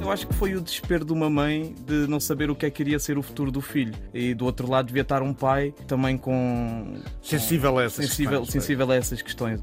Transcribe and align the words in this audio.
Eu 0.00 0.10
acho 0.10 0.26
que 0.26 0.34
foi 0.34 0.54
o 0.54 0.60
desespero 0.60 1.02
de 1.02 1.14
uma 1.14 1.30
mãe 1.30 1.74
de 1.86 2.06
não 2.06 2.20
saber 2.20 2.50
o 2.50 2.54
que 2.54 2.66
é 2.66 2.70
que 2.70 2.82
iria 2.82 2.98
ser 2.98 3.16
o 3.16 3.22
futuro 3.22 3.50
do 3.50 3.62
filho. 3.62 3.94
E 4.12 4.34
do 4.34 4.44
outro 4.44 4.70
lado 4.70 4.88
devia 4.88 5.00
estar 5.00 5.22
um 5.22 5.32
pai 5.32 5.74
também 5.86 6.18
com. 6.18 7.00
Sensível 7.22 7.78
a 7.78 7.84
essas 7.84 8.06
sensível, 8.06 8.40
questões. 8.40 8.52
sensível 8.52 8.90
a 8.90 8.94
essas 8.94 9.22
questões. 9.22 9.60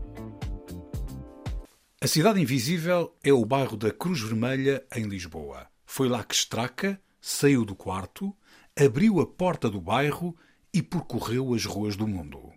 A 2.01 2.07
Cidade 2.07 2.41
Invisível 2.41 3.15
é 3.23 3.31
o 3.31 3.45
bairro 3.45 3.77
da 3.77 3.91
Cruz 3.91 4.19
Vermelha, 4.21 4.83
em 4.95 5.03
Lisboa. 5.03 5.67
Foi 5.85 6.09
lá 6.09 6.23
que 6.23 6.33
Straca 6.33 6.99
saiu 7.21 7.63
do 7.63 7.75
quarto, 7.75 8.35
abriu 8.75 9.21
a 9.21 9.27
porta 9.27 9.69
do 9.69 9.79
bairro 9.79 10.35
e 10.73 10.81
percorreu 10.81 11.53
as 11.53 11.65
ruas 11.65 11.95
do 11.95 12.07
mundo. 12.07 12.51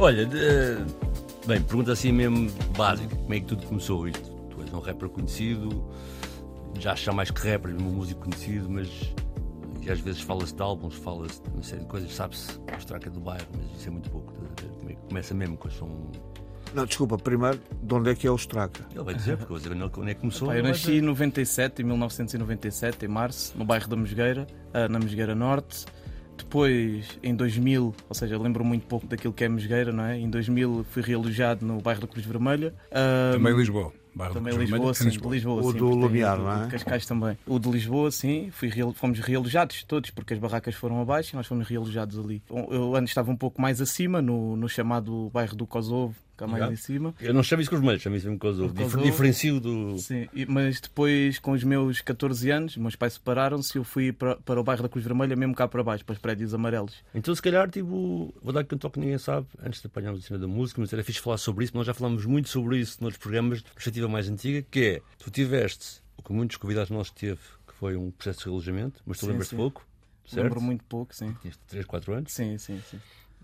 Olha, 0.00 0.24
de- 0.24 0.78
bem, 1.46 1.60
pergunta 1.60 1.92
assim 1.92 2.10
mesmo 2.10 2.50
básica: 2.74 3.14
como 3.14 3.34
é 3.34 3.40
que 3.40 3.44
tudo 3.44 3.66
começou 3.66 4.08
isto? 4.08 4.30
Tu 4.48 4.62
és 4.62 4.72
um 4.72 4.80
rapper 4.80 5.10
conhecido, 5.10 5.84
já 6.78 6.92
achas 6.92 7.14
mais 7.14 7.30
que 7.30 7.46
rapper, 7.46 7.70
um 7.70 7.82
músico 7.82 8.22
conhecido, 8.22 8.70
mas 8.70 8.88
e 9.82 9.90
às 9.90 10.00
vezes 10.00 10.22
fala-se 10.22 10.54
de 10.54 10.62
álbuns, 10.62 10.94
fala-se 10.94 11.42
de 11.42 11.48
uma 11.50 11.62
série 11.62 11.82
de 11.82 11.86
coisas, 11.86 12.14
sabe-se 12.14 12.50
o 12.58 12.78
Straca 12.78 13.10
do 13.10 13.20
bairro, 13.20 13.46
mas 13.54 13.78
isso 13.78 13.88
é 13.88 13.90
muito 13.90 14.08
pouco. 14.08 14.32
é 14.88 14.94
que 14.94 14.96
começa 15.06 15.34
mesmo? 15.34 15.58
Quais 15.58 15.76
são. 15.76 16.10
Não, 16.72 16.86
desculpa, 16.86 17.18
primeiro, 17.18 17.60
de 17.82 17.94
onde 17.94 18.08
é 18.10 18.14
que 18.14 18.26
é 18.26 18.30
o 18.30 18.36
Straca? 18.36 18.86
Ele 18.94 19.04
vai 19.04 19.14
dizer, 19.14 19.36
porque 19.36 19.52
eu 19.52 19.58
vou 19.58 19.58
dizer 19.58 20.00
onde 20.00 20.10
é 20.10 20.14
que 20.14 20.20
começou. 20.20 20.48
Pá, 20.48 20.56
eu 20.56 20.62
nasci 20.62 20.92
em 20.92 21.02
97, 21.02 21.82
em 21.82 21.84
1997, 21.84 23.04
em 23.04 23.08
março, 23.08 23.52
no 23.58 23.66
bairro 23.66 23.86
da 23.86 23.96
Mesgueira, 23.96 24.46
ah, 24.72 24.88
na 24.88 24.98
Mesgueira 24.98 25.34
Norte. 25.34 25.84
Depois, 26.40 27.18
em 27.22 27.34
2000, 27.34 27.94
ou 28.08 28.14
seja, 28.14 28.38
lembro 28.38 28.64
muito 28.64 28.86
pouco 28.86 29.06
daquilo 29.06 29.32
que 29.32 29.44
é 29.44 29.48
Mesgueira, 29.48 29.92
não 29.92 30.04
é? 30.04 30.18
Em 30.18 30.28
2000 30.28 30.84
fui 30.90 31.02
realojado 31.02 31.64
no 31.64 31.80
bairro 31.80 32.00
da 32.00 32.06
Cruz 32.06 32.24
Vermelha. 32.26 32.74
Ah, 32.90 33.30
Também 33.34 33.54
Lisboa. 33.56 33.92
Bairro 34.12 34.34
Também 34.34 34.52
da 34.52 34.56
Cruz 34.58 34.70
Lisboa, 34.70 34.92
Vermelha, 34.92 34.94
sim, 34.94 35.04
Lisboa. 35.04 35.34
Lisboa, 35.34 35.62
O 35.62 35.72
sim, 35.72 35.78
do 35.78 35.88
Lumiar, 35.90 36.38
não 36.38 36.62
é? 36.62 36.64
de 36.64 36.70
Cascais 36.72 37.06
também. 37.06 37.38
O 37.46 37.58
de 37.58 37.70
Lisboa, 37.70 38.10
sim, 38.10 38.50
fui 38.50 38.70
fomos 38.94 39.20
realojados 39.20 39.84
todos, 39.84 40.10
porque 40.10 40.34
as 40.34 40.40
barracas 40.40 40.74
foram 40.74 41.00
abaixo 41.00 41.34
e 41.34 41.36
nós 41.36 41.46
fomos 41.46 41.68
realojados 41.68 42.18
ali. 42.18 42.42
Eu 42.50 42.96
antes 42.96 43.10
estava 43.10 43.30
um 43.30 43.36
pouco 43.36 43.60
mais 43.62 43.80
acima, 43.80 44.20
no, 44.20 44.56
no 44.56 44.68
chamado 44.68 45.30
bairro 45.32 45.54
do 45.54 45.66
Kosovo, 45.66 46.16
cá 46.40 46.46
mais 46.46 46.64
Já. 46.64 46.72
em 46.72 46.76
cima. 46.76 47.14
Eu 47.20 47.34
não 47.34 47.42
chamo 47.42 47.60
isso 47.60 47.70
com 47.70 47.76
os 47.76 47.82
meios, 47.82 48.00
chamo 48.02 48.16
isso 48.16 48.26
mesmo 48.26 48.38
com 48.38 48.48
os 48.48 48.58
outros. 48.58 49.02
Diferencio 49.02 49.60
do. 49.60 49.98
Sim, 49.98 50.28
e- 50.32 50.46
mas 50.46 50.80
depois, 50.80 51.38
com 51.38 51.52
os 51.52 51.62
meus 51.62 52.00
14 52.00 52.50
anos, 52.50 52.76
meus 52.76 52.96
pais 52.96 53.12
separaram-se 53.14 53.76
e 53.76 53.78
eu 53.78 53.84
fui 53.84 54.12
para, 54.12 54.36
para 54.36 54.58
o 54.60 54.64
bairro 54.64 54.82
da 54.82 54.88
Cruz 54.88 55.04
Vermelha, 55.04 55.36
mesmo 55.36 55.54
cá 55.54 55.68
para 55.68 55.82
baixo, 55.82 56.04
para 56.04 56.14
os 56.14 56.18
prédios 56.18 56.54
amarelos. 56.54 57.04
Então, 57.14 57.34
se 57.34 57.42
calhar, 57.42 57.70
tipo, 57.70 58.34
vou 58.42 58.52
dar 58.52 58.60
aqui 58.60 58.74
um 58.74 58.78
toque 58.78 58.94
que 58.94 59.00
ninguém 59.00 59.18
sabe, 59.18 59.46
antes 59.62 59.80
de 59.80 59.86
apanharmos 59.86 60.24
a 60.24 60.26
cena 60.28 60.38
da 60.40 60.46
música, 60.48 60.80
mas 60.80 60.92
era 60.92 61.04
fixe 61.04 61.20
falar 61.20 61.38
sobre 61.38 61.64
isso, 61.64 61.76
nós 61.76 61.86
já 61.86 61.92
falámos 61.94 62.24
muito 62.24 62.48
sobre 62.48 62.78
isso 62.78 62.98
noutros 63.00 63.20
programas 63.20 63.58
de 63.58 63.70
perspectiva 63.72 64.08
mais 64.08 64.28
antiga, 64.28 64.64
que 64.70 64.80
é, 64.80 65.02
tu 65.18 65.30
tiveste, 65.30 66.00
o 66.16 66.22
que 66.22 66.32
muitos 66.32 66.56
convidados 66.56 66.90
nossos 66.90 67.12
teve, 67.12 67.40
que 67.66 67.74
foi 67.74 67.96
um 67.96 68.10
processo 68.10 68.40
de 68.40 68.44
relojamento, 68.46 69.00
mas 69.06 69.18
tu 69.18 69.26
lembras-te 69.26 69.54
pouco, 69.54 69.86
certo? 70.26 70.44
Lembro 70.44 70.60
muito 70.60 70.84
pouco, 70.84 71.14
sim. 71.14 71.34
Tinhas 71.42 71.56
3, 71.68 71.84
4 71.86 72.12
anos. 72.14 72.32
Sim, 72.32 72.56
sim, 72.58 72.80
sim. 72.90 72.98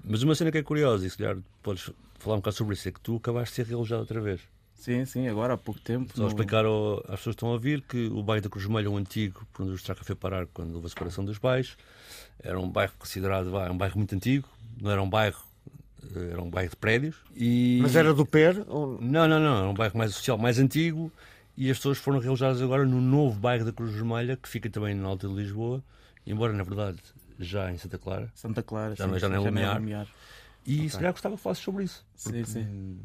Mas 0.04 0.22
uma 0.22 0.34
cena 0.34 0.52
que 0.52 0.58
é 0.58 0.62
curiosa, 0.62 1.06
e 1.06 1.10
se 1.10 1.16
calhar 1.18 1.36
podes 1.62 1.90
falar 2.18 2.36
um 2.36 2.38
bocado 2.40 2.56
sobre 2.56 2.74
isso, 2.74 2.88
é 2.88 2.92
que 2.92 3.00
tu 3.00 3.16
acabaste 3.16 3.50
de 3.50 3.56
ser 3.66 3.70
relojado 3.70 4.00
outra 4.02 4.20
vez. 4.20 4.40
Sim, 4.74 5.04
sim, 5.04 5.26
agora 5.26 5.54
há 5.54 5.56
pouco 5.56 5.80
tempo. 5.80 6.12
Só 6.14 6.22
no- 6.22 6.28
explicar 6.28 6.64
ao- 6.64 6.98
às 7.00 7.18
pessoas 7.18 7.24
que 7.24 7.30
estão 7.30 7.48
a 7.48 7.52
ouvir 7.52 7.80
que 7.82 8.06
o 8.08 8.22
bairro 8.22 8.42
da 8.42 8.48
Cruz 8.50 8.64
Vermelha, 8.64 8.90
o 8.90 8.96
antigo, 8.96 9.46
por 9.52 9.62
onde 9.62 9.72
o 9.72 9.76
Straca 9.76 10.04
foi 10.04 10.14
parar 10.14 10.46
quando 10.46 10.74
houve 10.74 10.86
a 10.86 10.90
separação 10.90 11.24
dos 11.24 11.38
pais, 11.38 11.76
era 12.42 12.58
um 12.60 12.68
bairro 12.68 12.92
considerado 12.98 13.50
vá, 13.50 13.70
um 13.70 13.76
bairro 13.76 13.96
muito 13.96 14.14
antigo, 14.14 14.46
não 14.80 14.90
era 14.90 15.02
um 15.02 15.08
bairro, 15.08 15.40
eh, 16.14 16.28
era 16.32 16.42
um 16.42 16.50
bairro 16.50 16.70
de 16.70 16.76
prédios. 16.76 17.16
E... 17.34 17.78
Mas 17.82 17.96
era 17.96 18.12
do 18.12 18.26
PER? 18.26 18.64
Ou... 18.68 19.00
Não, 19.00 19.26
não, 19.26 19.40
não, 19.40 19.58
era 19.58 19.68
um 19.68 19.74
bairro 19.74 19.96
mais 19.96 20.14
social, 20.14 20.36
mais 20.38 20.58
antigo, 20.58 21.10
e 21.56 21.70
as 21.70 21.78
pessoas 21.78 21.96
foram 21.98 22.18
realojadas 22.18 22.60
agora 22.60 22.84
no 22.84 23.00
novo 23.00 23.40
bairro 23.40 23.64
da 23.64 23.72
Cruz 23.72 23.92
Vermelha, 23.94 24.36
que 24.36 24.48
fica 24.48 24.68
também 24.68 24.94
na 24.94 25.08
Alta 25.08 25.26
de 25.26 25.34
Lisboa, 25.34 25.82
embora 26.26 26.52
na 26.52 26.62
verdade 26.62 26.98
já 27.40 27.72
em 27.72 27.78
Santa 27.78 27.98
Clara. 27.98 28.30
Santa 28.34 28.62
Clara, 28.62 28.94
Já 28.94 29.04
sim, 29.04 29.10
não 29.10 29.16
é- 29.16 29.20
já 29.20 29.26
sim, 29.28 29.34
não 29.34 29.40
é. 30.66 30.72
E 30.84 30.90
se 30.90 30.96
calhar 30.96 31.12
gostava 31.12 31.36
que 31.36 31.42
falasses 31.42 31.64
sobre 31.64 31.84
isso. 31.84 32.04
Sim, 32.14 32.44
sim. 32.44 32.98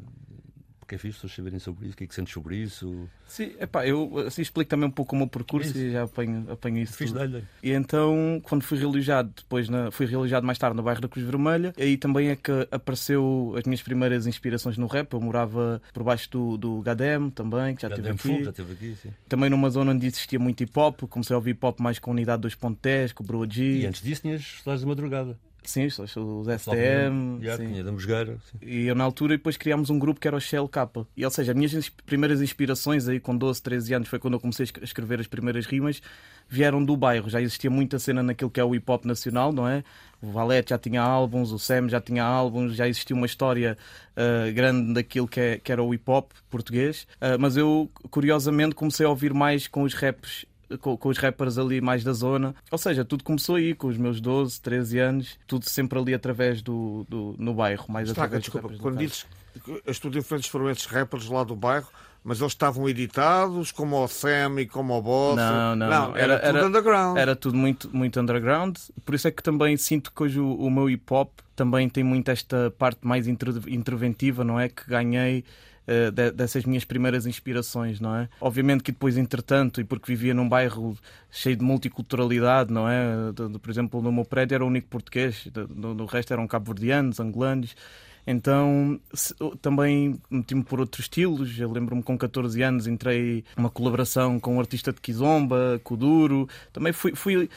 Porque 0.79 0.95
é 0.95 0.97
fixe 0.97 1.09
as 1.09 1.15
pessoas 1.21 1.35
saberem 1.35 1.59
sobre 1.59 1.85
isso, 1.85 1.93
o 1.93 1.97
que 1.97 2.03
é 2.03 2.07
que 2.07 2.13
sentes 2.13 2.33
sobre 2.33 2.57
isso. 2.57 3.07
Sim, 3.25 3.53
epá, 3.61 3.87
eu 3.87 4.17
assim, 4.27 4.41
explico 4.41 4.69
também 4.69 4.89
um 4.89 4.91
pouco 4.91 5.15
o 5.15 5.17
meu 5.17 5.27
percurso 5.27 5.69
Isso. 5.69 5.77
e 5.77 5.91
já 5.91 6.03
apanho, 6.03 6.45
apanho 6.51 6.79
isso. 6.79 6.97
Fiz 6.97 7.13
dá-lhe. 7.13 7.45
E 7.63 7.71
então, 7.71 8.41
quando 8.43 8.63
fui 8.63 8.77
realojado, 8.77 9.31
depois 9.37 9.69
na, 9.69 9.89
fui 9.89 10.05
realojado 10.05 10.45
mais 10.45 10.57
tarde 10.57 10.75
no 10.75 10.83
bairro 10.83 10.99
da 10.99 11.07
Cruz 11.07 11.25
Vermelha, 11.25 11.73
aí 11.77 11.95
também 11.95 12.27
é 12.27 12.35
que 12.35 12.67
apareceu 12.69 13.53
as 13.57 13.63
minhas 13.63 13.81
primeiras 13.81 14.27
inspirações 14.27 14.77
no 14.77 14.85
rap. 14.85 15.13
Eu 15.13 15.21
morava 15.21 15.81
por 15.93 16.03
baixo 16.03 16.29
do, 16.29 16.57
do 16.57 16.81
Gadem 16.81 17.29
também, 17.29 17.73
que 17.73 17.83
já, 17.83 17.89
teve 17.89 18.09
aqui. 18.09 18.17
fogo, 18.17 18.43
já 18.43 18.49
esteve 18.49 18.73
aqui, 18.73 18.95
sim. 19.01 19.11
Também 19.29 19.49
numa 19.49 19.69
zona 19.69 19.91
onde 19.93 20.07
existia 20.07 20.39
muito 20.39 20.61
hip 20.61 20.77
hop, 20.77 21.03
comecei 21.03 21.33
a 21.33 21.37
ouvir 21.37 21.51
hip 21.51 21.65
hop 21.65 21.79
mais 21.79 21.99
com 21.99 22.11
a 22.11 22.13
unidade 22.13 22.45
2.10, 22.45 23.13
com 23.13 23.23
o 23.23 23.27
Broa 23.27 23.45
E 23.45 23.49
G. 23.49 23.85
antes 23.87 24.01
disso 24.01 24.23
tinhas 24.23 24.41
estudados 24.41 24.81
de 24.81 24.87
madrugada. 24.87 25.39
Sim, 25.63 25.85
os, 25.85 25.99
os 25.99 26.47
STM. 26.47 27.39
já, 27.41 27.55
sim. 27.57 27.67
tinha 27.67 27.83
da 27.83 27.91
Mosgueira. 27.91 28.37
E 28.61 28.87
eu, 28.87 28.95
na 28.95 29.03
altura, 29.03 29.37
depois 29.37 29.57
criámos 29.57 29.89
um 29.91 29.99
grupo 29.99 30.19
que 30.19 30.27
era 30.27 30.35
o 30.35 30.41
Shell 30.41 30.67
K. 30.67 30.89
E, 31.15 31.23
ou 31.23 31.29
seja, 31.31 31.51
as 31.51 31.57
minhas 31.57 31.89
primeiras 31.89 32.41
inspirações, 32.41 33.07
aí 33.07 33.19
com 33.19 33.37
12, 33.37 33.61
13 33.61 33.93
anos, 33.93 34.07
foi 34.09 34.17
quando 34.17 34.33
eu 34.33 34.39
comecei 34.39 34.63
a 34.63 34.65
es- 34.65 34.73
a 34.81 34.83
escrever 34.83 35.19
as 35.19 35.27
primeiras 35.27 35.65
rimas, 35.67 36.01
vieram 36.49 36.83
do 36.83 36.97
bairro. 36.97 37.29
Já 37.29 37.39
existia 37.41 37.69
muita 37.69 37.99
cena 37.99 38.23
naquilo 38.23 38.49
que 38.49 38.59
é 38.59 38.63
o 38.63 38.73
hip 38.73 38.89
hop 38.91 39.05
nacional, 39.05 39.53
não 39.53 39.67
é? 39.67 39.83
O 40.21 40.31
Valete 40.31 40.71
já 40.71 40.77
tinha 40.79 41.01
álbuns, 41.01 41.51
o 41.51 41.59
Sam 41.59 41.87
já 41.89 42.01
tinha 42.01 42.23
álbuns, 42.23 42.75
já 42.75 42.87
existia 42.87 43.15
uma 43.15 43.25
história 43.25 43.77
ah, 44.15 44.51
grande 44.51 44.93
daquilo 44.93 45.27
que, 45.27 45.39
é- 45.39 45.57
que 45.59 45.71
era 45.71 45.81
o 45.81 45.93
hip 45.93 46.03
hop 46.09 46.31
português. 46.49 47.07
Ah, 47.21 47.37
mas 47.39 47.55
eu, 47.55 47.89
curiosamente, 48.09 48.73
comecei 48.75 49.05
a 49.05 49.09
ouvir 49.09 49.33
mais 49.33 49.67
com 49.67 49.83
os 49.83 49.93
raps 49.93 50.45
com, 50.79 50.95
com 50.97 51.09
os 51.09 51.17
rappers 51.17 51.57
ali 51.57 51.81
mais 51.81 52.03
da 52.03 52.13
zona. 52.13 52.55
Ou 52.71 52.77
seja, 52.77 53.03
tudo 53.05 53.23
começou 53.23 53.55
aí 53.55 53.73
com 53.73 53.87
os 53.87 53.97
meus 53.97 54.21
12, 54.21 54.61
13 54.61 54.99
anos, 54.99 55.39
tudo 55.47 55.69
sempre 55.69 55.97
ali 55.99 56.13
através 56.13 56.61
do, 56.61 57.05
do 57.09 57.35
no 57.37 57.53
bairro, 57.53 57.85
mais 57.89 58.07
Straca, 58.09 58.37
através 58.37 58.43
desculpa, 58.43 58.75
quando 58.81 58.97
dizes 58.97 59.25
que 59.63 59.81
as 59.89 59.99
tuas 59.99 60.15
influências 60.15 60.49
foram 60.51 60.69
esses 60.69 60.85
rappers 60.85 61.27
lá 61.27 61.43
do 61.43 61.55
bairro, 61.55 61.87
mas 62.23 62.39
eles 62.39 62.53
estavam 62.53 62.87
editados 62.87 63.71
como 63.71 63.97
o 64.01 64.07
Sam 64.07 64.61
e 64.61 64.65
como 64.67 64.95
o 64.97 65.01
Boss? 65.01 65.35
Não, 65.35 65.75
não, 65.75 65.89
não. 65.89 66.15
era, 66.17 66.33
Era- 66.35 66.39
tudo 66.39 66.57
era- 66.57 66.67
underground. 66.67 67.17
Era 67.17 67.35
tudo 67.35 67.57
muito, 67.57 67.89
muito 67.95 68.19
underground, 68.19 68.77
por 69.03 69.15
isso 69.15 69.27
é 69.27 69.31
que 69.31 69.41
também 69.43 69.75
sinto 69.75 70.11
que 70.13 70.23
hoje 70.23 70.39
o, 70.39 70.53
o 70.55 70.69
meu 70.69 70.89
hip 70.89 71.03
hop 71.11 71.31
também 71.55 71.89
tem 71.89 72.03
muito 72.03 72.29
esta 72.29 72.71
parte 72.77 72.99
mais 73.05 73.27
inter- 73.27 73.61
interventiva, 73.67 74.43
não 74.43 74.59
é? 74.59 74.69
Que 74.69 74.87
ganhei 74.87 75.43
de- 76.11 76.31
dessas 76.31 76.63
minhas 76.65 76.85
primeiras 76.85 77.25
inspirações, 77.25 77.99
não 77.99 78.15
é? 78.15 78.29
Obviamente 78.39 78.83
que 78.83 78.91
depois, 78.91 79.17
entretanto, 79.17 79.81
e 79.81 79.83
porque 79.83 80.11
vivia 80.11 80.33
num 80.33 80.47
bairro 80.47 80.97
cheio 81.29 81.55
de 81.55 81.63
multiculturalidade, 81.63 82.71
não 82.71 82.87
é? 82.87 83.31
De- 83.35 83.49
de- 83.49 83.59
por 83.59 83.69
exemplo, 83.69 84.01
no 84.01 84.11
meu 84.11 84.25
prédio 84.25 84.55
era 84.55 84.63
o 84.63 84.67
único 84.67 84.87
português, 84.87 85.47
de- 85.51 85.67
no, 85.75 85.93
no 85.93 86.05
resto 86.05 86.31
eram 86.33 86.47
cabo-verdianos, 86.47 87.19
angolanos. 87.19 87.75
Então 88.27 88.99
se- 89.13 89.33
também 89.63 90.15
meti-me 90.29 90.63
por 90.63 90.79
outros 90.79 91.05
estilos. 91.05 91.57
Eu 91.59 91.71
lembro-me 91.71 92.03
com 92.03 92.15
14 92.15 92.61
anos 92.61 92.85
entrei 92.85 93.43
numa 93.57 93.69
colaboração 93.69 94.39
com 94.39 94.57
um 94.57 94.59
artista 94.59 94.93
de 94.93 95.01
Kizomba, 95.01 95.81
com 95.83 95.95
o 95.95 95.97
Duro. 95.97 96.47
Também 96.71 96.93
fui, 96.93 97.15
fui 97.15 97.49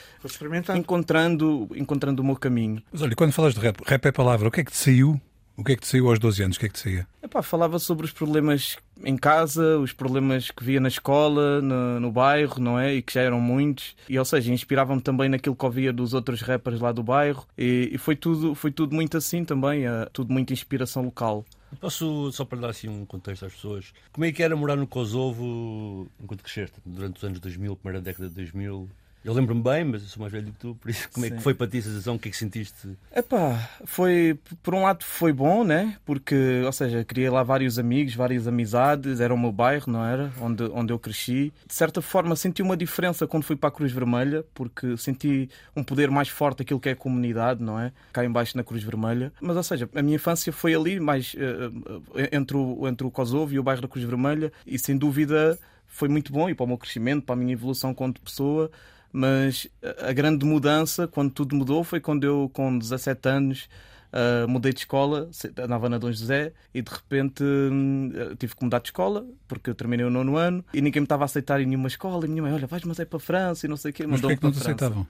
encontrando, 0.78 1.68
encontrando 1.74 2.22
o 2.22 2.24
meu 2.24 2.36
caminho. 2.36 2.82
Mas 2.90 3.02
olha, 3.02 3.14
quando 3.14 3.32
falas 3.32 3.54
de 3.54 3.60
rap, 3.60 3.76
rap 3.86 4.06
é 4.06 4.12
palavra, 4.12 4.48
o 4.48 4.50
que 4.50 4.60
é 4.60 4.64
que 4.64 4.70
te 4.72 4.78
saiu? 4.78 5.20
O 5.56 5.62
que 5.62 5.72
é 5.72 5.76
que 5.76 5.82
te 5.82 5.88
saiu 5.88 6.08
aos 6.08 6.18
12 6.18 6.42
anos? 6.42 6.56
O 6.56 6.60
que 6.60 6.66
é 6.66 6.68
que 6.68 6.74
te 6.74 6.80
saía? 6.80 7.06
Epá, 7.22 7.40
falava 7.40 7.78
sobre 7.78 8.04
os 8.04 8.12
problemas 8.12 8.76
em 9.04 9.16
casa, 9.16 9.78
os 9.78 9.92
problemas 9.92 10.50
que 10.50 10.64
via 10.64 10.80
na 10.80 10.88
escola, 10.88 11.62
no, 11.62 12.00
no 12.00 12.10
bairro, 12.10 12.60
não 12.60 12.78
é? 12.78 12.94
E 12.94 13.02
que 13.02 13.14
já 13.14 13.20
eram 13.20 13.40
muitos. 13.40 13.94
E, 14.08 14.18
ou 14.18 14.24
seja, 14.24 14.52
inspirava-me 14.52 15.00
também 15.00 15.28
naquilo 15.28 15.54
que 15.54 15.64
ouvia 15.64 15.92
dos 15.92 16.12
outros 16.12 16.40
rappers 16.40 16.80
lá 16.80 16.90
do 16.90 17.04
bairro. 17.04 17.46
E, 17.56 17.90
e 17.92 17.98
foi, 17.98 18.16
tudo, 18.16 18.54
foi 18.54 18.72
tudo 18.72 18.94
muito 18.96 19.16
assim 19.16 19.44
também, 19.44 19.86
eh, 19.86 20.08
tudo 20.12 20.32
muita 20.32 20.52
inspiração 20.52 21.04
local. 21.04 21.44
Posso, 21.80 22.32
só 22.32 22.44
para 22.44 22.60
dar 22.60 22.70
assim 22.70 22.88
um 22.88 23.04
contexto 23.04 23.46
às 23.46 23.52
pessoas, 23.52 23.92
como 24.12 24.24
é 24.24 24.32
que 24.32 24.42
era 24.42 24.54
morar 24.54 24.76
no 24.76 24.86
Kosovo 24.86 26.08
enquanto 26.20 26.42
cresceste? 26.42 26.80
Durante 26.84 27.16
os 27.18 27.24
anos 27.24 27.40
2000, 27.40 27.76
primeira 27.76 28.02
década 28.02 28.28
de 28.28 28.34
2000? 28.34 28.88
Eu 29.24 29.32
lembro-me 29.32 29.62
bem, 29.62 29.84
mas 29.84 30.02
eu 30.02 30.08
sou 30.08 30.20
mais 30.20 30.30
velho 30.30 30.44
do 30.44 30.52
que 30.52 30.58
tu, 30.58 30.74
por 30.74 30.90
isso 30.90 31.08
como 31.10 31.24
é 31.24 31.30
que 31.30 31.40
foi 31.40 31.54
para 31.54 31.66
ti 31.66 31.78
a 31.78 31.82
sensação? 31.82 32.16
O 32.16 32.18
que 32.18 32.28
é 32.28 32.30
que 32.30 32.36
sentiste? 32.36 32.90
Epá, 33.10 33.70
foi, 33.86 34.38
por 34.62 34.74
um 34.74 34.82
lado 34.82 35.02
foi 35.02 35.32
bom, 35.32 35.64
né? 35.64 35.96
Porque, 36.04 36.60
ou 36.62 36.72
seja, 36.72 37.02
criei 37.04 37.30
lá 37.30 37.42
vários 37.42 37.78
amigos, 37.78 38.14
várias 38.14 38.46
amizades, 38.46 39.20
era 39.20 39.32
o 39.32 39.38
meu 39.38 39.50
bairro, 39.50 39.90
não 39.90 40.04
era? 40.04 40.30
Onde, 40.38 40.64
onde 40.64 40.92
eu 40.92 40.98
cresci. 40.98 41.54
De 41.66 41.72
certa 41.72 42.02
forma 42.02 42.36
senti 42.36 42.60
uma 42.60 42.76
diferença 42.76 43.26
quando 43.26 43.44
fui 43.44 43.56
para 43.56 43.70
a 43.70 43.72
Cruz 43.72 43.92
Vermelha, 43.92 44.44
porque 44.52 44.94
senti 44.98 45.48
um 45.74 45.82
poder 45.82 46.10
mais 46.10 46.28
forte 46.28 46.60
aquilo 46.60 46.78
que 46.78 46.90
é 46.90 46.92
a 46.92 46.96
comunidade, 46.96 47.62
não 47.62 47.80
é? 47.80 47.92
Cá 48.12 48.26
embaixo 48.26 48.54
na 48.58 48.62
Cruz 48.62 48.82
Vermelha. 48.82 49.32
Mas, 49.40 49.56
ou 49.56 49.62
seja, 49.62 49.88
a 49.94 50.02
minha 50.02 50.16
infância 50.16 50.52
foi 50.52 50.74
ali, 50.74 51.00
mais 51.00 51.32
uh, 51.32 52.02
entre, 52.30 52.58
o, 52.58 52.86
entre 52.86 53.06
o 53.06 53.10
Kosovo 53.10 53.54
e 53.54 53.58
o 53.58 53.62
bairro 53.62 53.80
da 53.80 53.88
Cruz 53.88 54.04
Vermelha, 54.04 54.52
e 54.66 54.78
sem 54.78 54.98
dúvida 54.98 55.58
foi 55.86 56.08
muito 56.08 56.30
bom 56.30 56.50
e 56.50 56.54
para 56.54 56.64
o 56.64 56.66
meu 56.66 56.76
crescimento, 56.76 57.24
para 57.24 57.34
a 57.34 57.38
minha 57.38 57.52
evolução 57.52 57.94
como 57.94 58.12
pessoa 58.12 58.70
mas 59.16 59.68
a 60.02 60.12
grande 60.12 60.44
mudança, 60.44 61.06
quando 61.06 61.30
tudo 61.30 61.54
mudou, 61.54 61.84
foi 61.84 62.00
quando 62.00 62.24
eu, 62.24 62.50
com 62.52 62.76
17 62.76 63.28
anos, 63.28 63.68
Uh, 64.14 64.46
mudei 64.46 64.72
de 64.72 64.78
escola, 64.78 65.28
andava 65.58 65.88
na 65.88 65.98
Dom 65.98 66.12
José 66.12 66.52
e 66.72 66.80
de 66.80 66.88
repente 66.88 67.42
uh, 67.42 68.36
tive 68.36 68.54
que 68.54 68.62
mudar 68.62 68.78
de 68.78 68.86
escola 68.86 69.26
porque 69.48 69.68
eu 69.70 69.74
terminei 69.74 70.06
o 70.06 70.10
nono 70.10 70.36
ano 70.36 70.64
e 70.72 70.80
ninguém 70.80 71.00
me 71.00 71.04
estava 71.04 71.24
a 71.24 71.26
aceitar 71.26 71.60
em 71.60 71.66
nenhuma 71.66 71.88
escola. 71.88 72.24
E 72.24 72.28
minha 72.28 72.40
mãe, 72.40 72.52
olha, 72.52 72.64
vais, 72.64 72.84
mas 72.84 73.00
é 73.00 73.04
para 73.04 73.16
a 73.16 73.20
França 73.20 73.66
e 73.66 73.68
não 73.68 73.76
sei 73.76 73.90
o 73.90 73.94
quê. 73.94 74.06
Mas 74.06 74.20
porquê 74.20 74.36
que 74.36 74.44
não 74.44 74.52
te 74.52 74.58
aceitavam? 74.58 75.04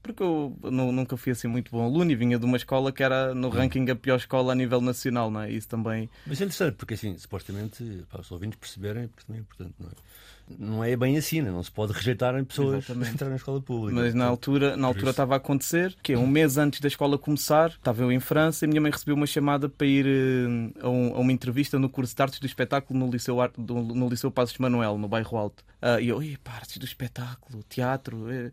Porque 0.00 0.22
eu 0.22 0.56
não, 0.62 0.92
nunca 0.92 1.16
fui 1.16 1.32
assim 1.32 1.48
muito 1.48 1.72
bom 1.72 1.82
aluno 1.84 2.08
e 2.12 2.14
vinha 2.14 2.38
de 2.38 2.44
uma 2.44 2.56
escola 2.56 2.92
que 2.92 3.02
era 3.02 3.34
no 3.34 3.48
ranking 3.48 3.90
a 3.90 3.96
pior 3.96 4.18
escola 4.18 4.52
a 4.52 4.54
nível 4.54 4.80
nacional, 4.80 5.32
não 5.32 5.40
é? 5.40 5.50
Isso 5.50 5.66
também. 5.66 6.08
Mas 6.24 6.40
é 6.40 6.44
interessante, 6.44 6.76
porque 6.76 6.94
assim, 6.94 7.18
supostamente, 7.18 8.06
para 8.08 8.20
os 8.20 8.30
ouvintes 8.30 8.56
perceberem, 8.56 9.08
porque 9.08 9.26
também 9.26 9.40
é 9.40 9.42
importante, 9.42 9.74
não 9.80 9.88
é? 9.88 9.92
Não 10.58 10.84
é 10.84 10.94
bem 10.96 11.16
assim, 11.16 11.40
né? 11.40 11.50
não 11.50 11.62
se 11.62 11.70
pode 11.70 11.92
rejeitar 11.92 12.34
pessoas 12.44 12.84
Exatamente. 12.84 13.14
entrar 13.14 13.28
na 13.28 13.36
escola 13.36 13.60
pública. 13.60 14.00
Mas 14.00 14.14
na 14.14 14.26
altura, 14.26 14.76
na 14.76 14.86
altura 14.86 15.10
estava 15.10 15.34
a 15.34 15.36
acontecer 15.38 15.94
que 16.02 16.14
um 16.14 16.26
mês 16.26 16.58
antes 16.58 16.80
da 16.80 16.88
escola 16.88 17.16
começar, 17.18 17.70
estava 17.70 18.02
eu 18.02 18.12
em 18.12 18.20
França 18.20 18.64
e 18.64 18.68
minha 18.68 18.80
mãe 18.80 18.90
recebeu 18.90 19.14
uma 19.14 19.26
chamada 19.26 19.68
para 19.68 19.86
ir 19.86 20.06
uh, 20.06 20.86
a, 20.86 20.88
um, 20.88 21.14
a, 21.14 21.18
uma 21.18 21.32
entrevista 21.32 21.78
no 21.78 21.88
curso 21.88 22.14
de 22.14 22.22
artes 22.22 22.38
do 22.38 22.46
espetáculo 22.46 22.98
no 22.98 23.10
Liceu, 23.10 23.36
do, 23.56 23.74
no 23.74 24.08
Liceu 24.08 24.30
Passos 24.30 24.58
Manuel, 24.58 24.98
no 24.98 25.08
bairro 25.08 25.36
Alto. 25.36 25.64
Uh, 25.82 26.00
e 26.00 26.08
eu, 26.08 26.20
pá, 26.42 26.52
artes 26.52 26.76
do 26.76 26.84
espetáculo, 26.84 27.62
teatro, 27.68 28.30
é, 28.30 28.50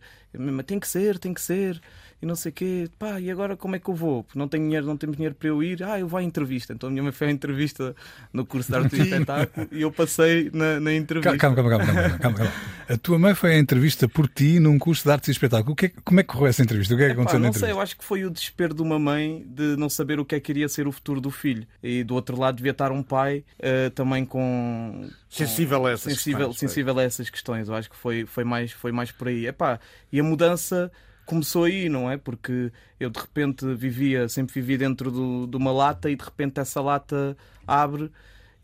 tem 0.63 0.79
que 0.79 0.87
ser, 0.87 1.19
tem 1.19 1.33
que 1.33 1.41
ser 1.41 1.81
e 2.21 2.25
não 2.25 2.35
sei 2.35 2.51
o 2.51 2.53
quê. 2.53 2.89
Pá, 3.00 3.19
e 3.19 3.31
agora 3.31 3.57
como 3.57 3.75
é 3.75 3.79
que 3.79 3.89
eu 3.89 3.95
vou? 3.95 4.25
Não 4.35 4.47
tenho 4.47 4.63
dinheiro, 4.63 4.85
não 4.85 4.95
temos 4.95 5.15
dinheiro 5.15 5.35
para 5.35 5.47
eu 5.47 5.63
ir. 5.63 5.83
Ah, 5.83 6.00
eu 6.00 6.07
vou 6.07 6.19
à 6.19 6.23
entrevista. 6.23 6.73
Então 6.73 6.88
a 6.88 6.91
minha 6.91 7.03
mãe 7.03 7.12
foi 7.12 7.27
à 7.27 7.31
entrevista 7.31 7.95
no 8.31 8.45
curso 8.45 8.71
de 8.71 8.77
arte 8.77 8.95
e 8.95 9.01
espetáculo 9.03 9.68
e 9.71 9.81
eu 9.81 9.91
passei 9.91 10.50
na, 10.53 10.79
na 10.79 10.94
entrevista. 10.94 11.38
Calma, 11.38 11.56
calma, 11.56 11.69
calma, 11.71 11.85
calma, 11.85 12.19
calma, 12.19 12.38
calma. 12.38 12.53
A 12.89 12.97
tua 12.97 13.18
mãe 13.18 13.33
foi 13.33 13.56
à 13.56 13.57
entrevista 13.57 14.07
por 14.07 14.27
ti 14.27 14.59
num 14.59 14.77
curso 14.77 15.03
de 15.03 15.12
arte 15.12 15.29
e 15.29 15.31
espetáculo. 15.31 15.73
O 15.73 15.75
que 15.75 15.88
é, 15.88 15.91
como 16.03 16.19
é 16.19 16.23
que 16.23 16.29
correu 16.29 16.47
essa 16.47 16.62
entrevista? 16.62 16.94
O 16.94 16.97
que 16.97 17.03
é 17.03 17.07
que 17.07 17.13
aconteceu 17.13 17.38
Epá, 17.38 17.44
na 17.44 17.47
entrevista? 17.50 17.68
Não 17.68 17.73
sei, 17.73 17.79
eu 17.79 17.81
acho 17.81 17.97
que 17.97 18.03
foi 18.03 18.25
o 18.25 18.29
desespero 18.29 18.73
de 18.73 18.81
uma 18.81 19.00
mãe 19.00 19.45
de 19.47 19.75
não 19.77 19.89
saber 19.89 20.19
o 20.19 20.25
que 20.25 20.35
é 20.35 20.39
que 20.39 20.51
iria 20.51 20.69
ser 20.69 20.88
o 20.88 20.91
futuro 20.91 21.19
do 21.19 21.31
filho. 21.31 21.65
E 21.81 22.03
do 22.03 22.13
outro 22.13 22.38
lado 22.38 22.57
devia 22.57 22.71
estar 22.71 22.91
um 22.91 23.01
pai 23.01 23.44
uh, 23.59 23.89
também 23.91 24.25
com, 24.25 25.09
sensível 25.29 25.85
a 25.85 25.91
essas 25.91 26.13
sensível, 26.13 26.50
questões. 26.50 26.59
Sensível 26.59 27.00
a 27.00 27.03
essas 27.03 27.29
questões. 27.29 27.68
Eu 27.69 27.75
acho 27.75 27.89
que 27.89 27.95
foi, 27.95 28.25
foi, 28.25 28.44
mais, 28.44 28.71
foi 28.71 28.91
mais 28.91 29.12
por 29.12 29.27
aí. 29.27 29.47
Epá, 29.47 29.79
e 30.12 30.19
a 30.19 30.23
mudança 30.23 30.91
começou 31.31 31.63
aí, 31.63 31.88
não 31.88 32.12
é? 32.12 32.18
Porque 32.18 32.74
eu 33.00 33.10
de 33.10 33.18
repente 33.18 33.66
vivia, 33.74 34.28
sempre 34.28 34.54
vivi 34.54 34.78
dentro 34.78 35.10
do, 35.10 35.48
de 35.48 35.56
uma 35.56 35.72
lata 35.72 36.10
e 36.10 36.16
de 36.18 36.24
repente 36.24 36.60
essa 36.60 36.81
lata 36.81 37.38
abre 37.66 38.12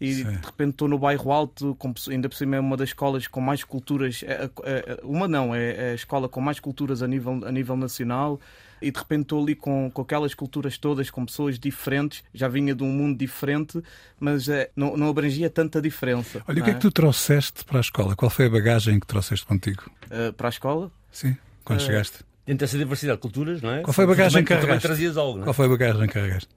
e 0.01 0.13
Sim. 0.13 0.23
de 0.25 0.45
repente 0.45 0.71
estou 0.71 0.87
no 0.89 0.99
bairro 0.99 1.31
alto, 1.31 1.77
ainda 2.11 2.27
por 2.27 2.35
cima 2.35 2.57
é 2.57 2.59
uma 2.59 2.75
das 2.75 2.89
escolas 2.89 3.25
com 3.25 3.39
mais 3.39 3.63
culturas, 3.63 4.21
é, 4.21 4.43
é, 4.43 4.49
é, 4.63 4.99
uma 5.01 5.29
não, 5.29 5.55
é, 5.55 5.91
a 5.91 5.93
escola 5.95 6.27
com 6.27 6.41
mais 6.41 6.59
culturas 6.59 7.01
a 7.01 7.07
nível, 7.07 7.39
a 7.45 7.51
nível 7.53 7.77
nacional 7.77 8.39
e 8.81 8.91
de 8.91 8.99
repente 8.99 9.21
estou 9.21 9.41
ali 9.41 9.55
com, 9.55 9.89
com 9.89 10.01
aquelas 10.01 10.33
culturas 10.33 10.77
todas, 10.77 11.09
com 11.09 11.25
pessoas 11.25 11.57
diferentes, 11.57 12.21
já 12.33 12.49
vinha 12.49 12.75
de 12.75 12.83
um 12.83 12.91
mundo 12.91 13.17
diferente, 13.17 13.81
mas 14.19 14.49
é, 14.49 14.69
não, 14.75 14.97
não 14.97 15.07
abrangia 15.07 15.49
tanta 15.49 15.81
diferença. 15.81 16.43
Olha, 16.45 16.61
o 16.61 16.65
que 16.65 16.71
é 16.71 16.73
que 16.73 16.81
tu 16.81 16.91
trouxeste 16.91 17.63
para 17.63 17.79
a 17.79 17.81
escola? 17.81 18.13
Qual 18.13 18.29
foi 18.29 18.47
a 18.47 18.49
bagagem 18.49 18.99
que 18.99 19.07
trouxeste 19.07 19.45
contigo? 19.45 19.89
Uh, 20.07 20.33
para 20.33 20.49
a 20.49 20.51
escola? 20.51 20.91
Sim, 21.09 21.35
quando 21.63 21.79
uh, 21.79 21.83
chegaste 21.83 22.27
dentro 22.47 22.65
dessa 22.65 22.77
diversidade 22.77 23.17
de 23.17 23.21
culturas, 23.21 23.61
não 23.61 23.71
é? 23.71 23.81
Qual 23.81 23.93
foi 23.93 24.05
a 24.05 24.07
bagagem 24.07 24.43
que 24.43 24.47
carregaste? 24.53 24.81
trazias 24.87 25.17
algo, 25.17 25.35
não 25.35 25.43
é? 25.43 25.45
Qual 25.45 25.53
foi 25.53 25.65
a 25.65 25.69
bagagem 25.69 26.07
que 26.07 26.13
carregaste? 26.13 26.49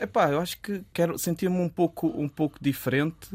Epá, 0.00 0.30
eu 0.30 0.40
acho 0.40 0.60
que 0.60 0.82
quero 0.92 1.16
sentia-me 1.18 1.56
um 1.56 1.68
pouco, 1.68 2.08
um 2.08 2.28
pouco 2.28 2.58
diferente 2.60 3.28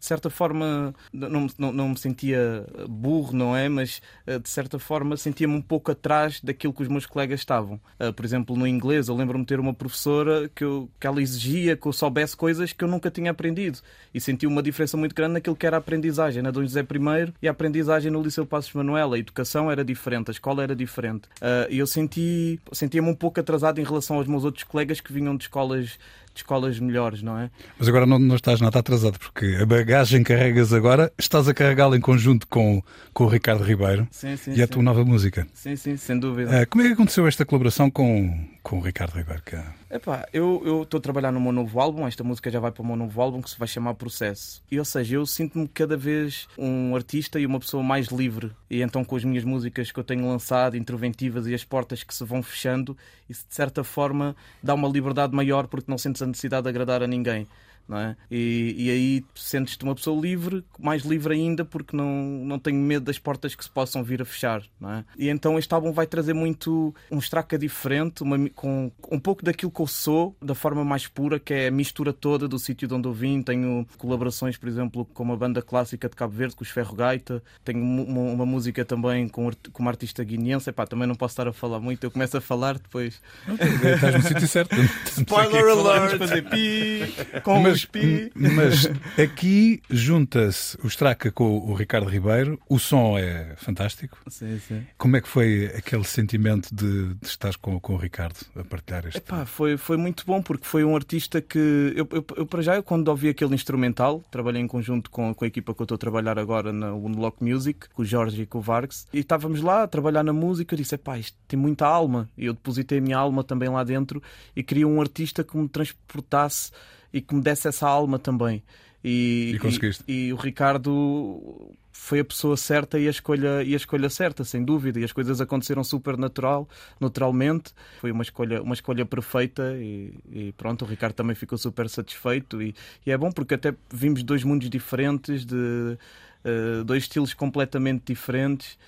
de 0.00 0.06
certa 0.06 0.30
forma 0.30 0.94
não, 1.12 1.46
não, 1.58 1.72
não 1.72 1.88
me 1.90 1.98
sentia 1.98 2.66
burro, 2.88 3.36
não 3.36 3.54
é? 3.54 3.68
Mas 3.68 4.00
eh, 4.26 4.38
de 4.38 4.48
certa 4.48 4.78
forma 4.78 5.16
sentia-me 5.16 5.54
um 5.54 5.60
pouco 5.60 5.92
atrás 5.92 6.40
daquilo 6.40 6.72
que 6.72 6.82
os 6.82 6.88
meus 6.88 7.04
colegas 7.04 7.40
estavam. 7.40 7.78
Eh, 7.98 8.10
por 8.10 8.24
exemplo, 8.24 8.56
no 8.56 8.66
inglês, 8.66 9.08
eu 9.08 9.14
lembro-me 9.14 9.44
de 9.44 9.48
ter 9.48 9.60
uma 9.60 9.74
professora 9.74 10.50
que, 10.54 10.64
eu, 10.64 10.88
que 10.98 11.06
ela 11.06 11.20
exigia 11.20 11.76
que 11.76 11.86
eu 11.86 11.92
soubesse 11.92 12.34
coisas 12.34 12.72
que 12.72 12.82
eu 12.82 12.88
nunca 12.88 13.10
tinha 13.10 13.30
aprendido. 13.30 13.78
E 14.12 14.20
senti 14.20 14.46
uma 14.46 14.62
diferença 14.62 14.96
muito 14.96 15.14
grande 15.14 15.34
naquilo 15.34 15.54
que 15.54 15.66
era 15.66 15.76
a 15.76 15.78
aprendizagem 15.78 16.42
na 16.42 16.50
Dom 16.50 16.62
José 16.62 16.80
I 16.80 17.32
e 17.42 17.48
a 17.48 17.50
aprendizagem 17.50 18.10
no 18.10 18.22
Liceu 18.22 18.46
Passos 18.46 18.72
Manuel. 18.72 19.12
A 19.12 19.18
educação 19.18 19.70
era 19.70 19.84
diferente, 19.84 20.30
a 20.30 20.32
escola 20.32 20.62
era 20.62 20.74
diferente. 20.74 21.28
Eh, 21.42 21.68
e 21.72 21.78
eu 21.78 21.86
senti, 21.86 22.58
sentia-me 22.72 23.08
um 23.10 23.14
pouco 23.14 23.38
atrasado 23.38 23.78
em 23.80 23.84
relação 23.84 24.16
aos 24.16 24.26
meus 24.26 24.44
outros 24.44 24.64
colegas 24.64 25.00
que 25.00 25.12
vinham 25.12 25.36
de 25.36 25.44
escolas 25.44 25.98
escolas 26.40 26.78
melhores, 26.78 27.22
não 27.22 27.38
é? 27.38 27.50
Mas 27.78 27.88
agora 27.88 28.06
não, 28.06 28.18
não 28.18 28.36
estás 28.36 28.60
nada 28.60 28.78
atrasado, 28.78 29.18
porque 29.18 29.58
a 29.60 29.66
bagagem 29.66 30.22
que 30.22 30.34
carregas 30.34 30.72
agora, 30.72 31.12
estás 31.18 31.48
a 31.48 31.54
carregá-la 31.54 31.96
em 31.96 32.00
conjunto 32.00 32.46
com, 32.46 32.82
com 33.12 33.24
o 33.24 33.28
Ricardo 33.28 33.64
Ribeiro 33.64 34.06
sim, 34.10 34.36
sim, 34.36 34.52
e 34.54 34.62
a 34.62 34.68
tua 34.68 34.82
nova 34.82 35.04
música. 35.04 35.46
Sim, 35.52 35.76
sim, 35.76 35.96
sem 35.96 36.18
dúvida. 36.18 36.62
Uh, 36.62 36.66
como 36.68 36.82
é 36.82 36.86
que 36.86 36.92
aconteceu 36.92 37.26
esta 37.26 37.44
colaboração 37.44 37.90
com, 37.90 38.46
com 38.62 38.78
o 38.78 38.80
Ricardo 38.80 39.16
Ribeiro? 39.16 39.42
Que... 39.44 39.56
É- 39.56 39.79
Epá, 39.92 40.24
eu 40.32 40.82
estou 40.84 40.98
a 40.98 41.00
trabalhar 41.00 41.32
no 41.32 41.40
meu 41.40 41.50
novo 41.50 41.80
álbum, 41.80 42.06
esta 42.06 42.22
música 42.22 42.48
já 42.48 42.60
vai 42.60 42.70
para 42.70 42.80
o 42.80 42.86
meu 42.86 42.94
novo 42.94 43.20
álbum 43.20 43.42
que 43.42 43.50
se 43.50 43.58
vai 43.58 43.66
chamar 43.66 43.94
Processo. 43.94 44.62
E 44.70 44.78
ou 44.78 44.84
seja, 44.84 45.16
eu 45.16 45.26
sinto-me 45.26 45.66
cada 45.66 45.96
vez 45.96 46.46
um 46.56 46.94
artista 46.94 47.40
e 47.40 47.44
uma 47.44 47.58
pessoa 47.58 47.82
mais 47.82 48.06
livre. 48.06 48.52
E 48.70 48.82
então 48.82 49.04
com 49.04 49.16
as 49.16 49.24
minhas 49.24 49.42
músicas 49.42 49.90
que 49.90 49.98
eu 49.98 50.04
tenho 50.04 50.28
lançado, 50.28 50.76
interventivas 50.76 51.48
e 51.48 51.54
as 51.54 51.64
portas 51.64 52.04
que 52.04 52.14
se 52.14 52.24
vão 52.24 52.40
fechando, 52.40 52.96
isso 53.28 53.44
de 53.48 53.52
certa 53.52 53.82
forma 53.82 54.36
dá 54.62 54.74
uma 54.74 54.88
liberdade 54.88 55.34
maior 55.34 55.66
porque 55.66 55.90
não 55.90 55.98
sentes 55.98 56.22
a 56.22 56.26
necessidade 56.26 56.62
de 56.62 56.68
agradar 56.68 57.02
a 57.02 57.08
ninguém 57.08 57.48
não 57.88 57.98
é? 57.98 58.16
E, 58.30 58.74
e 58.76 58.90
aí 58.90 59.24
sentes-te 59.34 59.84
uma 59.84 59.94
pessoa 59.94 60.20
livre, 60.20 60.64
mais 60.78 61.02
livre 61.02 61.34
ainda, 61.34 61.64
porque 61.64 61.96
não, 61.96 62.12
não 62.44 62.58
tenho 62.58 62.78
medo 62.78 63.04
das 63.04 63.18
portas 63.18 63.54
que 63.54 63.64
se 63.64 63.70
possam 63.70 64.02
vir 64.02 64.22
a 64.22 64.24
fechar, 64.24 64.62
não 64.80 64.92
é? 64.92 65.04
E 65.18 65.28
então 65.28 65.58
este 65.58 65.72
álbum 65.74 65.92
vai 65.92 66.06
trazer 66.06 66.34
muito 66.34 66.94
um 67.10 67.18
estraca 67.18 67.58
diferente, 67.58 68.22
uma, 68.22 68.48
com 68.50 68.90
um 69.10 69.18
pouco 69.18 69.44
daquilo 69.44 69.70
que 69.70 69.80
eu 69.80 69.86
sou, 69.86 70.36
da 70.40 70.54
forma 70.54 70.84
mais 70.84 71.06
pura, 71.06 71.38
que 71.38 71.52
é 71.52 71.68
a 71.68 71.70
mistura 71.70 72.12
toda 72.12 72.46
do 72.46 72.58
sítio 72.58 72.86
de 72.86 72.94
onde 72.94 73.08
eu 73.08 73.12
vim. 73.12 73.42
Tenho 73.42 73.86
colaborações, 73.98 74.56
por 74.56 74.68
exemplo, 74.68 75.04
com 75.04 75.22
uma 75.22 75.36
banda 75.36 75.62
clássica 75.62 76.08
de 76.08 76.16
Cabo 76.16 76.34
Verde, 76.34 76.56
com 76.56 76.62
os 76.62 76.70
Ferro 76.70 76.94
Gaita. 76.94 77.42
Tenho 77.64 77.82
uma, 77.82 78.20
uma 78.32 78.46
música 78.46 78.84
também 78.84 79.28
com, 79.28 79.50
com 79.72 79.82
uma 79.82 79.90
artista 79.90 80.22
guineense. 80.22 80.70
Epá, 80.70 80.86
também 80.86 81.06
não 81.06 81.14
posso 81.14 81.32
estar 81.32 81.48
a 81.48 81.52
falar 81.52 81.80
muito, 81.80 82.04
eu 82.04 82.10
começo 82.10 82.36
a 82.36 82.40
falar 82.40 82.74
depois. 82.74 83.20
Estás 83.48 84.14
no 84.14 84.22
sítio 84.22 84.48
certo. 84.48 84.74
Spoiler 85.06 85.64
alert! 85.64 86.18
Fazer 86.18 86.42
pi, 86.48 87.14
com 87.42 87.60
mas, 87.60 87.79
mas 88.34 88.86
aqui 89.18 89.82
junta-se 89.88 90.76
o 90.82 90.88
Straca 90.88 91.30
com 91.30 91.58
o 91.58 91.74
Ricardo 91.74 92.08
Ribeiro, 92.08 92.58
o 92.68 92.78
som 92.78 93.18
é 93.18 93.54
fantástico. 93.56 94.18
Sim, 94.28 94.58
sim. 94.66 94.86
Como 94.98 95.16
é 95.16 95.20
que 95.20 95.28
foi 95.28 95.66
aquele 95.76 96.04
sentimento 96.04 96.74
de, 96.74 97.14
de 97.14 97.26
estar 97.26 97.56
com, 97.58 97.78
com 97.80 97.94
o 97.94 97.96
Ricardo 97.96 98.36
a 98.56 98.64
partilhar 98.64 99.06
este? 99.06 99.18
Epá, 99.18 99.44
foi, 99.44 99.76
foi 99.76 99.96
muito 99.96 100.24
bom 100.26 100.42
porque 100.42 100.66
foi 100.66 100.84
um 100.84 100.94
artista 100.94 101.40
que 101.40 101.58
eu, 101.96 102.08
eu, 102.10 102.26
eu 102.36 102.46
para 102.46 102.62
já 102.62 102.76
eu, 102.76 102.82
quando 102.82 103.08
ouvi 103.08 103.28
aquele 103.28 103.54
instrumental, 103.54 104.22
trabalhei 104.30 104.60
em 104.60 104.66
conjunto 104.66 105.10
com, 105.10 105.34
com 105.34 105.44
a 105.44 105.48
equipa 105.48 105.74
que 105.74 105.80
eu 105.80 105.84
estou 105.84 105.96
a 105.96 105.98
trabalhar 105.98 106.38
agora 106.38 106.72
na 106.72 106.94
Unlock 106.94 107.42
Music, 107.42 107.88
com 107.94 108.02
o 108.02 108.04
Jorge 108.04 108.42
e 108.42 108.46
com 108.46 108.58
o 108.58 108.60
Vargas, 108.60 109.06
e 109.12 109.20
estávamos 109.20 109.60
lá 109.60 109.82
a 109.82 109.88
trabalhar 109.88 110.22
na 110.22 110.32
música, 110.32 110.74
eu 110.74 110.78
disse, 110.78 110.94
epá, 110.94 111.18
isto 111.18 111.36
tem 111.46 111.58
muita 111.58 111.86
alma, 111.86 112.28
e 112.36 112.46
eu 112.46 112.52
depositei 112.52 112.98
a 112.98 113.00
minha 113.00 113.18
alma 113.18 113.44
também 113.44 113.68
lá 113.68 113.84
dentro 113.84 114.22
e 114.54 114.62
queria 114.62 114.86
um 114.86 115.00
artista 115.00 115.44
que 115.44 115.56
me 115.56 115.68
transportasse 115.68 116.70
e 117.12 117.20
que 117.20 117.34
me 117.34 117.40
desse 117.40 117.68
essa 117.68 117.88
alma 117.88 118.18
também. 118.18 118.62
E, 119.02 119.52
e 119.54 119.58
conseguiste. 119.58 120.04
E, 120.06 120.26
e, 120.26 120.32
o 120.32 120.36
Ricardo 120.36 121.74
foi 121.90 122.20
a 122.20 122.24
pessoa 122.24 122.56
certa 122.56 122.98
e 122.98 123.06
a 123.06 123.10
escolha 123.10 123.62
e 123.62 123.72
a 123.72 123.76
escolha 123.76 124.08
certa, 124.10 124.44
sem 124.44 124.64
dúvida. 124.64 125.00
E 125.00 125.04
as 125.04 125.12
coisas 125.12 125.40
aconteceram 125.40 125.82
super 125.82 126.16
natural, 126.16 126.68
naturalmente. 126.98 127.72
Foi 128.00 128.10
uma 128.10 128.22
escolha, 128.22 128.62
uma 128.62 128.74
escolha 128.74 129.06
perfeita 129.06 129.74
e, 129.76 130.14
e 130.30 130.52
pronto. 130.52 130.84
O 130.84 130.88
Ricardo 130.88 131.14
também 131.14 131.34
ficou 131.34 131.56
super 131.56 131.88
satisfeito 131.88 132.60
e, 132.60 132.74
e, 133.06 133.10
é 133.10 133.16
bom 133.16 133.30
porque 133.32 133.54
até 133.54 133.74
vimos 133.92 134.22
dois 134.22 134.44
mundos 134.44 134.68
diferentes, 134.68 135.44
de 135.44 135.56
uh, 135.56 136.84
dois 136.84 137.04
estilos 137.04 137.32
completamente 137.32 138.04
diferentes. 138.06 138.78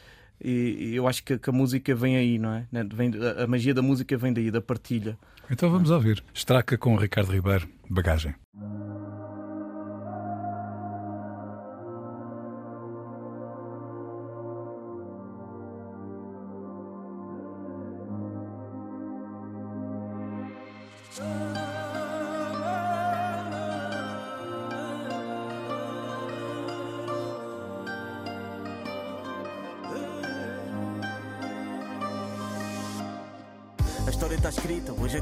E, 0.44 0.94
eu 0.94 1.06
acho 1.08 1.22
que, 1.22 1.38
que, 1.38 1.48
a 1.48 1.52
música 1.52 1.94
vem 1.94 2.16
aí, 2.16 2.38
não 2.38 2.52
é? 2.52 2.66
Vem, 2.92 3.12
a 3.38 3.46
magia 3.46 3.72
da 3.72 3.82
música 3.82 4.16
vem 4.16 4.32
daí, 4.32 4.50
da 4.50 4.60
partilha. 4.60 5.16
Então 5.50 5.70
vamos 5.70 5.90
ouvir. 5.90 6.22
Estraca 6.32 6.78
com 6.78 6.96
Ricardo 6.96 7.32
Ribeiro, 7.32 7.68
bagagem. 7.90 8.34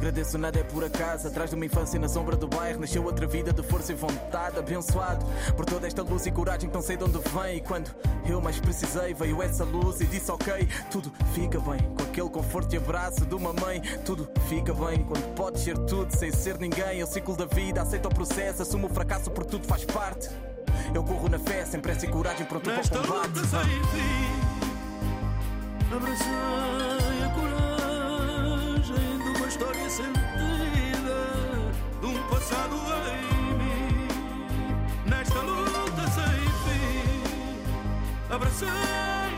Agradeço 0.00 0.38
nada 0.38 0.58
é 0.58 0.62
por 0.64 0.82
acaso. 0.82 1.28
Atrás 1.28 1.50
de 1.50 1.56
uma 1.56 1.66
infância 1.66 2.00
na 2.00 2.08
sombra 2.08 2.34
do 2.34 2.48
bairro, 2.48 2.80
nasceu 2.80 3.04
outra 3.04 3.26
vida 3.26 3.52
de 3.52 3.62
força 3.62 3.92
e 3.92 3.94
vontade. 3.94 4.58
Abençoado 4.58 5.24
por 5.54 5.66
toda 5.66 5.86
esta 5.86 6.02
luz 6.02 6.24
e 6.26 6.30
coragem 6.30 6.70
que 6.70 6.74
não 6.74 6.82
sei 6.82 6.96
de 6.96 7.04
onde 7.04 7.18
vem. 7.18 7.58
E 7.58 7.60
quando 7.60 7.94
eu 8.26 8.40
mais 8.40 8.58
precisei, 8.58 9.12
veio 9.12 9.42
essa 9.42 9.62
luz 9.64 10.00
e 10.00 10.06
disse: 10.06 10.30
Ok, 10.30 10.66
tudo 10.90 11.12
fica 11.34 11.60
bem. 11.60 11.78
Com 11.96 12.02
aquele 12.04 12.30
conforto 12.30 12.74
e 12.74 12.78
abraço 12.78 13.26
de 13.26 13.34
uma 13.34 13.52
mãe, 13.52 13.82
tudo 14.04 14.28
fica 14.48 14.72
bem. 14.72 15.04
Quando 15.04 15.34
podes 15.34 15.62
ser 15.62 15.76
tudo 15.80 16.10
sem 16.16 16.32
ser 16.32 16.58
ninguém, 16.58 17.00
é 17.00 17.04
o 17.04 17.06
ciclo 17.06 17.36
da 17.36 17.44
vida. 17.44 17.82
Aceita 17.82 18.08
o 18.08 18.14
processo, 18.14 18.62
assumo 18.62 18.86
o 18.86 18.90
fracasso 18.90 19.30
porque 19.30 19.50
tudo 19.50 19.66
faz 19.66 19.84
parte. 19.84 20.30
Eu 20.94 21.04
corro 21.04 21.28
na 21.28 21.38
fé, 21.38 21.64
sem 21.66 21.78
pressa 21.78 22.06
e 22.06 22.08
coragem, 22.08 22.46
pronto 22.46 22.64
para 22.64 22.72
o 22.72 22.76
Nesta 22.76 22.98
combate. 22.98 23.28
luta 23.28 23.46
sem 23.46 23.60
fim, 23.64 24.40
abracei 25.94 27.09
passado 32.30 32.76
em 33.08 33.54
mim. 33.58 34.08
Nesta 35.04 35.40
luta 35.40 36.02
sem 36.16 36.40
fim, 36.64 37.22
abracei 38.30 39.29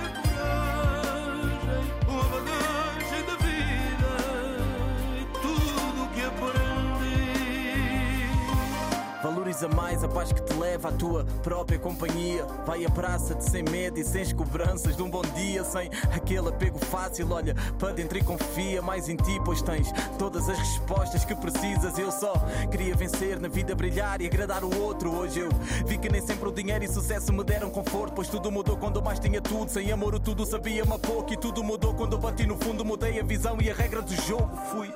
Valoriza 9.53 9.69
mais 9.69 10.03
a 10.03 10.09
paz 10.09 10.33
que 10.33 10.41
te 10.41 10.55
leva 10.55 10.89
à 10.89 10.93
tua 10.93 11.25
própria 11.43 11.79
companhia. 11.79 12.47
Vai 12.65 12.87
abraça-te 12.87 13.45
sem 13.51 13.63
medo 13.63 13.99
e 13.99 14.05
sem 14.05 14.35
cobranças 14.35 14.97
de 14.97 15.03
um 15.03 15.11
bom 15.11 15.21
dia, 15.35 15.63
sem 15.63 15.91
aquele 16.15 16.49
apego 16.49 16.79
fácil. 16.79 17.31
Olha 17.31 17.55
para 17.79 17.93
dentro 17.93 18.17
e 18.17 18.25
confia 18.25 18.81
mais 18.81 19.11
em 19.11 19.17
ti, 19.17 19.39
pois 19.45 19.61
tens 19.61 19.93
todas 20.19 20.49
as 20.49 20.59
respostas 20.59 21.25
que 21.25 21.35
precisas. 21.35 21.99
Eu 21.99 22.11
só 22.11 22.33
queria 22.71 22.95
vencer 22.95 23.39
na 23.39 23.49
vida, 23.49 23.75
brilhar 23.75 24.23
e 24.23 24.27
agradar 24.27 24.65
o 24.65 24.81
outro. 24.81 25.15
Hoje 25.15 25.41
eu 25.41 25.51
vi 25.87 25.99
que 25.99 26.09
nem 26.09 26.23
sempre 26.23 26.49
o 26.49 26.53
dinheiro 26.53 26.85
e 26.85 26.89
sucesso 26.89 27.31
me 27.31 27.45
deram 27.45 27.69
conforto, 27.69 28.15
pois 28.15 28.29
tudo 28.29 28.51
mudou 28.51 28.79
quando 28.79 29.01
eu 29.01 29.03
mais 29.03 29.19
tinha 29.19 29.43
tudo. 29.43 29.71
Sem 29.71 29.93
amor, 29.93 30.15
o 30.15 30.21
tudo 30.21 30.47
sabia-me 30.47 30.95
a 30.95 30.99
pouco 30.99 31.33
e 31.33 31.37
tudo 31.37 31.63
mudou 31.63 31.93
quando 31.93 32.15
eu 32.15 32.19
bati 32.19 32.47
no 32.47 32.57
fundo. 32.57 32.85
Mudei 32.85 33.21
a 33.21 33.23
visão 33.23 33.59
e 33.61 33.71
a 33.71 33.75
regra 33.75 34.01
do 34.01 34.15
jogo. 34.15 34.57
Fui. 34.71 34.91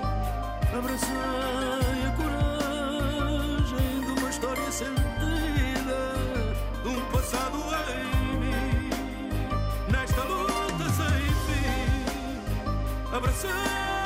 abracei 0.78 1.14
a 2.08 2.12
coragem 2.16 4.00
de 4.00 4.12
uma 4.18 4.30
história 4.30 4.72
sentida, 4.72 6.14
de 6.82 6.88
um 6.88 7.06
passado 7.12 7.58
em 7.92 8.38
mim. 8.38 8.90
Nesta 9.92 10.24
luta 10.24 10.86
sem 10.90 11.22
fim, 11.46 12.06
abracei 13.14 14.03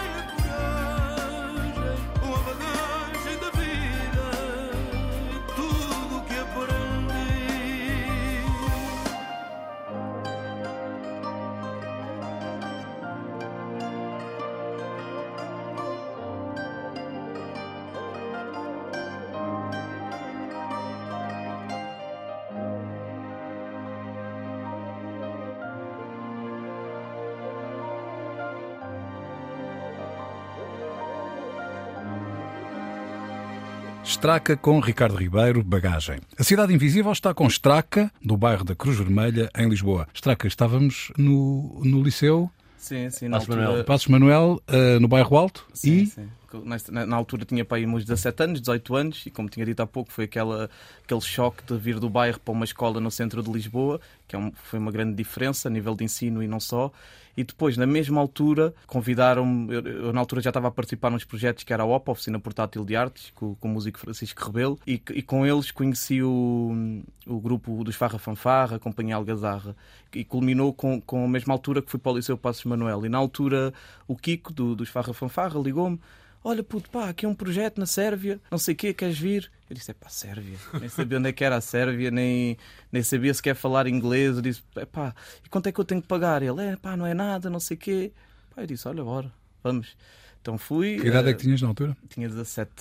Estraca 34.17 34.57
com 34.57 34.79
Ricardo 34.79 35.15
Ribeiro, 35.15 35.63
bagagem. 35.63 36.17
A 36.39 36.43
Cidade 36.43 36.73
Invisível 36.73 37.11
está 37.11 37.35
com 37.35 37.45
Estraca, 37.45 38.11
do 38.19 38.35
bairro 38.35 38.63
da 38.63 38.73
Cruz 38.73 38.97
Vermelha, 38.97 39.47
em 39.55 39.69
Lisboa. 39.69 40.07
Estraca, 40.11 40.47
estávamos 40.47 41.11
no, 41.15 41.79
no 41.83 42.01
Liceu 42.01 42.49
Sim, 42.79 43.11
sim, 43.11 43.27
na 43.27 43.37
Passos 43.37 43.49
altura. 43.51 43.67
Manuel. 43.67 43.85
Passos 43.85 44.07
Manuel, 44.07 44.61
eh, 44.67 44.97
no 44.97 45.07
bairro 45.07 45.37
Alto, 45.37 45.67
Sim, 45.71 45.91
e 45.91 46.05
sim. 46.07 46.27
Na, 47.05 47.15
altura 47.15 47.45
tinha 47.45 47.65
para 47.65 47.77
aí 47.77 47.85
uns 47.85 48.05
17 48.05 48.43
anos, 48.43 48.59
18 48.61 48.95
anos, 48.95 49.25
e 49.25 49.29
como 49.31 49.49
tinha 49.49 49.65
dito 49.65 49.81
há 49.81 49.87
pouco, 49.87 50.11
foi 50.11 50.25
aquela, 50.25 50.69
aquele 51.03 51.21
choque 51.21 51.63
de 51.65 51.77
vir 51.77 51.99
do 51.99 52.09
bairro 52.09 52.39
para 52.39 52.51
uma 52.51 52.65
escola 52.65 52.99
no 52.99 53.11
centro 53.11 53.43
de 53.43 53.51
Lisboa, 53.51 53.99
que 54.27 54.35
é 54.35 54.39
um- 54.39 54.51
foi 54.51 54.79
uma 54.79 54.91
grande 54.91 55.15
diferença 55.15 55.67
a 55.67 55.71
nível 55.71 55.95
de 55.95 56.03
ensino 56.03 56.41
e 56.43 56.47
não 56.47 56.59
só. 56.59 56.91
E 57.35 57.43
depois, 57.43 57.77
na 57.77 57.85
mesma 57.85 58.19
altura, 58.19 58.73
convidaram-me. 58.87 59.71
Eu, 59.71 59.81
eu, 59.85 60.13
na 60.13 60.19
altura 60.19 60.41
já 60.41 60.49
estava 60.49 60.69
a 60.69 60.71
participar 60.71 61.11
nos 61.11 61.23
projetos 61.23 61.63
que 61.63 61.71
era 61.71 61.83
a 61.83 61.85
OPA, 61.85 62.11
Oficina 62.13 62.39
Portátil 62.39 62.83
de 62.83 62.95
Artes, 62.95 63.31
com, 63.35 63.53
com 63.53 63.67
o 63.67 63.71
músico 63.71 63.99
Francisco 63.99 64.43
Rebelo, 64.43 64.79
e, 64.87 64.93
e 65.13 65.21
com 65.21 65.45
eles 65.45 65.69
conheci 65.69 66.23
o, 66.23 67.03
o 67.27 67.39
grupo 67.39 67.83
dos 67.83 67.95
Farra 67.95 68.17
Fanfarra, 68.17 68.77
a 68.77 68.79
Companhia 68.79 69.15
Algazarra, 69.15 69.75
e 70.15 70.23
culminou 70.23 70.73
com, 70.73 70.99
com 70.99 71.25
a 71.25 71.27
mesma 71.27 71.53
altura 71.53 71.79
que 71.83 71.91
fui 71.91 71.99
para 71.99 72.11
o 72.13 72.15
Liceu 72.15 72.37
Passos 72.39 72.65
Manuel. 72.65 73.05
E 73.05 73.09
na 73.09 73.19
altura, 73.19 73.71
o 74.07 74.15
Kiko, 74.15 74.51
do, 74.51 74.75
dos 74.75 74.89
Farra 74.89 75.13
Fanfarra, 75.13 75.59
ligou-me. 75.59 75.99
Olha, 76.47 76.63
puto, 76.63 76.89
pá, 76.89 77.09
aqui 77.09 77.25
é 77.25 77.29
um 77.29 77.35
projeto 77.35 77.77
na 77.77 77.85
Sérvia, 77.85 78.39
não 78.49 78.57
sei 78.57 78.73
o 78.73 78.77
quê, 78.77 78.93
queres 78.93 79.19
vir? 79.19 79.51
Eu 79.69 79.75
disse, 79.75 79.91
é 79.91 79.93
pá, 79.93 80.07
Sérvia. 80.07 80.57
Nem 80.79 80.87
sabia 80.87 81.17
onde 81.17 81.27
é 81.27 81.33
que 81.33 81.43
era 81.43 81.57
a 81.57 81.59
Sérvia, 81.59 82.09
nem, 82.09 82.57
nem 82.89 83.03
sabia 83.03 83.33
se 83.33 83.43
quer 83.43 83.53
falar 83.53 83.85
inglês. 83.85 84.37
Eu 84.37 84.41
disse, 84.41 84.63
é 84.77 84.85
pá, 84.85 85.13
e 85.43 85.49
quanto 85.49 85.67
é 85.67 85.73
que 85.73 85.79
eu 85.81 85.83
tenho 85.83 86.01
que 86.01 86.07
pagar? 86.07 86.41
Ele, 86.41 86.61
é 86.61 86.77
pá, 86.77 86.95
não 86.95 87.05
é 87.05 87.13
nada, 87.13 87.49
não 87.49 87.59
sei 87.59 87.75
o 87.75 87.77
quê. 87.77 88.13
Pá, 88.55 88.61
eu 88.61 88.65
disse, 88.65 88.87
olha, 88.87 89.03
bora, 89.03 89.29
vamos. 89.61 89.97
Então 90.41 90.57
fui. 90.57 90.97
que 91.01 91.07
idade 91.07 91.27
é 91.27 91.31
eh, 91.31 91.33
que 91.33 91.41
tinhas 91.41 91.61
na 91.61 91.67
altura? 91.67 91.97
tinha 92.07 92.29
17. 92.29 92.71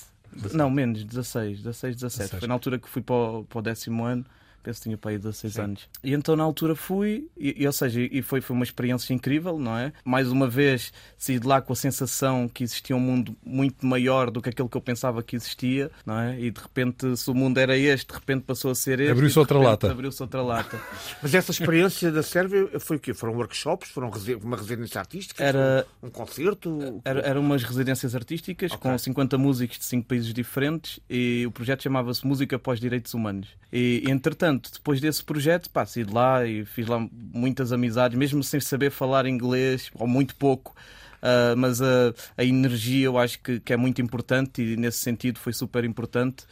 Não, 0.53 0.69
menos, 0.69 1.03
16, 1.03 1.61
16, 1.61 1.95
17. 1.97 2.19
16. 2.23 2.39
Foi 2.39 2.47
na 2.47 2.53
altura 2.53 2.79
que 2.79 2.87
fui 2.87 3.01
para 3.01 3.15
o, 3.15 3.43
para 3.43 3.59
o 3.59 3.61
décimo 3.61 4.05
ano. 4.05 4.25
Penso 4.67 4.79
que 4.81 4.83
tinha 4.83 4.97
para 4.97 5.11
aí 5.11 5.17
16 5.17 5.59
anos. 5.59 5.87
E 6.03 6.11
então 6.13 6.35
na 6.35 6.43
altura 6.43 6.75
fui, 6.75 7.29
e, 7.37 7.63
e, 7.63 7.65
ou 7.65 7.71
seja, 7.71 8.01
e 8.01 8.21
foi, 8.21 8.41
foi 8.41 8.53
uma 8.53 8.65
experiência 8.65 9.13
incrível, 9.13 9.57
não 9.57 9.77
é? 9.77 9.93
Mais 10.03 10.27
uma 10.29 10.45
vez 10.45 10.91
saí 11.17 11.39
de 11.39 11.47
lá 11.47 11.61
com 11.61 11.71
a 11.71 11.75
sensação 11.75 12.49
que 12.49 12.65
existia 12.65 12.93
um 12.93 12.99
mundo 12.99 13.33
muito 13.45 13.85
maior 13.85 14.29
do 14.29 14.41
que 14.41 14.49
aquele 14.49 14.67
que 14.67 14.75
eu 14.75 14.81
pensava 14.81 15.23
que 15.23 15.37
existia, 15.37 15.89
não 16.05 16.19
é? 16.19 16.37
E 16.37 16.51
de 16.51 16.59
repente, 16.59 17.15
se 17.15 17.31
o 17.31 17.33
mundo 17.33 17.59
era 17.59 17.77
este, 17.77 18.09
de 18.09 18.13
repente 18.15 18.41
passou 18.43 18.69
a 18.71 18.75
ser 18.75 18.99
este. 18.99 19.11
Abriu-se 19.13 19.39
outra 19.39 19.57
lata. 19.57 19.89
Abriu-se 19.89 20.21
outra 20.21 20.41
lata. 20.41 20.77
Mas 21.23 21.33
essa 21.33 21.51
experiência 21.51 22.11
da 22.11 22.21
Sérvia 22.21 22.67
foi 22.81 22.97
o 22.97 22.99
quê? 22.99 23.13
Foram 23.13 23.35
workshops? 23.35 23.89
Foram 23.89 24.11
uma 24.43 24.57
residência 24.57 24.99
artística? 24.99 25.41
Era- 25.41 25.87
Um 26.03 26.09
concerto? 26.09 27.01
Era, 27.05 27.21
eram 27.21 27.39
umas 27.39 27.63
residências 27.63 28.13
artísticas 28.15 28.73
Ok. 28.73 28.91
com 28.91 28.97
50 28.97 29.37
músicos 29.37 29.79
de 29.79 29.85
5 29.85 30.05
países 30.07 30.33
diferentes 30.33 30.99
e 31.09 31.45
o 31.47 31.51
projeto 31.51 31.83
chamava-se 31.83 32.27
Música 32.27 32.59
para 32.59 32.73
os 32.73 32.79
Direitos 32.81 33.13
Humanos. 33.13 33.47
E, 33.71 34.03
entretanto, 34.07 34.56
depois 34.59 34.99
desse 35.01 35.23
projeto, 35.23 35.69
pá, 35.69 35.85
saí 35.85 36.03
de 36.03 36.13
lá 36.13 36.45
e 36.45 36.65
fiz 36.65 36.87
lá 36.87 37.05
muitas 37.33 37.71
amizades, 37.71 38.17
mesmo 38.17 38.43
sem 38.43 38.59
saber 38.59 38.89
falar 38.91 39.25
inglês, 39.25 39.89
ou 39.95 40.07
muito 40.07 40.35
pouco. 40.35 40.75
ah, 41.21 41.55
mas 41.57 41.81
a, 41.81 42.13
a 42.37 42.43
energia 42.43 43.05
eu 43.05 43.17
acho 43.17 43.39
que, 43.39 43.59
que 43.59 43.73
é 43.73 43.77
muito 43.77 44.01
importante 44.01 44.61
e 44.61 44.75
nesse 44.77 44.99
sentido 44.99 45.39
foi 45.39 45.53
super 45.53 45.83
importante. 45.83 46.45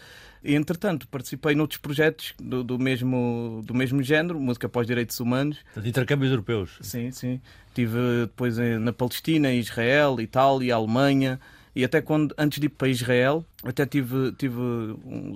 E, 0.43 0.53
entretanto, 0.53 1.07
participei 1.07 1.55
noutros 1.55 1.79
projetos 1.79 2.33
do, 2.39 2.63
do 2.63 2.77
mesmo, 2.77 3.63
do 3.65 3.73
mesmo 3.73 4.03
género, 4.03 4.39
música 4.39 4.69
os 4.73 4.85
direitos 4.85 5.19
humanos, 5.19 5.57
intercâmbios 5.83 6.29
europeus. 6.29 6.77
Sim, 6.81 7.09
sim. 7.11 7.41
Estive 7.69 7.97
depois 8.27 8.59
em- 8.59 8.77
na 8.77 8.93
Palestina, 8.93 9.51
Israel, 9.51 10.21
Itália, 10.21 10.75
Alemanha. 10.75 11.39
E 11.75 11.83
até 11.83 11.99
quando, 11.99 12.33
antes 12.37 12.59
de 12.59 12.67
ir 12.67 12.69
para 12.69 12.87
Israel, 12.87 13.43
até 13.65 13.85
tive, 13.85 14.31
tive 14.33 14.59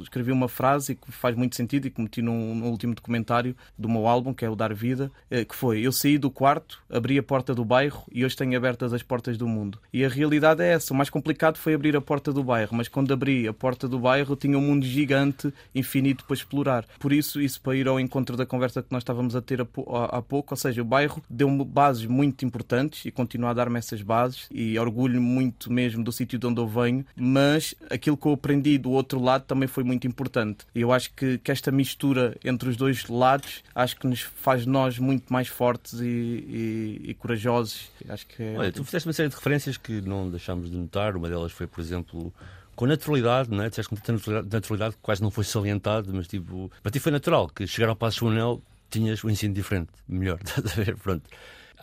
escrevi 0.02 0.32
uma 0.32 0.48
frase 0.48 0.96
que 0.96 1.12
faz 1.12 1.36
muito 1.36 1.56
sentido 1.56 1.88
e 1.88 1.90
que 1.90 2.02
meti 2.02 2.22
no, 2.22 2.34
último 2.70 2.94
documentário 2.94 3.56
do 3.78 3.90
meu 3.90 4.08
álbum, 4.08 4.34
que 4.34 4.46
é 4.46 4.50
o 4.50 4.56
Dar 4.56 4.74
Vida, 4.74 5.12
eh, 5.30 5.44
que 5.44 5.56
foi: 5.56 5.82
Eu 5.82 5.92
saí 5.92 6.18
do 6.18 6.30
quarto, 6.30 6.82
abri 6.90 7.18
a 7.18 7.24
porta 7.24 7.56
do 7.56 7.66
bairro 7.66 8.04
e 8.12 8.24
hoje 8.24 8.36
tenho 8.36 8.56
abertas 8.56 8.94
as 8.94 9.02
portas 9.02 9.38
do 9.38 9.48
mundo. 9.48 9.80
E 9.92 10.06
a 10.06 10.10
realidade 10.10 10.62
é 10.62 10.74
essa: 10.74 10.94
o 10.94 10.98
mais 10.98 11.10
complicado 11.10 11.58
foi 11.58 11.74
abrir 11.74 11.96
a 11.96 12.02
porta 12.02 12.32
do 12.32 12.44
bairro, 12.44 12.76
mas 12.76 12.88
quando 12.88 13.14
abri 13.14 13.48
a 13.48 13.54
porta 13.54 13.88
do 13.88 14.00
bairro 14.00 14.36
tinha 14.36 14.58
um 14.58 14.62
mundo 14.62 14.86
gigante, 14.86 15.52
infinito 15.74 16.24
para 16.26 16.36
explorar. 16.36 16.86
Por 17.00 17.12
isso, 17.12 17.42
isso 17.42 17.60
para 17.62 17.76
ir 17.76 17.88
ao 17.88 18.00
encontro 18.00 18.38
da 18.38 18.46
conversa 18.46 18.84
que 18.84 18.92
nós 18.92 19.02
estávamos 19.02 19.36
a 19.36 19.42
ter 19.42 19.62
há 19.62 20.22
pouco, 20.22 20.54
ou 20.54 20.58
seja, 20.58 20.82
o 20.82 20.86
bairro 20.86 21.22
deu-me 21.30 21.66
bases 21.66 22.06
muito 22.06 22.46
importantes 22.46 23.06
e 23.06 23.12
continua 23.12 23.50
a 23.50 23.54
dar-me 23.54 23.80
essas 23.80 24.02
bases 24.02 24.48
e 24.52 24.78
orgulho 24.78 25.22
muito 25.22 25.72
mesmo 25.72 26.04
do 26.04 26.12
sítio 26.12 26.38
de 26.38 26.46
onde 26.46 26.60
eu 26.60 26.68
venho, 26.68 27.06
mas 27.16 27.74
aquilo 27.90 28.19
que 28.20 28.28
eu 28.28 28.34
aprendi 28.34 28.78
do 28.78 28.92
outro 28.92 29.22
lado 29.22 29.44
também 29.46 29.68
foi 29.68 29.84
muito 29.84 30.06
importante. 30.08 30.66
Eu 30.76 30.92
acho 30.92 31.12
que, 31.14 31.38
que 31.38 31.52
esta 31.52 31.72
mistura 31.72 32.36
entre 32.44 32.70
os 32.70 32.78
dois 32.78 33.08
lados 33.08 33.64
acho 33.74 33.96
que 33.96 34.06
nos 34.08 34.22
faz 34.22 34.66
nós 34.66 35.00
muito 35.00 35.32
mais 35.32 35.48
fortes 35.48 36.00
e, 36.00 36.06
e, 36.06 37.02
e 37.10 37.14
corajosos. 37.14 37.90
Acho 38.08 38.28
que 38.28 38.44
é... 38.44 38.58
Olha, 38.58 38.72
tu 38.72 38.84
fizeste 38.84 39.08
uma 39.08 39.14
série 39.14 39.30
de 39.30 39.36
referências 39.36 39.78
que 39.78 40.02
não 40.02 40.30
deixámos 40.30 40.70
de 40.70 40.78
notar. 40.78 41.16
Uma 41.16 41.30
delas 41.30 41.52
foi, 41.52 41.68
por 41.68 41.82
exemplo, 41.82 42.34
com 42.76 42.86
naturalidade, 42.86 43.50
não 43.52 43.64
é? 43.64 43.70
Disseste 43.70 43.90
com 43.90 43.96
tanta 43.96 44.42
naturalidade 44.44 44.96
que 44.96 45.02
quase 45.02 45.22
não 45.22 45.30
foi 45.30 45.44
salientado, 45.44 46.14
mas 46.14 46.28
tipo, 46.28 46.72
para 46.82 46.92
ti 46.92 47.00
foi 47.00 47.12
natural 47.12 47.50
que 47.50 47.68
chegar 47.68 47.90
ao 47.90 47.96
Passo 47.96 48.28
Anel 48.28 48.62
tinhas 48.90 49.24
um 49.24 49.30
ensino 49.30 49.54
diferente, 49.54 49.90
melhor, 50.08 50.40
estás 50.44 50.66
a 50.78 50.84
ver? 50.84 50.96
Pronto. 50.96 51.24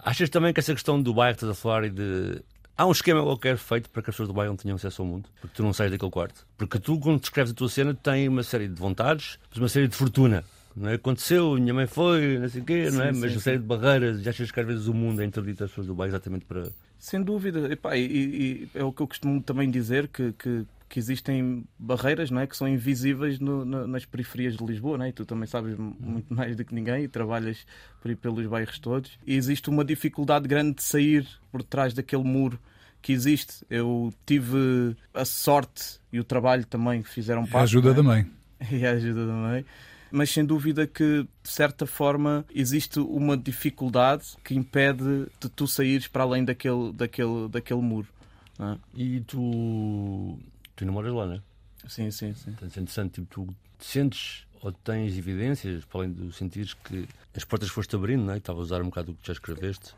Achas 0.02 0.30
também 0.30 0.52
que 0.52 0.60
essa 0.60 0.72
questão 0.72 1.02
do 1.02 1.12
bairro, 1.12 1.34
estás 1.34 1.50
a 1.50 1.54
falar, 1.54 1.84
e 1.84 1.90
de 1.90 2.42
Há 2.78 2.86
um 2.86 2.92
esquema 2.92 3.22
qualquer 3.22 3.56
feito 3.56 3.88
para 3.88 4.02
que 4.02 4.10
as 4.10 4.14
pessoas 4.14 4.28
do 4.28 4.34
bairro 4.34 4.52
não 4.52 4.56
tenham 4.56 4.76
acesso 4.76 5.00
ao 5.00 5.08
mundo, 5.08 5.30
porque 5.40 5.56
tu 5.56 5.62
não 5.62 5.72
sais 5.72 5.90
daquele 5.90 6.10
quarto. 6.10 6.46
Porque 6.58 6.78
tu, 6.78 6.98
quando 6.98 7.20
descreves 7.20 7.52
a 7.52 7.54
tua 7.54 7.68
cena, 7.70 7.94
tens 7.94 8.28
uma 8.28 8.42
série 8.42 8.68
de 8.68 8.74
vontades, 8.74 9.38
mas 9.48 9.58
uma 9.58 9.68
série 9.68 9.88
de 9.88 9.96
fortuna. 9.96 10.44
Não 10.76 10.90
é? 10.90 10.94
Aconteceu, 10.94 11.54
minha 11.54 11.72
mãe 11.72 11.86
foi, 11.86 12.38
não 12.38 12.48
sei 12.50 12.60
o 12.60 12.64
quê, 12.66 12.90
não 12.90 13.02
é? 13.02 13.14
Sim, 13.14 13.20
mas 13.20 13.30
sim, 13.30 13.36
uma 13.36 13.42
série 13.42 13.56
sim. 13.56 13.62
de 13.62 13.66
barreiras. 13.66 14.20
Já 14.20 14.30
achas 14.30 14.50
que 14.50 14.60
às 14.60 14.66
vezes 14.66 14.86
o 14.88 14.92
mundo 14.92 15.22
é 15.22 15.24
interdito 15.24 15.64
às 15.64 15.70
pessoas 15.70 15.86
do 15.86 15.94
bairro 15.94 16.10
exatamente 16.10 16.44
para. 16.44 16.68
Sem 16.98 17.22
dúvida. 17.22 17.60
E, 17.94 17.98
e, 17.98 18.02
e, 18.04 18.68
é 18.74 18.84
o 18.84 18.92
que 18.92 19.00
eu 19.00 19.08
costumo 19.08 19.42
também 19.42 19.70
dizer, 19.70 20.08
que, 20.08 20.32
que, 20.32 20.66
que 20.88 20.98
existem 20.98 21.64
barreiras 21.78 22.30
não 22.30 22.40
é? 22.40 22.46
que 22.46 22.56
são 22.56 22.68
invisíveis 22.68 23.38
no, 23.38 23.64
no, 23.64 23.86
nas 23.86 24.04
periferias 24.04 24.56
de 24.56 24.64
Lisboa, 24.64 24.98
não 24.98 25.04
é? 25.04 25.08
e 25.08 25.12
tu 25.12 25.24
também 25.24 25.46
sabes 25.46 25.76
muito 25.76 26.32
mais 26.32 26.56
do 26.56 26.64
que 26.64 26.74
ninguém 26.74 27.04
e 27.04 27.08
trabalhas 27.08 27.66
por 28.00 28.08
aí 28.08 28.16
pelos 28.16 28.46
bairros 28.46 28.78
todos. 28.78 29.18
E 29.26 29.34
existe 29.34 29.68
uma 29.68 29.84
dificuldade 29.84 30.46
grande 30.46 30.76
de 30.76 30.82
sair 30.82 31.26
por 31.50 31.62
trás 31.62 31.92
daquele 31.92 32.24
muro 32.24 32.58
que 33.02 33.12
existe. 33.12 33.64
Eu 33.70 34.12
tive 34.24 34.96
a 35.14 35.24
sorte 35.24 36.00
e 36.12 36.18
o 36.18 36.24
trabalho 36.24 36.64
também 36.64 37.02
que 37.02 37.08
fizeram 37.08 37.42
parte. 37.42 37.56
A 37.56 37.62
ajuda 37.62 37.90
é? 37.90 37.94
da 37.94 38.02
mãe. 38.02 38.26
E 38.72 38.86
a 38.86 38.92
ajuda 38.92 39.26
da 39.26 39.32
mãe. 39.34 39.66
Mas 40.10 40.30
sem 40.30 40.44
dúvida 40.44 40.86
que, 40.86 41.26
de 41.42 41.50
certa 41.50 41.84
forma, 41.84 42.44
existe 42.54 42.98
uma 42.98 43.36
dificuldade 43.36 44.24
que 44.42 44.54
impede 44.54 45.26
de 45.38 45.48
tu 45.48 45.66
saíres 45.66 46.08
para 46.08 46.22
além 46.22 46.44
daquele, 46.44 46.92
daquele, 46.92 47.48
daquele 47.48 47.82
muro. 47.82 48.08
É? 48.58 48.78
E 48.94 49.20
tu. 49.20 50.38
Tu 50.76 50.84
namoras 50.84 51.12
lá, 51.12 51.26
não 51.26 51.34
é? 51.34 51.40
Sim, 51.88 52.10
sim, 52.10 52.34
sim. 52.34 52.50
Então, 52.50 52.68
é 52.68 52.80
interessante, 52.80 53.14
tipo, 53.14 53.26
tu 53.28 53.56
sentes 53.78 54.46
ou 54.62 54.72
tens 54.72 55.16
evidências, 55.16 55.84
para 55.84 56.00
além 56.00 56.12
de 56.12 56.32
sentires 56.32 56.74
que 56.74 57.08
as 57.34 57.44
portas 57.44 57.68
foste 57.68 57.94
abrindo, 57.94 58.24
não 58.24 58.34
é? 58.34 58.38
Estava 58.38 58.58
a 58.58 58.62
usar 58.62 58.80
um 58.82 58.86
bocado 58.86 59.12
o 59.12 59.14
que 59.14 59.26
já 59.26 59.32
escreveste 59.32 59.94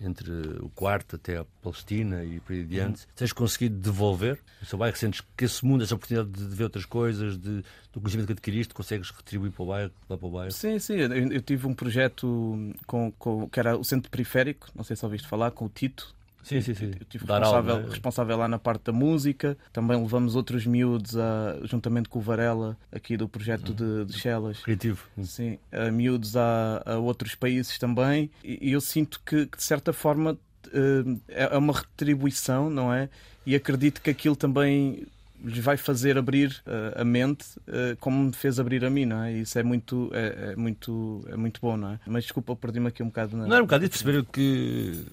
entre 0.00 0.30
o 0.60 0.68
quarto 0.70 1.16
até 1.16 1.38
a 1.38 1.44
Palestina 1.62 2.22
e 2.22 2.38
por 2.40 2.52
aí 2.52 2.60
adiante, 2.60 3.02
uhum. 3.02 3.12
tens 3.16 3.32
conseguido 3.32 3.78
devolver 3.78 4.38
o 4.60 4.66
seu 4.66 4.78
bairro? 4.78 4.96
Sentes 4.96 5.22
que 5.36 5.44
esse 5.44 5.64
mundo, 5.64 5.82
essa 5.82 5.94
oportunidade 5.94 6.30
de 6.30 6.54
ver 6.54 6.64
outras 6.64 6.84
coisas, 6.84 7.38
de, 7.38 7.62
do 7.92 8.00
conhecimento 8.00 8.26
que 8.26 8.32
adquiriste, 8.34 8.74
consegues 8.74 9.10
retribuir 9.10 9.52
para 9.52 9.62
o 9.62 9.66
bairro, 9.66 9.92
lá 10.08 10.18
para 10.18 10.26
o 10.26 10.30
bairro? 10.30 10.52
Sim, 10.52 10.78
sim. 10.78 10.94
Eu, 10.94 11.32
eu 11.32 11.40
tive 11.40 11.66
um 11.66 11.74
projeto 11.74 12.74
com, 12.86 13.10
com, 13.12 13.48
que 13.48 13.58
era 13.58 13.76
o 13.76 13.84
Centro 13.84 14.10
Periférico, 14.10 14.68
não 14.74 14.84
sei 14.84 14.96
se 14.96 15.04
ouviste 15.04 15.26
falar, 15.26 15.50
com 15.50 15.64
o 15.64 15.68
Tito, 15.68 16.14
Sim, 16.46 16.60
sim, 16.60 16.74
sim. 16.74 16.92
Eu 17.00 17.06
tive 17.06 17.24
responsável, 17.24 17.74
aula, 17.74 17.86
é? 17.86 17.90
responsável 17.90 18.36
lá 18.36 18.46
na 18.46 18.58
parte 18.58 18.84
da 18.84 18.92
música. 18.92 19.58
Também 19.72 20.00
levamos 20.00 20.36
outros 20.36 20.64
miúdos, 20.64 21.16
a, 21.16 21.58
juntamente 21.64 22.08
com 22.08 22.20
o 22.20 22.22
Varela, 22.22 22.76
aqui 22.92 23.16
do 23.16 23.28
projeto 23.28 23.74
de, 23.74 24.04
de 24.04 24.16
Chelas. 24.16 24.60
Criativo. 24.60 25.08
Sim, 25.24 25.58
a 25.72 25.90
miúdos 25.90 26.36
a, 26.36 26.84
a 26.86 26.98
outros 26.98 27.34
países 27.34 27.76
também. 27.78 28.30
E, 28.44 28.68
e 28.68 28.72
eu 28.72 28.80
sinto 28.80 29.20
que, 29.26 29.46
que, 29.46 29.56
de 29.56 29.64
certa 29.64 29.92
forma, 29.92 30.38
uh, 30.68 31.20
é 31.26 31.58
uma 31.58 31.72
retribuição, 31.72 32.70
não 32.70 32.94
é? 32.94 33.08
E 33.44 33.56
acredito 33.56 34.00
que 34.00 34.10
aquilo 34.10 34.36
também 34.36 35.04
lhes 35.44 35.58
vai 35.58 35.76
fazer 35.76 36.16
abrir 36.16 36.62
uh, 36.64 37.00
a 37.00 37.04
mente 37.04 37.44
uh, 37.58 37.96
como 37.98 38.22
me 38.22 38.32
fez 38.32 38.60
abrir 38.60 38.84
a 38.84 38.90
mim, 38.90 39.04
não 39.04 39.20
é? 39.20 39.32
Isso 39.32 39.58
é 39.58 39.64
muito, 39.64 40.10
é, 40.12 40.52
é 40.52 40.56
muito, 40.56 41.24
é 41.28 41.36
muito 41.36 41.60
bom, 41.60 41.76
não 41.76 41.90
é? 41.90 42.00
Mas 42.06 42.22
desculpa, 42.22 42.54
perdi-me 42.54 42.86
aqui 42.86 43.02
um 43.02 43.06
bocado. 43.06 43.36
Na... 43.36 43.48
Não, 43.48 43.56
é 43.56 43.58
um 43.58 43.64
bocado 43.64 43.84
de 43.84 43.90
perceber 43.90 44.24
que 44.26 45.04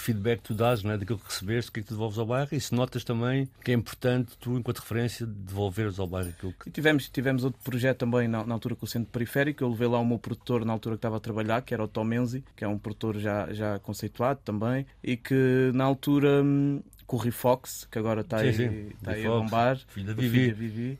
que 0.00 0.06
feedback 0.06 0.40
tu 0.40 0.54
dás 0.54 0.82
não 0.82 0.92
é? 0.92 0.98
daquilo 0.98 1.18
que 1.18 1.26
recebeste, 1.26 1.70
o 1.70 1.72
que 1.74 1.80
é 1.80 1.82
que 1.82 1.88
tu 1.88 1.94
devolves 1.94 2.18
ao 2.18 2.26
bairro 2.26 2.48
e 2.52 2.60
se 2.60 2.74
notas 2.74 3.04
também 3.04 3.48
que 3.62 3.70
é 3.70 3.74
importante 3.74 4.36
tu, 4.38 4.56
enquanto 4.56 4.78
referência, 4.78 5.26
devolveres 5.26 5.98
ao 5.98 6.06
bairro 6.06 6.30
aquilo 6.30 6.54
que. 6.54 6.68
E 6.68 6.72
tivemos, 6.72 7.08
tivemos 7.08 7.44
outro 7.44 7.60
projeto 7.62 7.98
também 7.98 8.26
na, 8.26 8.44
na, 8.44 8.54
altura 8.54 8.74
com 8.74 8.86
o 8.86 8.88
Centro 8.88 9.10
Periférico. 9.10 9.62
Eu 9.62 9.68
levei 9.68 9.88
lá 9.88 9.98
o 9.98 10.06
meu 10.06 10.18
produtor 10.18 10.64
na 10.64 10.72
altura 10.72 10.94
que 10.94 10.98
estava 10.98 11.18
a 11.18 11.20
trabalhar, 11.20 11.60
que 11.62 11.74
era 11.74 11.84
o 11.84 11.88
Tom 11.88 12.04
Menzi, 12.04 12.42
que 12.56 12.64
é 12.64 12.68
um 12.68 12.78
produtor 12.78 13.18
já, 13.18 13.52
já 13.52 13.78
conceituado 13.78 14.40
também, 14.44 14.86
e 15.02 15.16
que 15.16 15.70
na 15.74 15.84
altura 15.84 16.42
hum, 16.42 16.82
com 17.10 17.16
o 17.16 17.18
Rifox, 17.18 17.88
que 17.90 17.98
agora 17.98 18.20
está 18.20 18.36
aí, 18.36 18.54
sim. 18.54 18.90
Está 18.90 19.10
aí 19.10 19.26
a 19.26 19.30
bombar. 19.30 19.80
Filho 19.88 20.06
da 20.06 20.12
Vivi. 20.12 20.52
Vivi. 20.52 20.98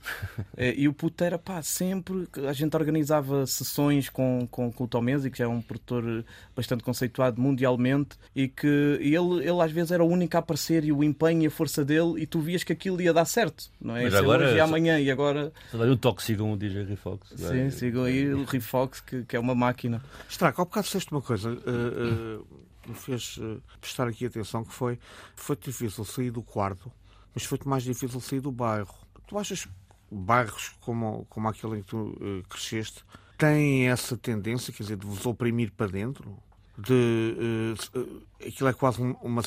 É, 0.57 0.75
e 0.77 0.89
o 0.89 0.93
puto 0.93 1.23
era 1.23 1.39
pá, 1.39 1.63
sempre. 1.63 2.27
A 2.49 2.53
gente 2.53 2.77
organizava 2.77 3.47
sessões 3.47 4.09
com, 4.09 4.49
com, 4.51 4.73
com 4.73 4.85
o 4.85 4.89
Tom 4.89 5.03
Menzi, 5.03 5.31
que 5.31 5.41
é 5.41 5.47
um 5.47 5.63
produtor 5.63 6.25
bastante 6.57 6.83
conceituado 6.83 7.41
mundialmente, 7.41 8.17
e 8.35 8.49
que 8.49 8.99
e 9.01 9.15
ele, 9.15 9.49
ele 9.49 9.63
às 9.63 9.71
vezes 9.71 9.93
era 9.93 10.03
o 10.03 10.09
único 10.09 10.37
a 10.37 10.41
aparecer 10.41 10.85
e 10.85 10.91
o 10.91 11.05
empenho 11.05 11.43
e 11.43 11.47
a 11.47 11.51
força 11.51 11.85
dele, 11.85 12.15
e 12.21 12.27
tu 12.27 12.41
vias 12.41 12.65
que 12.65 12.73
aquilo 12.73 13.01
ia 13.01 13.13
dar 13.13 13.25
certo. 13.25 13.71
Não 13.81 13.97
é? 13.97 14.03
Mas 14.03 14.15
agora. 14.17 14.51
E 14.51 14.59
amanhã, 14.59 14.99
e 14.99 15.13
agora. 15.13 15.53
Só 15.71 15.79
um 15.79 15.97
toque, 15.97 16.25
sigam 16.25 16.53
o 16.53 16.57
DJ 16.57 16.83
Rifox. 16.87 17.29
Sim, 17.37 17.71
sigam 17.71 18.03
aí 18.03 18.35
o 18.35 18.43
Rifox, 18.43 19.01
que, 19.01 19.23
que 19.23 19.37
é 19.37 19.39
uma 19.39 19.55
máquina. 19.55 20.03
Estraca, 20.29 20.61
ao 20.61 20.67
bocado 20.67 20.87
disseste 20.87 21.13
uma 21.13 21.23
coisa. 21.23 21.53
Uh, 21.53 22.41
uh 22.41 22.70
me 22.91 22.97
fez 22.97 23.37
uh, 23.39 23.63
prestar 23.81 24.07
aqui 24.09 24.27
atenção 24.27 24.65
que 24.65 24.73
foi, 24.73 24.99
foi 25.35 25.57
difícil 25.57 26.05
sair 26.05 26.31
do 26.31 26.43
quarto, 26.43 26.93
mas 27.35 27.45
foi 27.45 27.59
mais 27.65 27.83
difícil 27.83 28.21
sair 28.21 28.41
do 28.41 28.53
bairro. 28.53 28.95
Tu 29.27 29.39
achas 29.39 29.65
que 29.65 29.73
bairros 30.11 30.75
como, 30.81 31.27
como 31.29 31.49
aquele 31.49 31.79
em 31.79 31.83
que 31.83 31.89
tu 31.89 31.97
uh, 31.97 32.43
cresceste 32.49 33.05
têm 33.39 33.89
essa 33.89 34.17
tendência, 34.17 34.73
quer 34.73 34.83
dizer, 34.83 34.97
de 34.97 35.07
vos 35.07 35.25
oprimir 35.25 35.73
para 35.73 35.87
dentro? 35.87 36.37
De, 36.77 37.77
uh, 37.95 38.23
aquilo 38.47 38.69
é 38.69 38.73
quase 38.73 39.01
uma, 39.01 39.43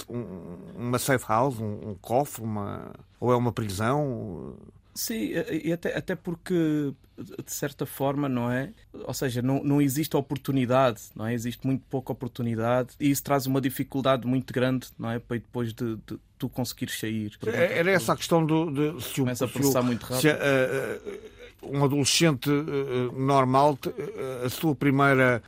uma 0.75 0.99
safe 0.99 1.25
house, 1.27 1.59
um, 1.59 1.89
um 1.89 1.95
cofre, 1.95 2.43
uma, 2.43 2.93
ou 3.19 3.31
é 3.31 3.35
uma 3.35 3.51
prisão? 3.51 4.55
Sim, 4.93 5.31
e 5.63 5.73
até, 5.73 5.97
até 5.97 6.15
porque, 6.15 6.93
de 7.17 7.51
certa 7.51 7.85
forma, 7.85 8.29
não 8.29 8.51
é? 8.51 8.71
Ou 8.93 9.13
seja, 9.13 9.41
não, 9.41 9.63
não 9.63 9.81
existe 9.81 10.15
oportunidade, 10.15 11.01
não 11.15 11.25
é? 11.25 11.33
Existe 11.33 11.65
muito 11.65 11.83
pouca 11.89 12.11
oportunidade 12.11 12.89
e 12.99 13.09
isso 13.09 13.23
traz 13.23 13.47
uma 13.47 13.59
dificuldade 13.59 14.27
muito 14.27 14.53
grande, 14.53 14.87
não 14.97 15.09
é? 15.09 15.17
Para 15.17 15.37
depois 15.37 15.73
de, 15.73 15.95
de 15.95 16.19
tu 16.37 16.47
conseguires 16.47 16.99
sair. 16.99 17.31
Era 17.43 17.91
essa 17.91 18.13
a 18.13 18.15
questão 18.15 18.45
do, 18.45 18.69
de 18.71 19.03
se 19.03 19.21
o, 19.21 19.23
Começa 19.23 19.45
a 19.45 19.47
processar 19.47 19.81
muito 19.81 20.03
rápido. 20.03 20.21
Se, 20.21 20.29
uh, 20.29 21.33
um 21.71 21.83
adolescente 21.83 22.49
uh, 22.49 23.11
normal, 23.17 23.77
uh, 23.85 24.45
a 24.45 24.49
sua 24.49 24.75
primeira, 24.75 25.41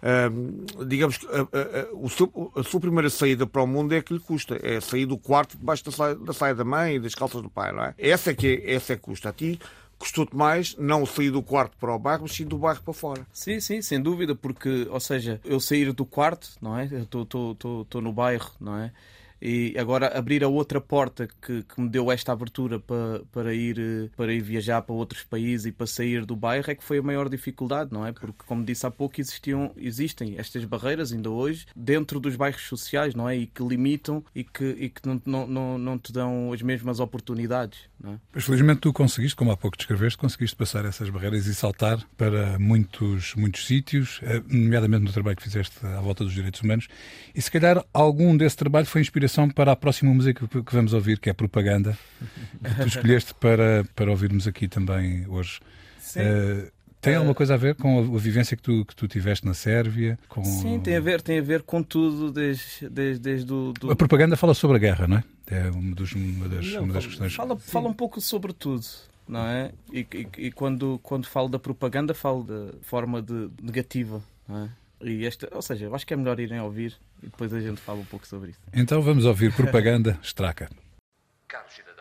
digamos 0.88 1.18
que 1.18 1.28
a, 1.28 2.64
sua 2.64 2.80
primeira 2.80 3.10
saída 3.10 3.46
para 3.46 3.62
o 3.62 3.68
mundo 3.68 3.94
é 3.94 4.02
que 4.02 4.14
lhe 4.14 4.20
custa. 4.20 4.60
É 4.62 4.80
sair 4.80 5.06
do 5.06 5.18
quarto 5.18 5.58
debaixo 5.58 5.86
da 5.86 5.92
saia, 5.92 6.16
da 6.16 6.34
saia 6.34 6.56
da 6.56 6.64
mãe 6.64 6.96
e 6.96 7.00
das 7.00 7.16
calças 7.16 7.42
do 7.42 7.50
pai, 7.50 7.72
não 7.72 7.84
é? 7.84 7.94
Essa 7.98 8.32
é 8.32 8.34
que, 8.34 8.48
é, 8.48 8.74
essa 8.74 8.94
é 8.94 8.96
que 8.96 9.02
custa. 9.02 9.30
A 9.30 9.34
ti 9.34 9.60
custou-te 9.98 10.36
mais 10.36 10.76
não 10.78 11.06
sair 11.06 11.32
do 11.32 11.42
quarto 11.42 11.78
para 11.78 11.94
o 11.94 12.00
bairro, 12.00 12.24
mas 12.24 12.34
sim 12.34 12.46
do 12.46 12.58
bairro 12.58 12.82
para 12.84 12.94
fora. 12.94 13.26
Sim, 13.32 13.60
sim, 13.60 13.82
sem 13.82 14.02
dúvida, 14.02 14.36
porque, 14.36 14.88
ou 14.90 15.00
seja, 15.00 15.40
eu 15.44 15.60
sair 15.60 15.92
do 15.94 16.06
quarto, 16.06 16.50
não 16.62 16.78
é? 16.78 16.86
Estou 16.86 18.02
no 18.02 18.12
bairro, 18.12 18.52
não 18.60 18.78
é? 18.78 18.92
E 19.48 19.78
agora 19.78 20.08
abrir 20.18 20.44
a 20.44 20.48
outra 20.48 20.82
porta 20.82 21.28
que, 21.40 21.62
que 21.62 21.80
me 21.80 21.88
deu 21.88 22.12
esta 22.12 22.32
abertura 22.32 22.80
para, 22.80 23.22
para, 23.32 23.54
ir, 23.54 24.10
para 24.18 24.34
ir 24.34 24.42
viajar 24.42 24.82
para 24.82 24.96
outros 24.96 25.24
países 25.24 25.68
e 25.68 25.72
para 25.72 25.86
sair 25.86 26.26
do 26.26 26.36
bairro 26.36 26.72
é 26.72 26.74
que 26.74 26.84
foi 26.84 26.98
a 26.98 27.04
maior 27.04 27.30
dificuldade, 27.30 27.94
não 27.94 28.04
é? 28.04 28.12
Porque, 28.12 28.44
como 28.48 28.66
disse 28.66 28.88
há 28.88 28.90
pouco, 28.90 29.22
existiam, 29.22 29.72
existem 29.78 30.34
estas 30.40 30.66
barreiras 30.66 31.14
ainda 31.14 31.30
hoje 31.30 31.68
dentro 31.76 32.20
dos 32.20 32.36
bairros 32.36 32.64
sociais, 32.64 33.14
não 33.14 33.30
é? 33.30 33.38
E 33.38 33.46
que 33.46 33.62
limitam 33.62 34.26
e 34.34 34.44
que, 34.44 34.66
e 34.66 34.90
que 34.90 35.08
não, 35.08 35.22
não, 35.24 35.46
não, 35.46 35.78
não 35.78 36.00
te 36.00 36.12
dão 36.12 36.52
as 36.52 36.64
mesmas 36.64 37.00
oportunidades, 37.00 37.82
não 38.00 38.14
é? 38.14 38.20
Mas 38.34 38.46
felizmente 38.46 38.82
tu 38.82 38.92
conseguiste, 38.92 39.36
como 39.36 39.52
há 39.52 39.58
pouco 39.58 39.78
descreveste, 39.78 40.18
conseguiste 40.18 40.56
passar 40.56 40.86
essas 40.86 41.08
barreiras 41.12 41.46
e 41.46 41.54
saltar 41.54 42.04
para 42.18 42.58
muitos, 42.58 43.36
muitos 43.36 43.68
sítios, 43.68 44.22
eh, 44.24 44.42
nomeadamente 44.48 45.04
no 45.04 45.12
trabalho 45.12 45.38
que 45.38 45.44
fizeste 45.44 45.86
à 45.86 46.02
volta 46.02 46.24
dos 46.24 46.34
direitos 46.34 46.62
humanos, 46.62 46.88
e 47.36 47.40
se 47.40 47.52
calhar 47.52 47.86
algum 47.94 48.36
desse 48.36 48.58
trabalho 48.58 48.88
foi 48.88 49.02
inspiração 49.02 49.35
para 49.54 49.72
a 49.72 49.76
próxima 49.76 50.14
música 50.14 50.48
que 50.48 50.74
vamos 50.76 50.94
ouvir, 50.94 51.20
que 51.20 51.30
é 51.30 51.34
Propaganda, 51.34 51.98
que 52.64 52.76
tu 52.82 52.88
escolheste 52.88 53.34
para, 53.36 53.86
para 53.96 54.10
ouvirmos 54.12 54.48
aqui 54.48 54.68
também 54.68 55.26
hoje. 55.28 55.60
Sim. 56.00 56.20
Uh, 56.22 56.72
tem 57.02 57.16
alguma 57.16 57.36
coisa 57.36 57.54
a 57.54 57.58
ver 57.58 57.76
com 57.76 58.00
a, 58.00 58.02
a 58.02 58.20
vivência 58.20 58.58
que 58.58 58.64
tu, 58.64 58.84
que 58.84 58.96
tu 58.96 59.08
tiveste 59.08 59.46
na 59.46 59.54
Sérvia? 59.54 60.18
Com... 60.28 60.44
Sim, 60.44 60.80
tem 60.80 60.96
a 60.96 61.00
ver, 61.00 61.22
tem 61.22 61.38
a 61.38 61.42
ver 61.42 61.62
com 61.62 61.84
tudo 61.84 62.32
desde, 62.32 62.90
desde, 62.90 63.22
desde 63.22 63.54
o. 63.54 63.74
Do... 63.74 63.92
A 63.92 63.96
propaganda 63.96 64.36
fala 64.36 64.54
sobre 64.56 64.78
a 64.78 64.80
guerra, 64.80 65.08
não 65.08 65.18
é? 65.18 65.24
É 65.48 65.70
uma, 65.70 65.94
dos, 65.96 66.14
uma, 66.14 66.50
das, 66.50 66.66
Não, 66.74 66.84
uma 66.84 66.94
das 66.94 67.04
fala- 67.04 67.08
questões. 67.12 67.36
Fala, 67.36 67.60
fala 67.60 67.90
um 67.90 67.94
pouco 67.94 68.20
sobre 68.20 68.54
tudo, 68.54 68.86
não 69.28 69.46
é? 69.46 69.72
E, 69.94 70.00
e- 70.00 70.28
e 70.48 70.52
quando, 70.52 71.00
quando 71.04 71.28
falo 71.28 71.48
da 71.48 71.60
propaganda, 71.60 72.14
falo 72.16 72.44
da 72.44 72.74
forma 72.82 73.22
de 73.22 73.50
negativa, 73.62 74.20
não 74.48 74.64
é? 74.66 74.70
E 75.08 75.26
esta, 75.28 75.48
ou 75.54 75.62
seja, 75.62 75.86
eu 75.86 75.94
acho 75.94 76.08
que 76.08 76.14
é 76.14 76.18
melhor 76.18 76.40
irem 76.40 76.60
ouvir 76.60 76.96
e 77.26 77.30
depois 77.30 77.52
a 77.54 77.60
gente 77.60 77.82
fala 77.82 78.00
um 78.00 78.06
pouco 78.06 78.28
sobre 78.28 78.52
isso. 78.52 78.60
Então 78.74 79.02
vamos 79.02 79.26
ouvir 79.26 79.52
Propaganda 79.54 80.18
Straca. 80.22 80.70
Caros 81.48 81.74
cidadãos, 81.74 81.95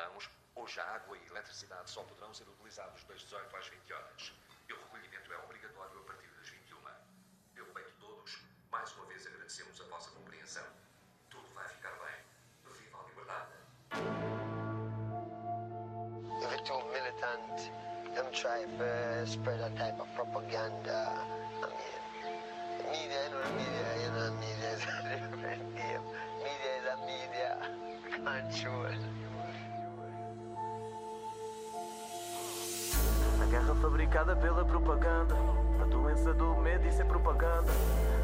fabricada 34.15 34.37
pela 34.37 34.65
propaganda. 34.65 35.35
A 35.83 35.85
doença 35.87 36.33
do 36.35 36.55
medo, 36.59 36.87
isso 36.87 37.03
é 37.03 37.05
propaganda. 37.05 37.73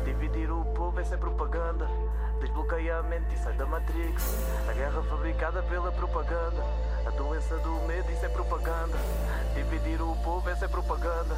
Dividir 0.05 0.49
o 0.49 0.65
povo, 0.67 1.01
isso 1.01 1.13
é 1.13 1.17
propaganda. 1.17 1.89
Desbloqueia 2.41 2.99
a 2.99 3.03
mente 3.03 3.35
e 3.35 3.39
sai 3.39 3.55
da 3.55 3.67
Matrix. 3.67 4.39
A 4.69 4.73
guerra 4.73 5.03
fabricada 5.03 5.63
pela 5.65 5.91
propaganda. 5.91 6.63
A 7.05 7.11
doença 7.11 7.57
do 7.59 7.75
medo, 7.89 8.09
isso 8.13 8.25
é 8.25 8.29
propaganda. 8.29 8.97
Dividir 9.53 10.01
o 10.01 10.15
povo, 10.23 10.49
isso 10.49 10.65
é 10.65 10.69
propaganda. 10.69 11.37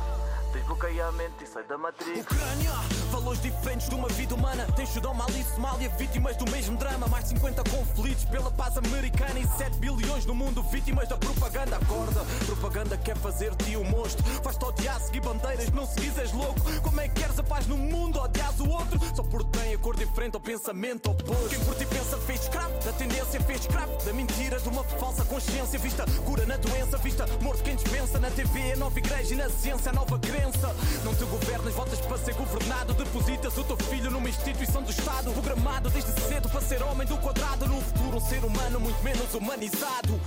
Desbloqueia 0.53 1.07
a 1.07 1.13
mente 1.13 1.45
e 1.45 1.47
sai 1.47 1.65
da 1.65 1.79
Matrix. 1.79 2.21
Ucrânia, 2.21 2.71
valores 3.11 3.41
diferentes 3.41 3.89
de 3.89 3.95
uma 3.95 4.09
vida 4.09 4.35
humana. 4.35 4.67
Tem 4.77 4.85
Sudão, 4.85 5.15
Mali, 5.15 5.43
Somália, 5.45 5.89
vítimas 5.91 6.37
do 6.37 6.51
mesmo 6.51 6.77
drama. 6.77 7.09
Mais 7.09 7.25
de 7.25 7.31
50 7.31 7.65
conflitos 7.71 8.25
pela 8.27 8.51
paz 8.51 8.77
americana 8.77 9.39
e 9.39 9.47
7 9.57 9.79
bilhões 9.79 10.27
no 10.27 10.35
mundo, 10.35 10.63
vítimas 10.65 11.09
da 11.09 11.17
propaganda. 11.17 11.77
Acorda, 11.77 12.21
propaganda 12.45 12.97
quer 12.99 13.17
fazer-te 13.17 13.77
um 13.79 13.85
monstro. 13.85 14.23
Faz-te 14.43 14.65
odiar, 14.65 15.01
seguir 15.01 15.21
bandeiras, 15.21 15.71
não 15.71 15.87
seguis, 15.87 16.19
és 16.19 16.33
louco. 16.33 16.61
Como 16.83 17.01
é 17.01 17.09
que 17.09 17.22
no 17.67 17.77
mundo? 17.77 18.19
Odias 18.21 18.61
o 18.61 18.69
outro 18.69 18.99
só 19.15 19.23
porque 19.23 19.59
tem 19.59 19.75
a 19.75 19.79
cor 19.79 19.97
diferente 19.97 20.35
ao 20.35 20.41
pensamento 20.41 21.11
oposto. 21.11 21.49
Quem 21.49 21.61
por 21.61 21.75
ti 21.75 21.87
pensa 21.87 22.19
fez 22.19 22.43
escravo, 22.43 22.73
da 22.85 22.93
tendência 22.93 23.41
fez 23.41 23.61
escravo, 23.61 24.05
da 24.05 24.13
mentira, 24.13 24.61
de 24.61 24.69
uma 24.69 24.85
falsa 24.85 25.25
consciência. 25.25 25.79
Vista 25.79 26.05
cura 26.25 26.47
na 26.47 26.57
doença, 26.57 26.97
vista 26.99 27.27
morto 27.41 27.63
quem 27.63 27.77
dispensa. 27.77 28.19
Na 28.19 28.31
TV, 28.31 28.73
a 28.73 28.77
nova 28.77 28.99
igreja 28.99 29.35
e 29.35 29.37
na 29.37 29.49
ciência, 29.49 29.91
a 29.91 29.95
nova 29.95 30.19
crença. 30.19 30.75
Não 31.05 31.15
te 31.15 31.25
governas, 31.25 31.75
votas 31.75 32.01
para 32.01 32.19
ser 32.19 32.35
governado. 32.35 32.95
Depositas 32.95 33.57
o 33.57 33.65
teu 33.65 33.77
filho 33.77 34.11
numa 34.11 34.29
instituição 34.29 34.83
do 34.83 34.91
Estado. 34.91 35.33
Programado 35.33 35.91
desde 35.91 36.13
cedo 36.21 36.49
para 36.49 36.61
ser 36.61 36.83
homem 36.83 37.07
do 37.07 37.17
quadrado. 37.19 37.67
No 37.67 37.81
futuro, 37.81 38.17
um 38.17 38.21
ser 38.21 38.45
humano 38.45 38.81
muito 38.81 39.03
menos 39.03 39.35
humanizado. 39.35 40.21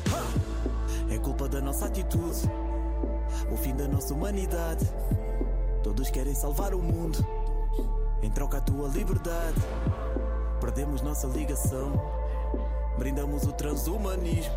É 1.10 1.18
culpa 1.20 1.48
da 1.48 1.62
nossa 1.62 1.86
atitude, 1.86 2.50
o 3.52 3.58
fim 3.58 3.76
da 3.76 3.88
nossa 3.88 4.14
humanidade. 4.14 4.86
Todos 5.86 6.10
querem 6.10 6.34
salvar 6.34 6.74
o 6.74 6.80
mundo, 6.80 7.24
em 8.20 8.32
troca 8.32 8.58
a 8.58 8.62
tua 8.62 8.88
liberdade. 8.88 9.62
Perdemos 10.60 11.04
nossa 11.04 11.28
ligação, 11.28 11.94
brindamos 12.98 13.44
o 13.44 13.52
transhumanismo, 13.52 14.56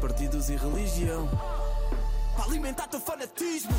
partidos 0.00 0.48
e 0.48 0.56
religião. 0.56 1.28
Para 2.38 2.50
alimentar 2.50 2.86
teu 2.86 3.00
fanatismo. 3.00 3.72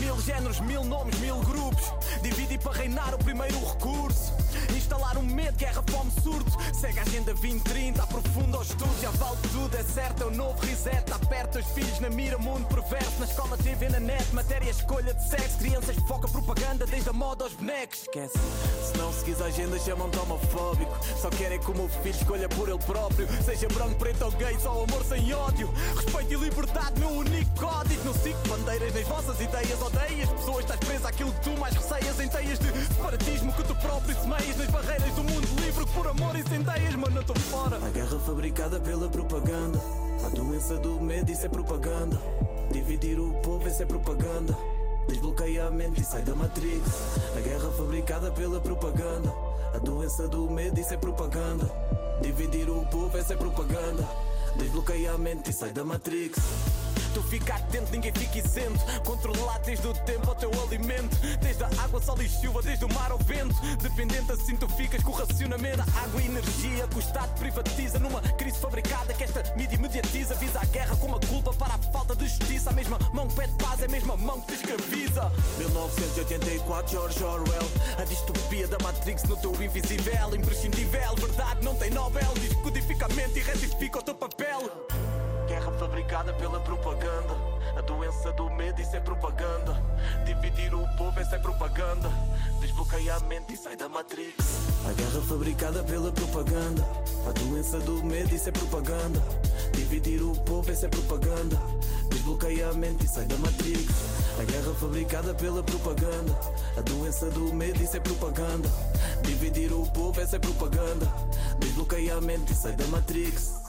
Mil 0.00 0.20
géneros, 0.22 0.58
mil 0.58 0.82
nomes, 0.82 1.16
mil 1.20 1.36
grupos. 1.42 1.84
Dividir 2.20 2.58
para 2.58 2.72
reinar 2.72 3.14
o 3.14 3.18
primeiro 3.18 3.56
recurso. 3.64 4.32
Instalar 4.76 5.16
um 5.18 5.22
medo, 5.22 5.56
guerra, 5.56 5.84
fome, 5.88 6.10
surto. 6.20 6.50
Segue 6.74 6.98
a 6.98 7.02
agenda 7.02 7.32
2030, 7.32 8.02
aprofunda 8.02 8.58
o 8.58 8.62
estudo 8.62 9.00
Já 9.00 9.10
vale 9.12 9.36
tudo, 9.52 9.76
é 9.76 9.84
certo, 9.84 10.24
é 10.24 10.26
o 10.26 10.30
novo 10.32 10.58
reset. 10.66 11.12
Aperta 11.12 11.60
os 11.60 11.66
filhos 11.66 12.00
na 12.00 12.10
mira, 12.10 12.36
mundo 12.38 12.66
perverso. 12.66 13.20
Na 13.20 13.26
escola, 13.26 13.56
TV, 13.56 13.88
na 13.88 14.00
net, 14.00 14.34
matéria, 14.34 14.70
escolha 14.70 15.14
de 15.14 15.28
sexo. 15.28 15.58
Crianças 15.58 15.94
foca 16.08 16.26
propaganda, 16.26 16.84
desde 16.84 17.08
a 17.08 17.12
moda 17.12 17.44
aos 17.44 17.52
bonecos. 17.52 18.00
Esquece, 18.00 18.36
se 18.82 18.98
não 18.98 19.12
seguis 19.12 19.40
a 19.40 19.44
agenda 19.44 19.78
chamam-te 19.78 20.18
homofóbico. 20.18 20.92
Só 21.20 21.30
querem 21.30 21.60
que 21.60 21.70
o 21.70 21.74
meu 21.74 21.88
filho 21.88 22.16
escolha 22.16 22.48
por 22.48 22.68
ele 22.68 22.78
próprio. 22.78 23.28
Seja 23.44 23.68
branco, 23.68 23.94
preto 23.94 24.24
ou 24.24 24.32
gay, 24.32 24.58
só 24.58 24.82
amor 24.82 25.04
sem 25.04 25.32
ódio. 25.32 25.72
Respeito 25.94 26.32
e 26.32 26.36
liberdade, 26.36 26.98
meu 26.98 27.10
único 27.10 27.60
código 27.60 27.91
Não 28.04 28.14
sigo 28.14 28.38
bandeiras 28.48 28.94
nas 28.94 29.06
vossas 29.06 29.40
ideias 29.40 29.80
Odeias. 29.82 30.28
Pessoas, 30.30 30.60
estás 30.60 30.80
presa 30.80 31.08
àquilo 31.08 31.32
que 31.32 31.40
tu 31.40 31.60
mais 31.60 31.74
receias 31.74 32.20
Em 32.20 32.28
teias 32.28 32.58
de 32.58 32.94
separatismo 32.94 33.52
que 33.52 33.64
tu 33.64 33.74
próprio 33.76 34.14
semeias. 34.14 34.56
Nas 34.56 34.68
barreiras 34.68 35.14
do 35.14 35.24
mundo 35.24 35.48
livre 35.60 35.84
que 35.84 35.92
por 35.92 36.06
amor 36.08 36.36
incendeias 36.36 36.94
Mano, 36.96 37.16
eu 37.16 37.20
estou 37.22 37.36
fora. 37.36 37.76
A 37.76 37.90
guerra 37.90 38.18
fabricada 38.20 38.80
pela 38.80 39.08
propaganda. 39.08 39.80
A 40.24 40.28
doença 40.28 40.76
do 40.78 41.00
medo, 41.00 41.30
isso 41.32 41.46
é 41.46 41.48
propaganda. 41.48 42.20
Dividir 42.70 43.18
o 43.18 43.32
povo, 43.42 43.66
isso 43.68 43.82
é 43.82 43.86
propaganda. 43.86 44.56
Desbloqueia 45.08 45.66
a 45.66 45.70
mente 45.70 46.00
e 46.00 46.04
sai 46.04 46.22
da 46.22 46.32
Matrix 46.32 46.88
A 47.36 47.40
guerra 47.40 47.70
fabricada 47.72 48.30
pela 48.30 48.60
propaganda. 48.60 49.32
A 49.74 49.78
doença 49.78 50.28
do 50.28 50.48
medo, 50.48 50.78
isso 50.78 50.94
é 50.94 50.96
propaganda. 50.96 51.68
Dividir 52.20 52.70
o 52.70 52.86
povo, 52.86 53.18
essa 53.18 53.32
é 53.32 53.36
propaganda. 53.36 54.08
Desbloqueia 54.56 55.12
a 55.12 55.18
mente 55.18 55.50
e 55.50 55.52
sai 55.52 55.72
da 55.72 55.82
Matrix 55.82 56.38
Tu 57.14 57.22
fica 57.24 57.54
atento, 57.54 57.92
ninguém 57.92 58.12
fica 58.12 58.38
isento. 58.38 58.78
Controlar 59.04 59.58
desde 59.58 59.86
o 59.86 59.92
tempo 59.92 60.28
ao 60.28 60.34
teu 60.34 60.50
alimento. 60.62 61.14
Desde 61.40 61.62
a 61.62 61.68
água, 61.82 62.00
sol 62.00 62.20
e 62.22 62.28
chuva, 62.28 62.62
desde 62.62 62.84
o 62.84 62.94
mar 62.94 63.10
ao 63.10 63.18
vento. 63.18 63.54
Dependente 63.82 64.32
assim 64.32 64.56
tu 64.56 64.68
ficas 64.68 65.02
com 65.02 65.10
o 65.10 65.14
racionamento. 65.14 65.82
Água 66.02 66.22
e 66.22 66.26
energia 66.26 66.88
que 66.88 66.96
o 66.96 67.00
Estado 67.00 67.38
privatiza 67.38 67.98
Numa 67.98 68.20
crise 68.20 68.58
fabricada 68.58 69.12
que 69.12 69.24
esta 69.24 69.42
mídia 69.56 69.78
mediatiza. 69.78 70.34
Visa 70.36 70.60
a 70.60 70.64
guerra 70.66 70.96
com 70.96 71.06
uma 71.06 71.20
culpa 71.20 71.52
para 71.52 71.74
a 71.74 71.78
falta 71.92 72.16
de 72.16 72.26
justiça. 72.26 72.70
A 72.70 72.72
mesma 72.72 72.98
mão 73.12 73.28
que 73.28 73.34
pede 73.34 73.52
paz 73.62 73.82
é 73.82 73.84
a 73.84 73.88
mesma 73.88 74.16
mão 74.16 74.40
que 74.40 74.46
te 74.46 74.54
escraviza. 74.54 75.30
1984, 75.58 76.92
George 76.92 77.22
Orwell. 77.22 77.70
A 77.98 78.04
distopia 78.04 78.66
da 78.68 78.78
Matrix 78.78 79.24
no 79.24 79.36
teu 79.36 79.52
invisível 79.62 80.34
Imprescindível, 80.34 81.14
verdade 81.16 81.62
não 81.62 81.74
tem 81.74 81.90
Nobel. 81.90 82.32
Descodifica 82.40 83.06
a 83.06 83.08
mente 83.10 83.38
e 83.38 83.42
retifica 83.42 83.98
o 83.98 84.02
teu 84.02 84.14
papel 84.14 85.11
Guerra 85.52 85.70
fabricada 85.72 86.32
pela 86.32 86.58
propaganda. 86.60 87.36
A 87.76 87.82
doença 87.82 88.32
do 88.32 88.48
medo, 88.48 88.80
isso 88.80 88.96
é 88.96 89.00
propaganda. 89.00 89.76
Dividir 90.24 90.74
o 90.74 90.88
povo, 90.96 91.20
isso 91.20 91.34
é 91.34 91.38
propaganda. 91.38 92.10
Desbloqueia 92.58 93.16
a 93.16 93.20
mente 93.20 93.52
e 93.52 93.56
sai 93.58 93.76
da 93.76 93.86
Matrix. 93.86 94.32
A 94.88 94.92
guerra 94.94 95.20
fabricada 95.20 95.84
pela 95.84 96.10
propaganda. 96.10 96.82
A 97.28 97.32
doença 97.32 97.78
do 97.80 98.02
medo, 98.02 98.34
isso 98.34 98.48
é 98.48 98.52
propaganda. 98.52 99.22
Dividir 99.74 100.22
o 100.22 100.34
povo, 100.40 100.72
isso 100.72 100.86
é 100.86 100.88
propaganda. 100.88 101.60
Desbloqueia 102.08 102.70
a 102.70 102.72
mente 102.72 103.04
e 103.04 103.08
sai 103.08 103.26
da 103.26 103.36
Matrix. 103.36 103.92
A 104.40 104.44
guerra 104.44 104.74
fabricada 104.80 105.34
pela 105.34 105.62
propaganda. 105.62 106.38
A 106.78 106.80
doença 106.80 107.28
do 107.28 107.52
medo, 107.52 107.82
isso 107.82 107.94
é 107.98 108.00
propaganda. 108.00 108.70
Dividir 109.22 109.70
o 109.70 109.86
povo, 109.90 110.18
essa 110.18 110.36
é 110.36 110.38
propaganda. 110.38 111.06
Desbloqueia 111.58 112.16
a 112.16 112.20
mente 112.22 112.54
e 112.54 112.56
sai 112.56 112.72
da 112.72 112.86
Matrix. 112.86 113.61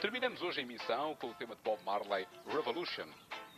Terminamos 0.00 0.40
hoje 0.40 0.60
a 0.60 0.62
emissão 0.62 1.14
com 1.16 1.26
o 1.26 1.34
tema 1.34 1.54
de 1.54 1.60
Bob 1.60 1.78
Marley, 1.84 2.26
Revolution, 2.46 3.06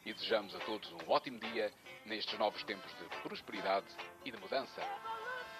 e 0.04 0.12
desejamos 0.12 0.52
a 0.56 0.58
todos 0.58 0.90
um 0.90 1.08
ótimo 1.08 1.38
dia 1.38 1.72
nestes 2.04 2.36
novos 2.36 2.64
tempos 2.64 2.90
de 2.98 3.04
prosperidade 3.22 3.86
e 4.24 4.32
de 4.32 4.36
mudança. 4.40 4.82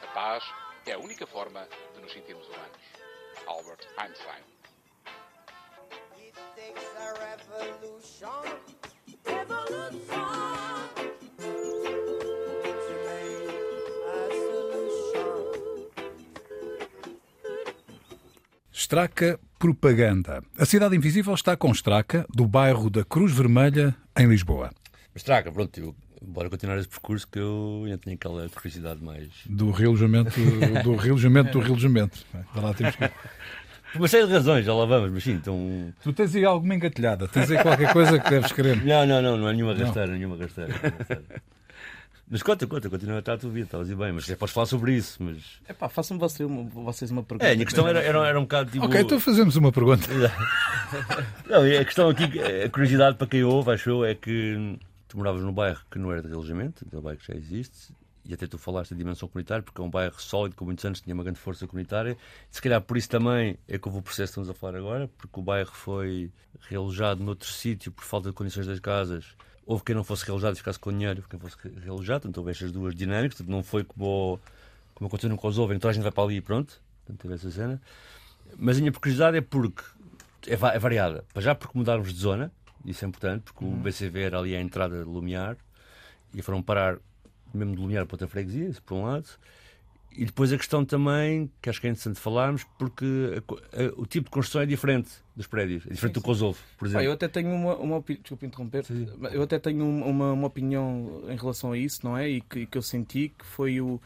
A 0.02 0.06
paz 0.08 0.42
é 0.84 0.94
a 0.94 0.98
única 0.98 1.24
forma 1.24 1.68
de 1.94 2.00
nos 2.00 2.12
sentirmos 2.12 2.48
humanos. 2.48 2.80
Albert 3.46 3.86
Einstein. 3.96 4.42
Straca 18.72 19.38
Propaganda. 19.62 20.42
A 20.58 20.64
Cidade 20.66 20.96
Invisível 20.96 21.32
está 21.34 21.56
com 21.56 21.70
Straca, 21.70 22.26
do 22.34 22.48
bairro 22.48 22.90
da 22.90 23.04
Cruz 23.04 23.32
Vermelha, 23.32 23.94
em 24.18 24.26
Lisboa. 24.26 24.72
Mas 25.14 25.22
traga, 25.22 25.52
pronto, 25.52 25.78
eu, 25.78 25.94
bora 26.20 26.50
continuar 26.50 26.78
esse 26.78 26.88
percurso 26.88 27.28
que 27.28 27.38
eu 27.38 27.82
ainda 27.84 27.96
tenho 27.98 28.16
aquela 28.16 28.48
curiosidade 28.48 29.00
mais. 29.00 29.28
Do 29.46 29.70
realojamento, 29.70 30.32
do 30.82 30.96
realojamento, 30.96 31.52
do 31.52 31.60
realojamento. 31.60 32.18
Vai 32.52 32.64
lá, 32.64 32.74
temos 32.74 32.96
que... 32.96 33.08
Por 33.92 33.98
uma 34.02 34.08
série 34.08 34.26
de 34.26 34.32
razões, 34.32 34.66
já 34.66 34.74
lá 34.74 34.84
vamos, 34.84 35.12
mas 35.12 35.22
sim, 35.22 35.34
então. 35.34 35.94
Tu 36.02 36.12
tens 36.12 36.34
aí 36.34 36.44
alguma 36.44 36.74
engatilhada, 36.74 37.28
tens 37.28 37.48
aí 37.48 37.62
qualquer 37.62 37.92
coisa 37.92 38.18
que 38.18 38.30
deves 38.30 38.50
querer. 38.50 38.84
Não, 38.84 39.06
não, 39.06 39.22
não, 39.22 39.36
não 39.36 39.48
é 39.48 39.52
nenhuma 39.52 39.74
rasteira, 39.74 40.10
nenhuma 40.10 40.36
rasteira. 40.38 40.72
nenhuma 40.72 40.96
rasteira. 40.98 41.42
Mas 42.32 42.42
conta, 42.42 42.66
conta, 42.66 42.88
continua 42.88 43.16
a 43.16 43.18
estar 43.18 43.34
a 43.34 43.36
tua 43.36 43.50
vida, 43.50 43.66
estavas 43.66 43.90
a 43.90 43.92
ir 43.92 43.94
bem, 43.94 44.10
mas 44.10 44.24
podes 44.36 44.54
falar 44.54 44.64
sobre 44.64 44.94
isso. 44.94 45.22
Mas... 45.22 45.60
É 45.68 45.74
pá, 45.74 45.86
façam 45.86 46.18
você 46.18 46.42
uma- 46.42 46.64
vocês 46.64 47.10
uma 47.10 47.22
pergunta. 47.22 47.46
É, 47.46 47.52
a 47.52 47.54
minha 47.54 47.66
questão 47.66 47.86
era, 47.86 48.00
era, 48.00 48.26
era 48.26 48.38
um 48.40 48.44
bocado 48.44 48.70
tipo. 48.70 48.86
Ok, 48.86 48.98
então 49.02 49.20
fazemos 49.20 49.54
uma 49.54 49.70
pergunta. 49.70 50.08
Não, 51.46 51.62
a 51.62 51.84
questão 51.84 52.08
aqui, 52.08 52.24
a 52.40 52.70
curiosidade 52.70 53.18
para 53.18 53.26
quem 53.26 53.44
ouve, 53.44 53.72
acho 53.72 53.90
eu, 53.90 54.02
é 54.02 54.14
que 54.14 54.78
tu 55.08 55.18
moravas 55.18 55.42
num 55.42 55.52
bairro 55.52 55.82
que 55.90 55.98
não 55.98 56.10
era 56.10 56.22
de 56.22 56.28
relojamento, 56.28 56.86
aquele 56.86 57.02
bairro 57.02 57.18
que 57.20 57.26
já 57.26 57.34
existe, 57.34 57.92
e 58.24 58.32
até 58.32 58.46
tu 58.46 58.56
falaste 58.56 58.92
da 58.92 58.96
dimensão 58.96 59.28
comunitária, 59.28 59.62
porque 59.62 59.78
é 59.78 59.84
um 59.84 59.90
bairro 59.90 60.18
sólido, 60.18 60.56
com 60.56 60.64
muitos 60.64 60.82
anos, 60.86 61.02
tinha 61.02 61.12
uma 61.12 61.24
grande 61.24 61.38
força 61.38 61.66
comunitária. 61.66 62.16
Se 62.50 62.62
calhar 62.62 62.80
por 62.80 62.96
isso 62.96 63.10
também 63.10 63.58
é 63.68 63.76
que 63.78 63.86
houve 63.86 63.98
o 63.98 64.02
processo 64.02 64.32
que 64.32 64.40
estamos 64.40 64.48
a 64.48 64.54
falar 64.54 64.78
agora, 64.78 65.06
porque 65.18 65.38
o 65.38 65.42
bairro 65.42 65.70
foi 65.72 66.30
realojado 66.70 67.22
noutro 67.22 67.48
sítio 67.48 67.92
por 67.92 68.04
falta 68.04 68.30
de 68.30 68.34
condições 68.34 68.66
das 68.66 68.80
casas. 68.80 69.36
Houve 69.64 69.84
quem 69.84 69.94
não 69.94 70.02
fosse 70.02 70.24
realojado 70.24 70.54
e 70.54 70.58
ficasse 70.58 70.78
com 70.78 70.90
dinheiro, 70.90 71.20
houve 71.20 71.28
quem 71.28 71.38
fosse 71.38 71.56
realojado, 71.84 72.28
então 72.28 72.40
houve 72.40 72.50
estas 72.50 72.72
duas 72.72 72.94
dinâmicas, 72.94 73.38
portanto, 73.38 73.54
não 73.54 73.62
foi 73.62 73.84
como, 73.84 74.40
como 74.94 75.06
aconteceu 75.06 75.30
no 75.30 75.36
Kosovo, 75.36 75.72
então 75.72 75.88
a 75.88 75.92
gente 75.92 76.02
vai 76.02 76.12
para 76.12 76.24
ali 76.24 76.36
e 76.36 76.40
pronto, 76.40 76.80
portanto, 77.04 77.22
teve 77.22 77.34
essa 77.34 77.50
cena. 77.50 77.80
Mas 78.56 78.76
a 78.76 78.80
minha 78.80 78.92
curiosidade 78.92 79.36
é 79.36 79.40
porque 79.40 79.82
é, 80.46 80.54
é 80.54 80.78
variada. 80.78 81.24
Para 81.32 81.42
já 81.42 81.54
porque 81.54 81.78
mudarmos 81.78 82.12
de 82.12 82.18
zona, 82.18 82.50
isso 82.84 83.04
é 83.04 83.08
importante, 83.08 83.44
porque 83.44 83.64
o 83.64 83.70
BCV 83.70 84.22
era 84.22 84.38
ali 84.38 84.56
a 84.56 84.60
entrada 84.60 84.98
de 84.98 85.04
Lumiar 85.04 85.56
e 86.34 86.42
foram 86.42 86.62
parar 86.62 86.98
mesmo 87.54 87.74
de 87.74 87.80
Lumiar 87.80 88.06
para 88.06 88.14
outra 88.14 88.28
freguesia, 88.28 88.68
isso 88.68 88.82
por 88.82 88.94
um 88.96 89.04
lado. 89.04 89.28
E 90.16 90.24
depois 90.26 90.52
a 90.52 90.56
questão 90.58 90.84
também, 90.84 91.50
que 91.62 91.70
acho 91.70 91.80
que 91.80 91.86
é 91.86 91.90
interessante 91.90 92.20
falarmos, 92.20 92.64
porque 92.78 93.04
a 93.36 93.82
a- 93.82 93.92
o 93.96 94.04
tipo 94.06 94.26
de 94.26 94.30
construção 94.30 94.60
é 94.62 94.66
diferente 94.66 95.10
dos 95.34 95.46
prédios, 95.46 95.86
é 95.86 95.90
diferente 95.94 96.14
do 96.14 96.20
Kosovo, 96.22 96.58
por 96.76 96.86
exemplo. 96.86 97.06
eu 97.06 97.12
até 97.12 97.28
tenho 97.28 97.50
uma, 97.54 97.74
uma 97.76 98.00
desculpa 98.06 98.44
interromper, 98.44 98.84
mas 99.18 99.32
eu 99.32 99.42
até 99.42 99.58
tenho 99.58 99.82
um- 99.84 100.04
uma, 100.04 100.32
uma 100.32 100.46
opinião 100.46 101.22
em 101.28 101.36
relação 101.36 101.72
a 101.72 101.78
isso, 101.78 102.00
não 102.04 102.16
é? 102.16 102.28
E 102.28 102.40
que, 102.42 102.66
que 102.66 102.76
eu 102.76 102.82
senti 102.82 103.30
que 103.30 103.44
foi 103.46 103.80
o, 103.80 104.00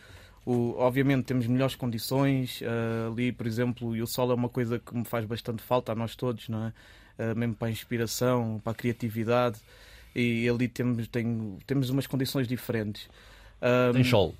o- 0.44 0.74
Obviamente 0.78 1.24
temos 1.24 1.46
melhores 1.48 1.74
condições 1.74 2.62
ah, 2.64 3.08
ali, 3.10 3.32
por 3.32 3.46
exemplo, 3.46 3.96
e 3.96 4.00
o 4.02 4.06
sol 4.06 4.30
é 4.30 4.34
uma 4.34 4.48
coisa 4.48 4.78
que 4.78 4.94
me 4.96 5.04
faz 5.04 5.24
bastante 5.24 5.60
falta 5.62 5.90
a 5.90 5.94
nós 5.96 6.14
todos, 6.14 6.48
não 6.48 6.66
é? 6.66 6.72
Ah, 7.18 7.34
mesmo 7.34 7.54
para 7.56 7.66
a 7.68 7.70
inspiração, 7.72 8.60
para 8.62 8.70
a 8.72 8.74
criatividade, 8.76 9.58
e 10.14 10.48
ali 10.48 10.68
temos, 10.68 11.08
tenho, 11.08 11.58
temos 11.66 11.90
umas 11.90 12.06
condições 12.06 12.46
diferentes. 12.46 13.08
Ah, 13.60 13.90
Tem 13.92 14.04
sol. 14.04 14.34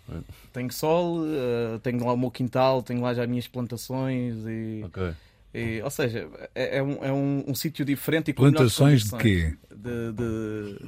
Tenho 0.52 0.72
sol, 0.72 1.20
ah, 1.24 1.78
tenho 1.82 2.04
lá 2.04 2.12
o 2.12 2.16
meu 2.16 2.30
quintal, 2.30 2.82
tenho 2.82 3.00
lá 3.00 3.14
já 3.14 3.22
as 3.22 3.28
minhas 3.28 3.48
plantações 3.48 4.34
e. 4.46 4.82
Ok. 4.84 5.12
E, 5.54 5.80
ou 5.80 5.90
seja, 5.90 6.28
é, 6.54 6.78
é 6.78 6.82
um, 6.82 7.04
é 7.04 7.10
um, 7.10 7.44
um 7.48 7.54
sítio 7.54 7.82
diferente 7.82 8.30
e 8.30 8.34
com 8.34 8.42
Plantações 8.42 9.04
de 9.04 9.16
quê? 9.16 9.54
De, 9.74 10.12
de 10.12 10.78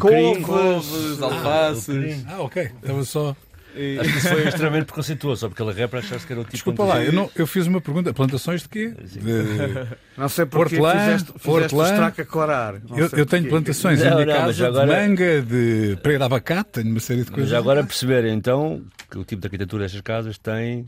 couves, 0.00 1.20
alfaces. 1.20 1.88
alecrim. 1.88 2.24
Ah, 2.28 2.40
ok. 2.42 2.62
Estava 2.62 3.04
só. 3.04 3.36
E- 3.76 3.98
Acho 3.98 4.10
que 4.12 4.18
isso 4.18 4.28
foi 4.28 4.46
extremamente 4.48 4.84
preconceituoso, 4.86 5.40
só 5.40 5.48
porque 5.48 5.62
aquele 5.62 5.80
rapper 5.82 5.98
achaste 6.00 6.26
que 6.26 6.32
era 6.32 6.40
o 6.40 6.44
tipo 6.44 6.54
Desculpa 6.54 6.82
de 6.84 6.88
lá, 6.88 7.02
eu, 7.04 7.12
não, 7.12 7.30
eu 7.34 7.46
fiz 7.46 7.66
uma 7.66 7.80
pergunta. 7.80 8.12
Plantações 8.14 8.62
de 8.62 8.68
quê? 8.68 8.88
De- 8.90 9.20
Não 10.16 10.28
sei 10.28 10.46
porque 10.46 10.76
Hortelã, 10.76 10.92
fizeste, 10.92 11.32
fizeste 11.38 11.48
hortelã. 11.48 11.82
o 11.82 11.86
estraco 11.86 12.20
a 12.20 12.24
clarar. 12.24 12.74
Não 12.88 12.98
Eu, 12.98 13.08
eu 13.12 13.26
tenho 13.26 13.48
plantações 13.48 13.98
Não, 14.00 14.06
em 14.06 14.14
minha 14.14 14.26
não, 14.26 14.46
mas 14.46 14.56
casa 14.58 14.68
agora- 14.68 14.86
de 15.02 15.08
manga, 15.08 15.42
de 15.42 15.98
pera 16.02 16.18
de 16.18 16.24
abacate, 16.24 16.70
tenho 16.72 16.90
uma 16.90 17.00
série 17.00 17.20
de 17.20 17.26
Mas 17.26 17.34
coisas. 17.34 17.50
já 17.50 17.58
agora 17.58 17.82
perceber 17.84 18.24
então 18.26 18.82
que 19.10 19.18
o 19.18 19.24
tipo 19.24 19.40
de 19.40 19.46
arquitetura 19.48 19.82
destas 19.84 20.00
casas 20.00 20.38
tem 20.38 20.86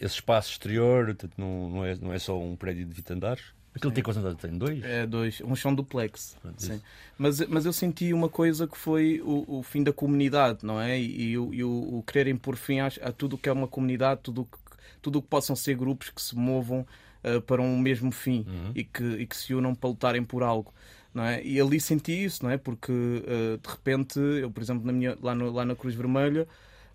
esse 0.00 0.14
espaço 0.16 0.50
exterior, 0.50 1.06
portanto, 1.06 1.32
não, 1.38 1.70
não, 1.70 1.84
é, 1.84 1.96
não 2.02 2.12
é 2.12 2.18
só 2.18 2.38
um 2.38 2.54
prédio 2.56 2.84
de 2.84 2.92
20 2.94 3.12
andares. 3.12 3.42
Aquilo 3.76 3.92
tem 3.92 4.02
quantos 4.02 4.18
andares? 4.20 4.38
Tem 4.40 4.56
dois? 4.56 4.82
É, 4.82 5.06
dois. 5.06 5.40
Um 5.42 5.54
chão 5.54 5.74
duplex. 5.74 6.36
Pronto, 6.42 6.60
Sim. 6.62 6.74
isso. 6.74 6.82
Mas, 7.18 7.40
mas 7.46 7.66
eu 7.66 7.72
senti 7.72 8.12
uma 8.12 8.28
coisa 8.28 8.66
que 8.66 8.76
foi 8.76 9.20
o, 9.22 9.58
o 9.58 9.62
fim 9.62 9.82
da 9.82 9.92
comunidade, 9.92 10.60
não 10.64 10.80
é? 10.80 10.98
E, 10.98 11.30
e 11.30 11.38
o, 11.38 11.52
e 11.54 11.62
o, 11.62 11.98
o 11.98 12.02
quererem 12.06 12.36
pôr 12.36 12.56
fim 12.56 12.80
a, 12.80 12.86
a 13.02 13.12
tudo 13.12 13.36
o 13.36 13.38
que 13.38 13.48
é 13.48 13.52
uma 13.52 13.68
comunidade, 13.68 14.20
tudo 14.22 14.42
o 14.42 14.44
que, 14.46 14.58
tudo 15.02 15.20
que 15.22 15.28
possam 15.28 15.54
ser 15.54 15.76
grupos 15.76 16.10
que 16.10 16.20
se 16.20 16.34
movam 16.34 16.86
ah, 17.22 17.40
para 17.40 17.60
um 17.62 17.78
mesmo 17.78 18.10
fim 18.10 18.44
e, 18.74 18.82
que, 18.82 19.04
e 19.04 19.26
que 19.26 19.36
se 19.36 19.54
unam 19.54 19.74
para 19.74 19.90
lutarem 19.90 20.24
por 20.24 20.42
algo. 20.42 20.72
Não 21.14 21.22
é? 21.24 21.42
E 21.42 21.58
ali 21.60 21.80
senti 21.80 22.12
isso, 22.24 22.44
não 22.44 22.50
é? 22.50 22.56
Porque 22.58 22.92
ah, 22.92 23.58
de 23.62 23.68
repente, 23.70 24.18
eu, 24.18 24.50
por 24.50 24.62
exemplo, 24.62 24.84
na 24.86 24.92
minha, 24.92 25.16
lá, 25.22 25.34
no- 25.34 25.50
lá 25.50 25.64
na 25.64 25.74
Cruz 25.76 25.94
Vermelha, 25.94 26.46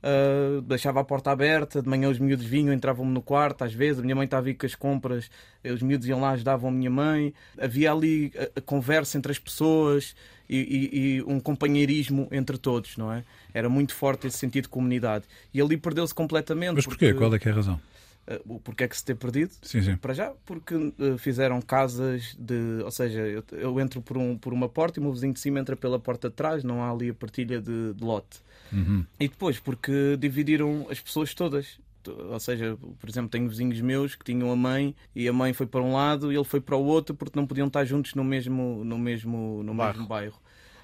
Uh, 0.04 0.62
deixava 0.62 1.00
a 1.00 1.04
porta 1.04 1.30
aberta, 1.30 1.80
de 1.80 1.88
manhã 1.88 2.10
os 2.10 2.18
miúdos 2.18 2.44
vinham, 2.46 2.74
entravam-me 2.74 3.12
no 3.12 3.22
quarto, 3.22 3.64
às 3.64 3.72
vezes, 3.72 4.00
a 4.00 4.02
minha 4.02 4.16
mãe 4.16 4.26
estava 4.26 4.48
aí 4.48 4.56
com 4.56 4.66
as 4.66 4.74
compras, 4.74 5.30
eh, 5.64 5.72
os 5.72 5.84
miúdos 5.84 6.08
iam 6.08 6.20
lá, 6.20 6.32
ajudavam 6.32 6.70
a 6.70 6.74
minha 6.74 6.90
mãe, 6.90 7.32
havia 7.56 7.92
ali 7.92 8.32
a, 8.36 8.58
a 8.58 8.62
conversa 8.62 9.18
entre 9.20 9.32
as 9.32 9.38
pessoas 9.38 10.16
e, 10.50 10.58
e- 10.58 11.18
e 11.18 11.22
um 11.24 11.40
companheirismo 11.40 12.28
entre 12.32 12.58
todos, 12.58 12.98
não 12.98 13.14
é? 13.14 13.24
Era 13.54 13.70
muito 13.70 13.94
forte 13.94 14.26
esse 14.26 14.40
sentido 14.40 14.64
de 14.64 14.70
comunidade. 14.70 15.26
E 15.54 15.62
ali 15.62 15.78
perdeu-se 15.78 16.16
completamente. 16.16 16.74
Mas 16.78 16.86
porquê? 16.86 17.14
Qual 17.14 17.34
é 17.36 17.38
que 17.38 17.48
é 17.48 17.52
a 17.52 17.56
razão? 17.56 17.80
Uh, 18.28 18.56
o 18.56 18.60
porquê 18.60 18.86
é 18.86 18.88
que 18.88 18.98
se 18.98 19.04
ter 19.06 19.16
perdido? 19.16 19.52
Sim, 19.62 19.82
sim. 19.84 19.96
Para 19.98 20.14
já, 20.16 20.32
porque 20.46 20.74
uh, 20.76 21.18
fizeram 21.20 21.62
casas 21.62 22.36
de. 22.40 22.82
Ou 22.84 22.92
seja, 22.92 23.20
eu, 23.20 23.44
eu 23.52 23.80
entro 23.80 24.02
por, 24.02 24.18
um, 24.18 24.36
por 24.38 24.52
uma 24.52 24.68
porta 24.70 25.00
e 25.00 25.02
o 25.02 25.04
meu 25.04 25.12
vizinho 25.14 25.34
de 25.34 25.40
cima 25.40 25.60
entra 25.60 25.76
pela 25.76 26.00
porta 26.00 26.28
de 26.30 26.36
trás, 26.36 26.64
não 26.64 26.84
há 26.84 26.92
ali 26.92 27.10
a 27.10 27.14
partilha 27.14 27.60
de, 27.62 27.94
de 27.94 28.04
lote. 28.04 28.40
Uhum. 28.72 29.06
E 29.20 29.28
depois, 29.28 29.60
porque 29.60 30.18
dividiram 30.20 30.88
as 30.90 31.00
pessoas 31.00 31.34
todas. 31.34 31.80
Ou 32.08 32.40
seja, 32.40 32.78
por 33.00 33.10
exemplo, 33.10 33.30
tenho 33.30 33.48
vizinhos 33.48 33.80
meus 33.80 34.16
que 34.16 34.26
tinham 34.26 34.52
a 34.52 34.56
mãe 34.56 34.96
e 35.16 35.28
a 35.28 35.34
mãe 35.34 35.54
foi 35.54 35.68
para 35.68 35.82
um 35.82 35.94
lado 35.94 36.32
e 36.32 36.36
ele 36.36 36.44
foi 36.44 36.60
para 36.60 36.76
o 36.76 36.84
outro 36.84 37.14
porque 37.14 37.38
não 37.38 37.46
podiam 37.46 37.68
estar 37.68 37.86
juntos 37.86 38.16
no 38.16 38.24
mesmo, 38.24 38.84
no 38.84 38.98
mesmo, 38.98 39.62
no 39.64 39.74
mesmo 39.74 40.08
bairro. 40.08 40.40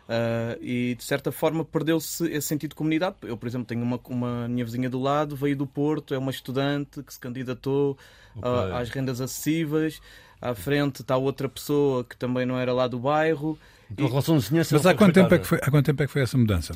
Ah, 0.08 0.58
e 0.62 0.95
de 0.95 1.04
certa 1.04 1.32
forma 1.32 1.65
perdeu-se 1.65 2.26
esse 2.32 2.47
sentido 2.47 2.69
de 2.69 2.76
comunidade. 2.76 3.15
Eu, 3.23 3.36
por 3.36 3.47
exemplo, 3.47 3.67
tenho 3.67 3.82
uma, 3.82 4.00
uma 4.08 4.47
minha 4.47 4.63
vizinha 4.63 4.89
do 4.89 5.00
lado, 5.00 5.36
veio 5.36 5.56
do 5.56 5.67
Porto, 5.67 6.13
é 6.13 6.17
uma 6.17 6.32
estudante 6.32 7.04
que 7.04 7.13
se 7.13 7.19
candidatou 7.19 7.97
ah, 8.41 8.50
Ok. 8.50 8.73
às 8.76 8.89
rendas 8.89 9.19
acessíveis. 9.19 10.02
À 10.39 10.54
frente 10.54 11.02
está 11.02 11.17
outra 11.17 11.50
pessoa 11.50 12.04
que 12.04 12.15
também 12.15 12.45
não 12.45 12.58
era 12.58 12.71
lá 12.71 12.88
do 12.88 13.00
bairro. 13.00 13.58
Então, 13.91 14.06
a 14.06 14.10
relação 14.10 14.38
de 14.38 14.43
vizinhança 14.43 14.76
Mas 14.76 14.86
há 14.86 14.93
quanto, 14.93 15.13
tempo 15.13 15.34
é 15.34 15.39
que 15.39 15.47
foi, 15.47 15.58
há 15.62 15.71
quanto 15.71 15.86
tempo 15.86 16.04
é 16.04 16.06
que 16.06 16.12
foi 16.12 16.21
essa 16.21 16.38
mudança? 16.38 16.73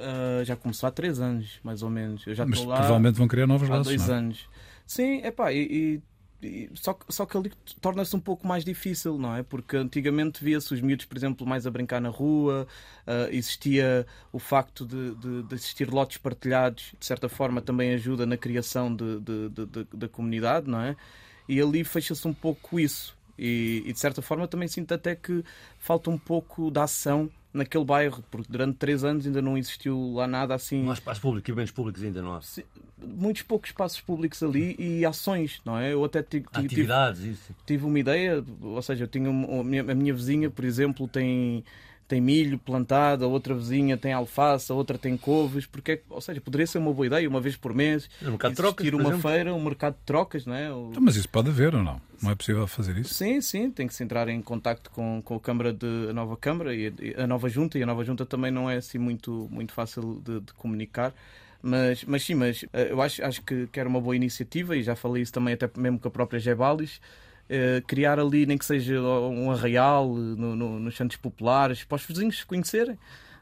Ah, 0.00 0.44
já 0.44 0.56
começou 0.56 0.86
há 0.86 0.90
três 0.90 1.20
anos, 1.20 1.58
mais 1.62 1.82
ou 1.82 1.90
menos. 1.90 2.26
Eu 2.26 2.34
já 2.34 2.44
Mas 2.46 2.58
estou 2.58 2.70
lá 2.70 2.78
provavelmente 2.78 3.16
vão 3.16 3.28
criar 3.28 3.46
novos 3.46 3.68
há 3.70 3.74
laços. 3.74 3.86
dois 3.96 4.08
não 4.08 4.14
é? 4.14 4.18
anos. 4.18 4.48
Sim, 4.86 5.20
é 5.22 5.30
pá, 5.30 5.52
e, 5.52 6.00
e- 6.42 6.46
e- 6.46 6.70
só, 6.74 6.94
que- 6.94 7.04
só 7.12 7.26
que 7.26 7.36
ali 7.36 7.52
torna-se 7.80 8.16
um 8.16 8.20
pouco 8.20 8.46
mais 8.46 8.64
difícil, 8.64 9.16
não 9.18 9.36
é? 9.36 9.42
Porque 9.42 9.76
antigamente 9.76 10.42
via-se 10.42 10.72
os 10.74 10.80
miúdos, 10.80 11.04
por 11.06 11.16
exemplo, 11.16 11.46
mais 11.46 11.66
a 11.66 11.70
brincar 11.70 12.00
na 12.00 12.08
rua, 12.08 12.66
ah, 13.06 13.28
existia 13.30 14.06
o 14.32 14.38
facto 14.38 14.84
de, 14.86 15.14
de, 15.16 15.42
de 15.44 15.54
existir 15.54 15.90
lotes 15.90 16.16
partilhados, 16.18 16.92
de 16.98 17.04
certa 17.06 17.28
forma 17.28 17.60
também 17.60 17.92
ajuda 17.94 18.24
na 18.26 18.36
criação 18.36 18.94
de- 18.94 19.20
da 19.92 20.08
comunidade, 20.08 20.68
não 20.68 20.80
é? 20.80 20.96
E 21.48 21.60
ali 21.60 21.84
fecha-se 21.84 22.26
um 22.26 22.34
pouco 22.34 22.78
isso. 22.80 23.16
E, 23.42 23.82
e, 23.86 23.92
de 23.94 23.98
certa 23.98 24.20
forma 24.20 24.46
também 24.46 24.68
sinto 24.68 24.92
até 24.92 25.16
que 25.16 25.42
falta 25.78 26.10
um 26.10 26.18
pouco 26.18 26.70
da 26.70 26.82
ação 26.84 27.30
naquele 27.54 27.84
bairro, 27.84 28.22
porque 28.30 28.46
durante 28.52 28.76
três 28.76 29.02
anos 29.02 29.26
ainda 29.26 29.40
não 29.40 29.56
existiu 29.58 30.12
lá 30.14 30.26
nada 30.28 30.54
assim 30.54 30.82
Não 30.84 30.90
há 30.90 30.94
espaço 30.94 31.20
público, 31.20 31.44
equipamentos 31.46 31.72
públicos 31.72 32.02
ainda 32.02 32.20
não 32.22 32.34
há. 32.34 32.40
Muitos 32.98 33.42
poucos 33.42 33.70
espaços 33.70 34.00
públicos 34.00 34.42
ali 34.42 34.76
e 34.78 35.04
ações, 35.06 35.60
não 35.64 35.76
é? 35.78 35.92
Eu 35.92 36.04
até 36.04 36.22
ti- 36.22 36.40
ti- 36.40 36.46
tive, 36.52 36.66
Atividades, 36.66 37.22
isso. 37.22 37.56
tive 37.66 37.84
uma 37.86 37.98
ideia, 37.98 38.44
ou 38.60 38.82
seja, 38.82 39.04
eu 39.04 39.08
tinha 39.08 39.30
um- 39.30 39.60
a 39.62 39.64
minha, 39.64 39.82
a 39.82 39.94
minha 39.94 40.12
vizinha, 40.14 40.50
por 40.50 40.64
exemplo, 40.64 41.08
tem 41.08 41.64
tem 42.10 42.20
milho 42.20 42.58
plantado, 42.58 43.24
a 43.24 43.28
outra 43.28 43.54
vizinha 43.54 43.96
tem 43.96 44.12
alface, 44.12 44.72
a 44.72 44.74
outra 44.74 44.98
tem 44.98 45.16
couves, 45.16 45.64
porque 45.64 45.92
é- 45.92 46.00
ou 46.10 46.20
seja, 46.20 46.40
poderia 46.40 46.66
ser 46.66 46.78
uma 46.78 46.92
boa 46.92 47.06
ideia, 47.06 47.28
uma 47.28 47.40
vez 47.40 47.56
por 47.56 47.72
mês, 47.72 48.10
No 48.20 48.30
mercado 48.32 48.50
de 48.52 48.60
existir 48.60 48.74
trocas, 48.74 48.90
por 48.90 49.00
uma 49.00 49.10
exemplo. 49.10 49.30
feira, 49.30 49.54
um 49.54 49.62
mercado 49.62 49.94
de 49.94 50.00
trocas, 50.04 50.44
não 50.44 50.54
é? 50.54 50.72
O- 50.72 50.88
Então, 50.90 51.00
mas 51.02 51.14
isso 51.14 51.28
pode 51.28 51.50
haver 51.50 51.72
ou 51.76 51.82
não? 51.84 52.00
Não 52.20 52.32
é 52.32 52.34
possível 52.34 52.66
fazer 52.66 52.96
isso? 52.98 53.14
Sim, 53.14 53.40
sim, 53.40 53.70
tem 53.70 53.86
que 53.86 53.94
se 53.94 54.02
entrar 54.02 54.28
em 54.28 54.42
contacto 54.42 54.90
com, 54.90 55.22
com 55.24 55.36
a 55.36 55.40
Câmara 55.40 55.72
de 55.72 55.86
a 56.10 56.12
nova 56.12 56.36
Câmara 56.36 56.74
e 56.74 56.92
e 57.00 57.14
a 57.16 57.26
nova 57.28 57.48
Junta, 57.48 57.78
e 57.78 57.82
a 57.84 57.86
nova 57.86 58.04
Junta 58.04 58.26
também 58.26 58.50
não 58.50 58.68
é 58.68 58.76
assim 58.78 58.98
muito, 58.98 59.46
muito 59.50 59.72
fácil 59.72 60.20
de, 60.24 60.40
de 60.40 60.52
comunicar. 60.54 61.14
Mas, 61.62 62.04
mas 62.04 62.22
sim, 62.24 62.34
mas 62.34 62.64
eh, 62.72 62.88
eu 62.90 63.00
acho, 63.00 63.22
acho 63.24 63.40
que, 63.42 63.66
que 63.68 63.78
era 63.78 63.88
uma 63.88 64.00
boa 64.00 64.16
iniciativa 64.16 64.76
e 64.76 64.82
já 64.82 64.96
falei 64.96 65.22
isso 65.22 65.32
também 65.32 65.54
até 65.54 65.70
mesmo 65.76 65.98
com 66.00 66.08
a 66.08 66.10
própria 66.10 66.40
Gebalis. 66.40 67.00
Eh, 67.50 67.82
criar 67.86 68.20
ali, 68.20 68.46
nem 68.46 68.58
que 68.58 68.64
seja 68.66 69.00
um 69.02 69.50
arraial 69.52 70.06
eh, 70.16 70.20
no, 70.38 70.56
no- 70.56 70.80
nos 70.80 70.96
centros 70.96 71.20
populares, 71.20 71.84
para 71.84 71.96
os 71.96 72.06
vizinhos 72.06 72.38
se 72.40 72.46
conhecerem. 72.46 72.98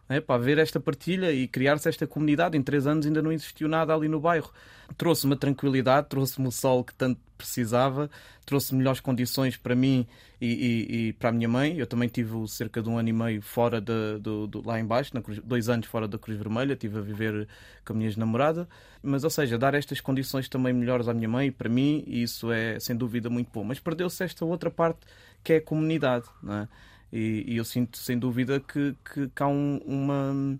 Né, 0.08 0.20
para 0.20 0.36
haver 0.36 0.58
esta 0.58 0.80
partilha 0.80 1.30
e 1.32 1.46
criar-se 1.46 1.88
esta 1.88 2.06
comunidade. 2.06 2.56
Em 2.56 2.62
três 2.62 2.86
anos 2.86 3.06
ainda 3.06 3.20
não 3.20 3.30
existiu 3.30 3.68
nada 3.68 3.94
ali 3.94 4.08
no 4.08 4.18
bairro. 4.18 4.50
Trouxe-me 4.96 5.34
a 5.34 5.36
tranquilidade, 5.36 6.08
trouxe-me 6.08 6.48
o 6.48 6.50
sol 6.50 6.82
que 6.82 6.94
tanto 6.94 7.20
precisava, 7.36 8.10
trouxe 8.44 8.74
melhores 8.74 9.00
condições 9.00 9.56
para 9.56 9.74
mim 9.74 10.06
e, 10.40 10.46
e, 10.46 11.08
e, 11.08 11.12
para 11.12 11.28
a 11.28 11.32
minha 11.32 11.48
mãe. 11.48 11.76
Eu 11.76 11.86
também 11.86 12.08
tive 12.08 12.48
cerca 12.48 12.82
de 12.82 12.88
um 12.88 12.98
ano 12.98 13.08
e 13.08 13.12
meio 13.12 13.42
fora 13.42 13.80
de, 13.80 14.18
do, 14.18 14.62
lá 14.64 14.80
embaixo, 14.80 15.12
Cruz, 15.22 15.38
dois 15.44 15.68
anos 15.68 15.86
fora 15.86 16.08
da 16.08 16.18
Cruz 16.18 16.38
Vermelha, 16.38 16.72
estive 16.72 16.98
a 16.98 17.02
viver 17.02 17.46
com 17.84 17.92
a 17.92 17.96
minha 17.96 18.10
namorada. 18.16 18.66
Mas, 19.02 19.24
ou 19.24 19.30
seja, 19.30 19.58
dar 19.58 19.74
estas 19.74 20.00
condições 20.00 20.48
também 20.48 20.72
melhores 20.72 21.06
à 21.06 21.14
minha 21.14 21.28
mãe 21.28 21.48
e 21.48 21.50
para 21.50 21.68
mim, 21.68 22.02
isso 22.06 22.50
é 22.50 22.80
sem 22.80 22.96
dúvida 22.96 23.28
muito 23.28 23.50
bom. 23.52 23.62
Mas 23.62 23.78
perdeu-se 23.78 24.24
esta 24.24 24.44
outra 24.44 24.70
parte 24.70 25.00
que 25.44 25.52
é 25.52 25.56
a 25.56 25.62
comunidade, 25.62 26.24
não 26.42 26.54
é? 26.54 26.68
E, 27.12 27.44
e 27.46 27.56
eu 27.56 27.64
sinto 27.64 27.98
sem 27.98 28.18
dúvida 28.18 28.60
que, 28.60 28.94
que, 29.04 29.28
que 29.28 29.42
há 29.42 29.46
um, 29.46 29.78
uma, 29.86 30.58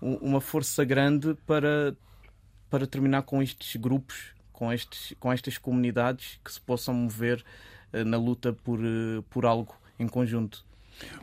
uma 0.00 0.40
força 0.40 0.84
grande 0.84 1.36
para, 1.46 1.96
para 2.70 2.86
terminar 2.86 3.22
com 3.22 3.42
estes 3.42 3.80
grupos, 3.80 4.32
com, 4.52 4.72
estes, 4.72 5.14
com 5.18 5.32
estas 5.32 5.58
comunidades 5.58 6.38
que 6.44 6.52
se 6.52 6.60
possam 6.60 6.94
mover 6.94 7.44
uh, 7.92 8.04
na 8.04 8.16
luta 8.16 8.52
por, 8.52 8.78
uh, 8.78 9.22
por 9.28 9.44
algo 9.44 9.74
em 9.98 10.06
conjunto. 10.06 10.64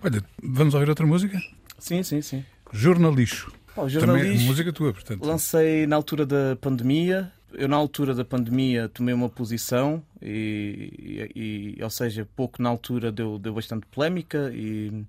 Olha, 0.04 0.24
vamos 0.44 0.74
ouvir 0.74 0.90
outra 0.90 1.06
música? 1.06 1.40
Sim, 1.78 2.04
sim, 2.04 2.22
sim. 2.22 2.46
Jornalixo. 2.72 3.52
Também 4.00 4.36
é 4.36 4.44
música 4.44 4.74
tua, 4.74 4.92
portanto. 4.92 5.24
Lancei 5.24 5.88
na 5.88 5.96
altura 5.96 6.26
da 6.26 6.58
pandemia, 6.60 7.32
eu 7.54 7.68
na 7.68 7.76
altura 7.76 8.14
da 8.14 8.24
pandemia 8.24 8.90
tomei 8.90 9.14
uma 9.14 9.30
posição 9.30 10.04
e, 10.22 11.30
e, 11.36 11.76
e, 11.78 11.84
ou 11.84 11.90
seja, 11.90 12.28
pouco 12.36 12.62
na 12.62 12.70
altura 12.70 13.12
deu, 13.12 13.40
deu 13.40 13.54
bastante 13.54 13.86
polémica 13.88 14.52
e 14.54 15.06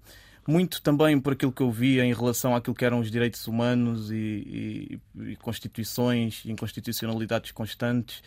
muito 0.47 0.83
também 0.83 1.21
por 1.21 1.35
aquilo 1.35 1.53
que 1.53 1.63
eu 1.63 1.71
via 1.71 2.05
em 2.05 2.13
relação 2.13 2.55
àquilo 2.55 2.75
que 2.75 2.85
eram 2.85 3.01
os 3.01 3.11
direitos 3.11 3.47
humanos 3.47 4.11
e, 4.11 5.01
e 5.15 5.37
constituições 5.37 6.43
e 6.45 6.51
inconstitucionalidades 6.51 7.53
constantes. 7.53 8.23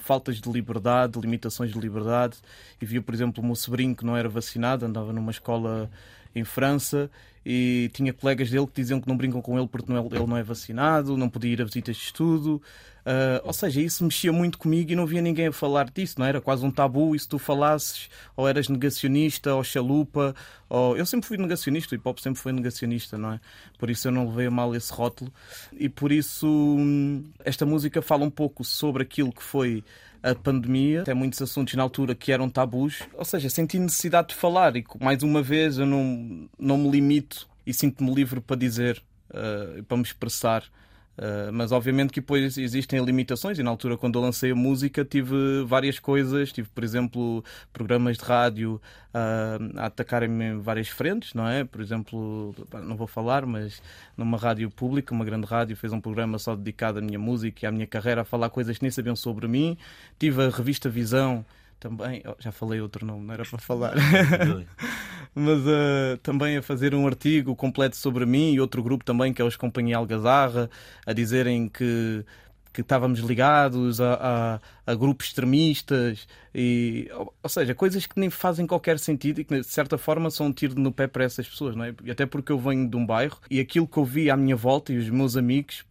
faltas 0.00 0.40
de 0.40 0.50
liberdade, 0.50 1.18
limitações 1.18 1.72
de 1.72 1.78
liberdade. 1.80 2.36
E 2.80 2.86
via, 2.86 3.02
por 3.02 3.14
exemplo, 3.14 3.42
o 3.42 3.46
meu 3.46 3.56
sobrinho 3.56 3.96
que 3.96 4.04
não 4.04 4.16
era 4.16 4.28
vacinado, 4.28 4.84
andava 4.84 5.12
numa 5.12 5.30
escola 5.30 5.90
em 6.34 6.44
França 6.44 7.10
e 7.44 7.90
tinha 7.92 8.12
colegas 8.12 8.50
dele 8.50 8.66
que 8.66 8.80
diziam 8.80 9.00
que 9.00 9.08
não 9.08 9.16
brincam 9.16 9.40
com 9.40 9.58
ele 9.58 9.66
porque 9.66 9.90
não 9.90 9.98
é, 9.98 10.06
ele 10.06 10.26
não 10.26 10.36
é 10.36 10.42
vacinado, 10.42 11.16
não 11.16 11.28
podia 11.28 11.52
ir 11.52 11.62
a 11.62 11.64
visitas 11.64 11.96
de 11.96 12.02
estudo. 12.02 12.62
Uh, 13.00 13.40
ou 13.44 13.52
seja, 13.52 13.80
isso 13.80 14.04
mexia 14.04 14.30
muito 14.30 14.58
comigo 14.58 14.92
e 14.92 14.94
não 14.94 15.06
via 15.06 15.22
ninguém 15.22 15.46
a 15.46 15.52
falar 15.52 15.90
disso, 15.90 16.16
não 16.18 16.26
era 16.26 16.40
quase 16.40 16.64
um 16.64 16.70
tabu. 16.70 17.14
E 17.14 17.18
se 17.18 17.26
tu 17.26 17.38
falasses, 17.38 18.10
ou 18.36 18.46
eras 18.46 18.68
negacionista, 18.68 19.54
ou 19.54 19.64
chalupa, 19.64 20.34
ou... 20.68 20.96
eu 20.96 21.06
sempre 21.06 21.26
fui 21.26 21.38
negacionista, 21.38 21.94
o 21.94 21.96
hip 21.96 22.06
hop 22.06 22.18
sempre 22.18 22.40
foi 22.40 22.52
negacionista, 22.52 23.16
não 23.16 23.32
é? 23.32 23.40
Por 23.78 23.88
isso 23.88 24.06
eu 24.08 24.12
não 24.12 24.28
levei 24.28 24.46
a 24.46 24.50
mal 24.50 24.74
esse 24.74 24.92
rótulo. 24.92 25.32
E 25.72 25.88
por 25.88 26.12
isso 26.12 26.46
hum, 26.46 27.24
esta 27.44 27.64
música 27.64 28.02
fala 28.02 28.24
um 28.24 28.30
pouco 28.30 28.62
sobre 28.64 29.02
aquilo 29.02 29.32
que 29.32 29.42
foi 29.42 29.82
a 30.22 30.34
pandemia, 30.34 31.02
até 31.02 31.14
muitos 31.14 31.40
assuntos 31.40 31.74
na 31.74 31.82
altura 31.82 32.14
que 32.14 32.30
eram 32.30 32.48
tabus, 32.50 33.00
ou 33.14 33.24
seja, 33.24 33.48
senti 33.48 33.78
necessidade 33.78 34.28
de 34.28 34.34
falar 34.34 34.76
e 34.76 34.84
mais 35.00 35.22
uma 35.22 35.42
vez 35.42 35.78
eu 35.78 35.86
não, 35.86 36.48
não 36.58 36.78
me 36.78 36.90
limito 36.90 37.29
e 37.70 37.74
sinto-me 37.74 38.12
livre 38.14 38.40
para 38.40 38.56
dizer, 38.56 39.02
uh, 39.30 39.82
para 39.84 39.96
me 39.96 40.02
expressar. 40.02 40.64
Uh, 41.16 41.52
mas 41.52 41.70
obviamente 41.70 42.12
que 42.12 42.20
depois 42.20 42.56
existem 42.56 43.04
limitações 43.04 43.58
e 43.58 43.62
na 43.62 43.68
altura 43.68 43.98
quando 43.98 44.18
eu 44.18 44.22
lancei 44.22 44.52
a 44.52 44.54
música 44.54 45.04
tive 45.04 45.64
várias 45.66 45.98
coisas, 45.98 46.50
tive 46.50 46.68
por 46.70 46.82
exemplo 46.82 47.44
programas 47.74 48.16
de 48.16 48.24
rádio 48.24 48.80
uh, 49.12 49.78
a 49.78 49.86
atacarem-me 49.86 50.44
em 50.44 50.58
várias 50.60 50.88
frentes, 50.88 51.34
não 51.34 51.46
é? 51.46 51.62
Por 51.62 51.82
exemplo, 51.82 52.54
não 52.84 52.96
vou 52.96 53.06
falar, 53.06 53.44
mas 53.44 53.82
numa 54.16 54.38
rádio 54.38 54.70
pública, 54.70 55.12
uma 55.12 55.24
grande 55.24 55.46
rádio, 55.46 55.76
fez 55.76 55.92
um 55.92 56.00
programa 56.00 56.38
só 56.38 56.56
dedicado 56.56 57.00
à 57.00 57.02
minha 57.02 57.18
música 57.18 57.66
e 57.66 57.66
à 57.66 57.72
minha 57.72 57.86
carreira, 57.86 58.22
a 58.22 58.24
falar 58.24 58.48
coisas 58.48 58.78
que 58.78 58.84
nem 58.84 58.90
sabiam 58.90 59.16
sobre 59.16 59.46
mim. 59.46 59.76
Tive 60.18 60.44
a 60.44 60.48
revista 60.48 60.88
Visão 60.88 61.44
também, 61.80 62.22
oh, 62.26 62.36
já 62.38 62.52
falei 62.52 62.80
outro 62.80 63.04
nome, 63.06 63.26
não 63.26 63.34
era 63.34 63.44
para 63.44 63.58
falar, 63.58 63.94
mas 65.34 65.60
uh, 65.60 66.18
também 66.22 66.58
a 66.58 66.62
fazer 66.62 66.94
um 66.94 67.06
artigo 67.06 67.56
completo 67.56 67.96
sobre 67.96 68.26
mim 68.26 68.52
e 68.52 68.60
outro 68.60 68.82
grupo 68.82 69.04
também, 69.04 69.32
que 69.32 69.40
é 69.40 69.44
os 69.44 69.56
Companhia 69.56 69.96
Algazarra, 69.96 70.70
a 71.06 71.12
dizerem 71.12 71.68
que 71.68 72.24
que 72.72 72.82
estávamos 72.82 73.18
ligados 73.18 74.00
a, 74.00 74.60
a, 74.86 74.92
a, 74.92 74.94
grupos 74.94 75.26
extremistas 75.26 76.28
e 76.54 77.10
ou 77.42 77.48
seja 77.48 77.74
coisas 77.74 78.06
que 78.06 78.18
nem 78.18 78.30
fazem 78.30 78.64
qualquer 78.64 78.96
sentido 79.00 79.40
e 79.40 79.44
que 79.44 79.60
de 79.60 79.66
certa 79.66 79.98
forma 79.98 80.30
são 80.30 80.46
um 80.46 80.52
tiro 80.52 80.78
no 80.80 80.92
pé 80.92 81.08
para 81.08 81.24
essas 81.24 81.48
pessoas 81.48 81.74
não 81.74 81.84
é? 81.84 81.94
Até 82.08 82.26
porque 82.26 82.52
eu 82.52 82.58
venho 82.60 82.88
de 82.88 82.96
um 82.96 83.04
bairro 83.04 83.38
e 83.50 83.58
aquilo 83.58 83.88
que 83.88 83.96
eu 83.96 84.04
vi 84.04 84.30
à 84.30 84.36
minha 84.36 84.54
volta 84.54 84.92
e 84.92 84.98
os 84.98 85.10
meus 85.10 85.36
amigos 85.36 85.84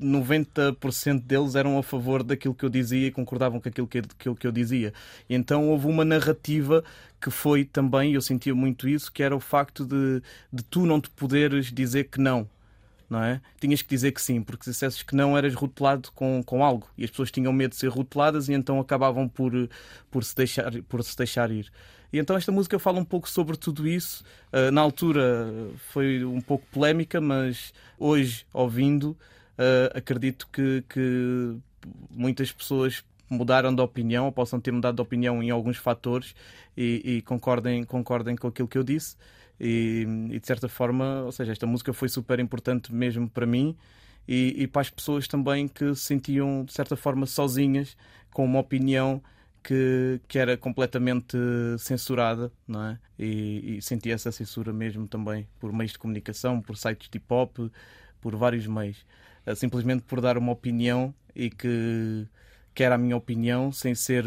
90% 0.00 1.22
deles 1.22 1.54
eram 1.54 1.78
a 1.78 1.82
favor 1.82 2.22
daquilo 2.22 2.54
que 2.54 2.64
eu 2.64 2.68
dizia 2.68 3.08
e 3.08 3.10
concordavam 3.10 3.60
com 3.60 3.68
aquilo 3.68 3.86
que, 3.86 4.02
que, 4.02 4.34
que 4.34 4.46
eu 4.46 4.52
dizia. 4.52 4.92
E 5.28 5.34
então 5.34 5.68
houve 5.68 5.86
uma 5.86 6.04
narrativa 6.04 6.82
que 7.20 7.30
foi 7.30 7.64
também, 7.64 8.14
eu 8.14 8.20
sentia 8.20 8.54
muito 8.54 8.88
isso, 8.88 9.12
que 9.12 9.22
era 9.22 9.34
o 9.34 9.40
facto 9.40 9.84
de, 9.84 10.22
de 10.52 10.64
tu 10.64 10.86
não 10.86 11.00
te 11.00 11.08
poderes 11.10 11.72
dizer 11.72 12.04
que 12.04 12.20
não. 12.20 12.48
Não 13.08 13.22
é? 13.22 13.42
Tinhas 13.60 13.82
que 13.82 13.90
dizer 13.90 14.12
que 14.12 14.22
sim, 14.22 14.40
porque 14.40 14.64
se 14.64 14.70
dissesses 14.70 15.02
que 15.02 15.14
não 15.14 15.36
eras 15.36 15.54
rotulado 15.54 16.10
com, 16.14 16.42
com 16.42 16.64
algo 16.64 16.88
e 16.96 17.04
as 17.04 17.10
pessoas 17.10 17.30
tinham 17.30 17.52
medo 17.52 17.72
de 17.72 17.76
ser 17.76 17.88
rotuladas 17.88 18.48
e 18.48 18.54
então 18.54 18.80
acabavam 18.80 19.28
por, 19.28 19.52
por, 20.10 20.24
se, 20.24 20.34
deixar, 20.34 20.72
por 20.88 21.04
se 21.04 21.14
deixar 21.14 21.50
ir. 21.50 21.70
E 22.10 22.18
então 22.18 22.36
esta 22.36 22.50
música 22.50 22.78
fala 22.78 22.98
um 22.98 23.04
pouco 23.04 23.28
sobre 23.28 23.56
tudo 23.56 23.86
isso. 23.86 24.24
Uh, 24.52 24.70
na 24.70 24.80
altura 24.80 25.50
foi 25.92 26.24
um 26.24 26.40
pouco 26.40 26.66
polémica, 26.72 27.20
mas 27.20 27.72
hoje, 27.98 28.46
ouvindo, 28.52 29.16
uh, 29.58 29.96
acredito 29.96 30.48
que, 30.52 30.84
que 30.88 31.56
muitas 32.10 32.52
pessoas 32.52 33.04
mudaram 33.28 33.74
de 33.74 33.80
opinião 33.80 34.26
ou 34.26 34.32
possam 34.32 34.60
ter 34.60 34.70
mudado 34.70 34.96
de 34.96 35.02
opinião 35.02 35.42
em 35.42 35.50
alguns 35.50 35.78
fatores 35.78 36.34
e, 36.76 37.02
e 37.04 37.22
concordem, 37.22 37.82
concordem 37.84 38.36
com 38.36 38.46
aquilo 38.48 38.68
que 38.68 38.78
eu 38.78 38.84
disse. 38.84 39.16
E, 39.58 40.06
e, 40.30 40.40
de 40.40 40.46
certa 40.46 40.68
forma, 40.68 41.22
ou 41.22 41.32
seja, 41.32 41.52
esta 41.52 41.66
música 41.66 41.92
foi 41.92 42.08
super 42.08 42.40
importante 42.40 42.92
mesmo 42.92 43.28
para 43.28 43.46
mim 43.46 43.76
e, 44.26 44.54
e, 44.62 44.66
para 44.66 44.82
as 44.82 44.90
pessoas 44.90 45.28
também 45.28 45.68
que 45.68 45.94
se 45.94 46.02
sentiam 46.02 46.64
de 46.64 46.72
certa 46.72 46.96
forma 46.96 47.26
sozinhas 47.26 47.96
com 48.32 48.44
uma 48.44 48.58
opinião 48.58 49.22
que, 49.62 50.20
que 50.26 50.38
era 50.38 50.56
completamente 50.56 51.36
censurada, 51.78 52.50
não 52.66 52.84
é? 52.84 52.98
E, 53.18 53.76
e 53.76 53.82
senti 53.82 54.10
essa 54.10 54.32
censura 54.32 54.72
mesmo 54.72 55.06
também 55.06 55.46
por 55.60 55.72
meios 55.72 55.92
de 55.92 55.98
comunicação, 55.98 56.60
por 56.60 56.76
sites 56.76 57.08
de 57.08 57.18
hip 57.18 57.26
hop, 57.32 57.56
por 58.20 58.34
vários 58.34 58.66
meios. 58.66 59.04
Eh, 59.46 59.54
simplesmente 59.54 60.02
por 60.02 60.20
dar 60.20 60.38
uma 60.38 60.52
opinião 60.52 61.14
e 61.34 61.50
que, 61.50 62.26
que 62.74 62.82
era 62.82 62.94
a 62.94 62.98
minha 62.98 63.16
opinião, 63.16 63.72
sem 63.72 63.94
ser. 63.94 64.24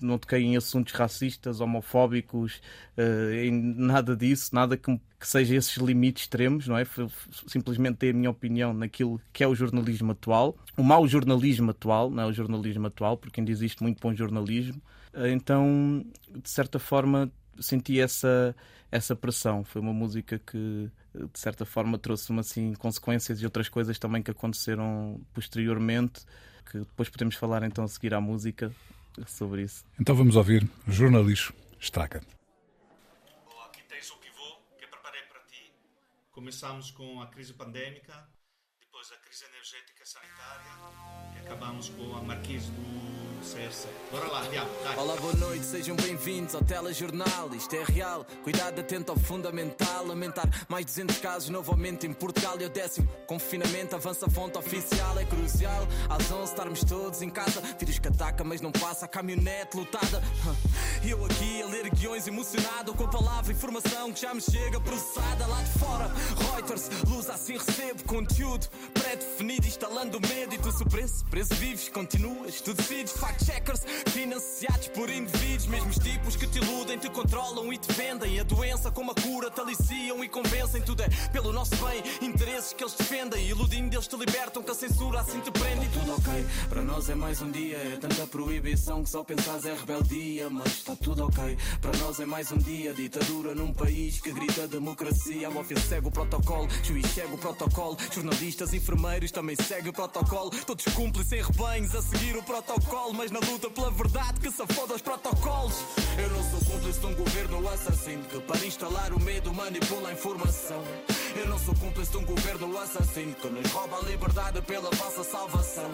Não 0.00 0.18
toquei 0.18 0.42
em 0.42 0.56
assuntos 0.56 0.92
racistas, 0.92 1.60
homofóbicos, 1.60 2.60
uh, 2.98 3.32
em 3.32 3.50
nada 3.52 4.16
disso, 4.16 4.54
nada 4.54 4.76
que, 4.76 5.00
que, 5.18 5.26
seja 5.26 5.54
esses 5.54 5.76
limites 5.76 6.24
extremos, 6.24 6.66
não 6.66 6.76
é? 6.76 6.84
Simplesmente 7.46 7.96
ter 7.98 8.10
a 8.10 8.12
minha 8.12 8.30
opinião 8.30 8.74
naquilo 8.74 9.20
que 9.32 9.42
é 9.42 9.48
o 9.48 9.54
jornalismo 9.54 10.12
atual, 10.12 10.56
o 10.76 10.82
mau 10.82 11.06
jornalismo 11.06 11.70
atual, 11.70 12.10
não 12.10 12.24
é 12.24 12.26
o 12.26 12.32
jornalismo 12.32 12.86
atual, 12.86 13.16
porque 13.16 13.40
ainda 13.40 13.52
existe 13.52 13.82
muito 13.82 14.00
bom 14.00 14.12
jornalismo. 14.12 14.82
Então, 15.32 16.04
de 16.34 16.50
certa 16.50 16.78
forma, 16.78 17.30
senti 17.60 18.00
essa, 18.00 18.54
essa 18.90 19.16
pressão. 19.16 19.64
Foi 19.64 19.80
uma 19.80 19.92
música 19.92 20.38
que, 20.38 20.90
de 21.14 21.38
certa 21.38 21.64
forma, 21.64 21.98
trouxe-me 21.98 22.40
assim, 22.40 22.74
consequências 22.74 23.40
e 23.40 23.44
outras 23.44 23.68
coisas 23.68 23.98
também 23.98 24.22
que 24.22 24.30
aconteceram 24.30 25.20
posteriormente, 25.32 26.24
que 26.70 26.78
depois 26.78 27.08
podemos 27.08 27.34
falar 27.34 27.62
então 27.62 27.84
a 27.84 27.88
seguir 27.88 28.14
à 28.14 28.20
música 28.20 28.72
sobre 29.26 29.62
isso. 29.62 29.84
Então 30.00 30.14
vamos 30.14 30.36
ouvir 30.36 30.68
Jornalismo 30.88 31.54
Estraca. 31.80 32.22
Aqui 33.66 33.82
tens 33.88 34.10
o 34.10 34.16
pivô 34.16 34.56
que 34.78 34.84
eu 34.84 34.88
preparei 34.88 35.22
para 35.22 35.40
ti. 35.42 35.72
Começamos 36.32 36.90
com 36.90 37.20
a 37.20 37.26
crise 37.28 37.52
pandémica, 37.52 38.28
depois 38.80 39.10
a 39.12 39.16
crise 39.16 39.44
energética 39.44 40.04
sanitária 40.04 41.36
e 41.36 41.38
acabamos 41.46 41.88
com 41.90 42.16
a 42.16 42.22
marquise 42.22 42.70
do 42.70 43.33
CRC. 43.44 43.88
Bora 44.10 44.26
lá, 44.28 44.42
diabo, 44.48 44.70
Olá, 44.96 45.16
boa 45.16 45.34
noite, 45.34 45.64
sejam 45.66 45.94
bem-vindos 45.96 46.54
ao 46.54 46.62
telejornal. 46.62 47.54
Isto 47.54 47.76
é 47.76 47.84
real, 47.84 48.26
cuidado 48.42 48.80
atento 48.80 49.12
ao 49.12 49.18
fundamental. 49.18 50.06
Lamentar 50.06 50.48
mais 50.68 50.86
200 50.86 51.18
casos 51.18 51.48
novamente 51.50 52.06
em 52.06 52.12
Portugal 52.12 52.56
e 52.60 52.64
o 52.64 52.70
décimo 52.70 53.08
confinamento. 53.26 53.94
Avança 53.94 54.26
a 54.26 54.30
fonte 54.30 54.56
oficial, 54.56 55.18
é 55.18 55.24
crucial. 55.24 55.86
Às 56.08 56.30
11 56.30 56.50
estarmos 56.50 56.84
todos 56.84 57.22
em 57.22 57.28
casa. 57.28 57.60
Vírus 57.78 57.98
que 57.98 58.08
ataca, 58.08 58.42
mas 58.42 58.60
não 58.60 58.72
passa. 58.72 59.04
A 59.04 59.08
caminhonete 59.08 59.76
lutada. 59.76 60.22
Eu 61.06 61.24
aqui 61.24 61.62
a 61.62 61.66
ler 61.66 61.90
guiões 61.90 62.26
emocionado 62.26 62.94
com 62.94 63.04
a 63.04 63.08
palavra 63.08 63.52
informação 63.52 64.12
que 64.12 64.22
já 64.22 64.32
me 64.32 64.40
chega 64.40 64.80
processada 64.80 65.46
lá 65.46 65.62
de 65.62 65.78
fora. 65.78 66.06
Roy 66.36 66.54
haters. 66.64 66.88
Luz 67.08 67.28
assim 67.28 67.58
recebo 67.58 68.04
conteúdo 68.04 68.66
pré-definido, 68.92 69.66
instalando 69.66 70.20
medo. 70.20 70.54
E 70.54 70.58
tu, 70.58 70.72
se 70.72 70.82
o 70.82 70.88
preço 70.88 71.54
vives, 71.54 71.88
continuas, 71.88 72.60
tu 72.60 72.72
decides. 72.74 73.12
Fact-checkers 73.34 73.82
financiados 74.10 74.88
por 74.88 75.10
indivíduos, 75.10 75.66
mesmos 75.66 75.98
tipos 75.98 76.36
que 76.36 76.46
te 76.46 76.58
iludem, 76.58 76.98
te 76.98 77.10
controlam 77.10 77.72
e 77.72 77.78
te 77.78 77.92
vendem. 77.92 78.38
A 78.38 78.42
doença 78.44 78.90
como 78.90 79.10
a 79.10 79.14
cura 79.14 79.50
te 79.50 79.60
aliciam 79.60 80.22
e 80.22 80.28
convencem. 80.28 80.82
Tudo 80.82 81.02
é 81.02 81.08
pelo 81.32 81.52
nosso 81.52 81.74
bem, 81.76 82.02
interesses 82.22 82.72
que 82.72 82.84
eles 82.84 82.94
defendem. 82.94 83.48
Iludindo, 83.48 83.96
eles 83.96 84.06
te 84.06 84.16
libertam, 84.16 84.62
que 84.62 84.70
a 84.70 84.74
censura 84.74 85.20
assim 85.20 85.40
te 85.40 85.50
prende. 85.50 85.86
E 85.86 85.88
tudo 85.88 86.12
ok, 86.12 86.46
para 86.68 86.82
nós 86.82 87.08
é 87.08 87.14
mais 87.14 87.42
um 87.42 87.50
dia. 87.50 87.76
É 87.76 87.96
tanta 87.96 88.26
proibição 88.26 89.02
que 89.02 89.10
só 89.10 89.24
pensas 89.24 89.64
é 89.64 89.74
rebeldia. 89.74 90.48
Mas 90.48 90.66
está 90.66 90.94
tudo 90.96 91.26
ok, 91.26 91.56
para 91.80 91.96
nós 91.98 92.20
é 92.20 92.26
mais 92.26 92.52
um 92.52 92.58
dia. 92.58 92.94
Ditadura 92.94 93.54
num 93.54 93.72
país 93.72 94.20
que 94.20 94.30
grita 94.32 94.68
democracia. 94.68 95.48
A 95.48 95.50
máfia 95.50 95.78
segue 95.80 96.08
o 96.08 96.10
protocolo, 96.10 96.68
juiz 96.82 97.06
segue 97.06 97.34
o 97.34 97.38
protocolo. 97.38 97.96
Jornalistas, 98.12 98.72
enfermeiros 98.72 99.32
também 99.32 99.56
seguem 99.56 99.90
o 99.90 99.92
protocolo. 99.92 100.50
Todos 100.64 100.84
cúmplices 100.94 101.32
em 101.32 101.42
rebanhos 101.42 101.94
a 101.94 102.02
seguir 102.02 102.36
o 102.36 102.42
protocolo. 102.42 103.13
Mas 103.16 103.30
na 103.30 103.38
luta 103.38 103.70
pela 103.70 103.90
verdade 103.92 104.40
que 104.40 104.50
se 104.50 104.66
foda 104.74 104.94
os 104.94 105.02
protocolos. 105.02 105.74
Eu 106.18 106.28
não 106.30 106.50
sou 106.50 106.60
cúmplice 106.70 106.98
de 106.98 107.06
um 107.06 107.14
governo 107.14 107.68
assassino 107.68 108.24
que 108.24 108.40
para 108.40 108.66
instalar 108.66 109.12
o 109.12 109.20
medo 109.20 109.54
manipula 109.54 110.08
a 110.08 110.12
informação. 110.12 110.82
Eu 111.36 111.48
não 111.48 111.58
sou 111.58 111.74
cúmplice 111.76 112.10
de 112.10 112.16
um 112.18 112.24
governo 112.24 112.78
assassino 112.78 113.34
que 113.34 113.48
nos 113.48 113.70
rouba 113.70 113.98
a 113.98 114.08
liberdade 114.08 114.62
pela 114.62 114.90
falsa 114.96 115.24
salvação. 115.24 115.90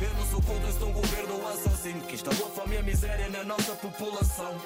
Eu 0.00 0.14
não 0.14 0.26
sou 0.30 0.42
cúmplice 0.42 0.78
de 0.78 0.84
um 0.84 0.92
governo 0.92 1.48
assassino 1.48 2.00
que 2.02 2.14
instalou 2.14 2.46
a 2.46 2.50
fome 2.50 2.74
e 2.74 2.78
a 2.78 2.82
miséria 2.82 3.28
na 3.28 3.44
nossa 3.44 3.72
população. 3.74 4.56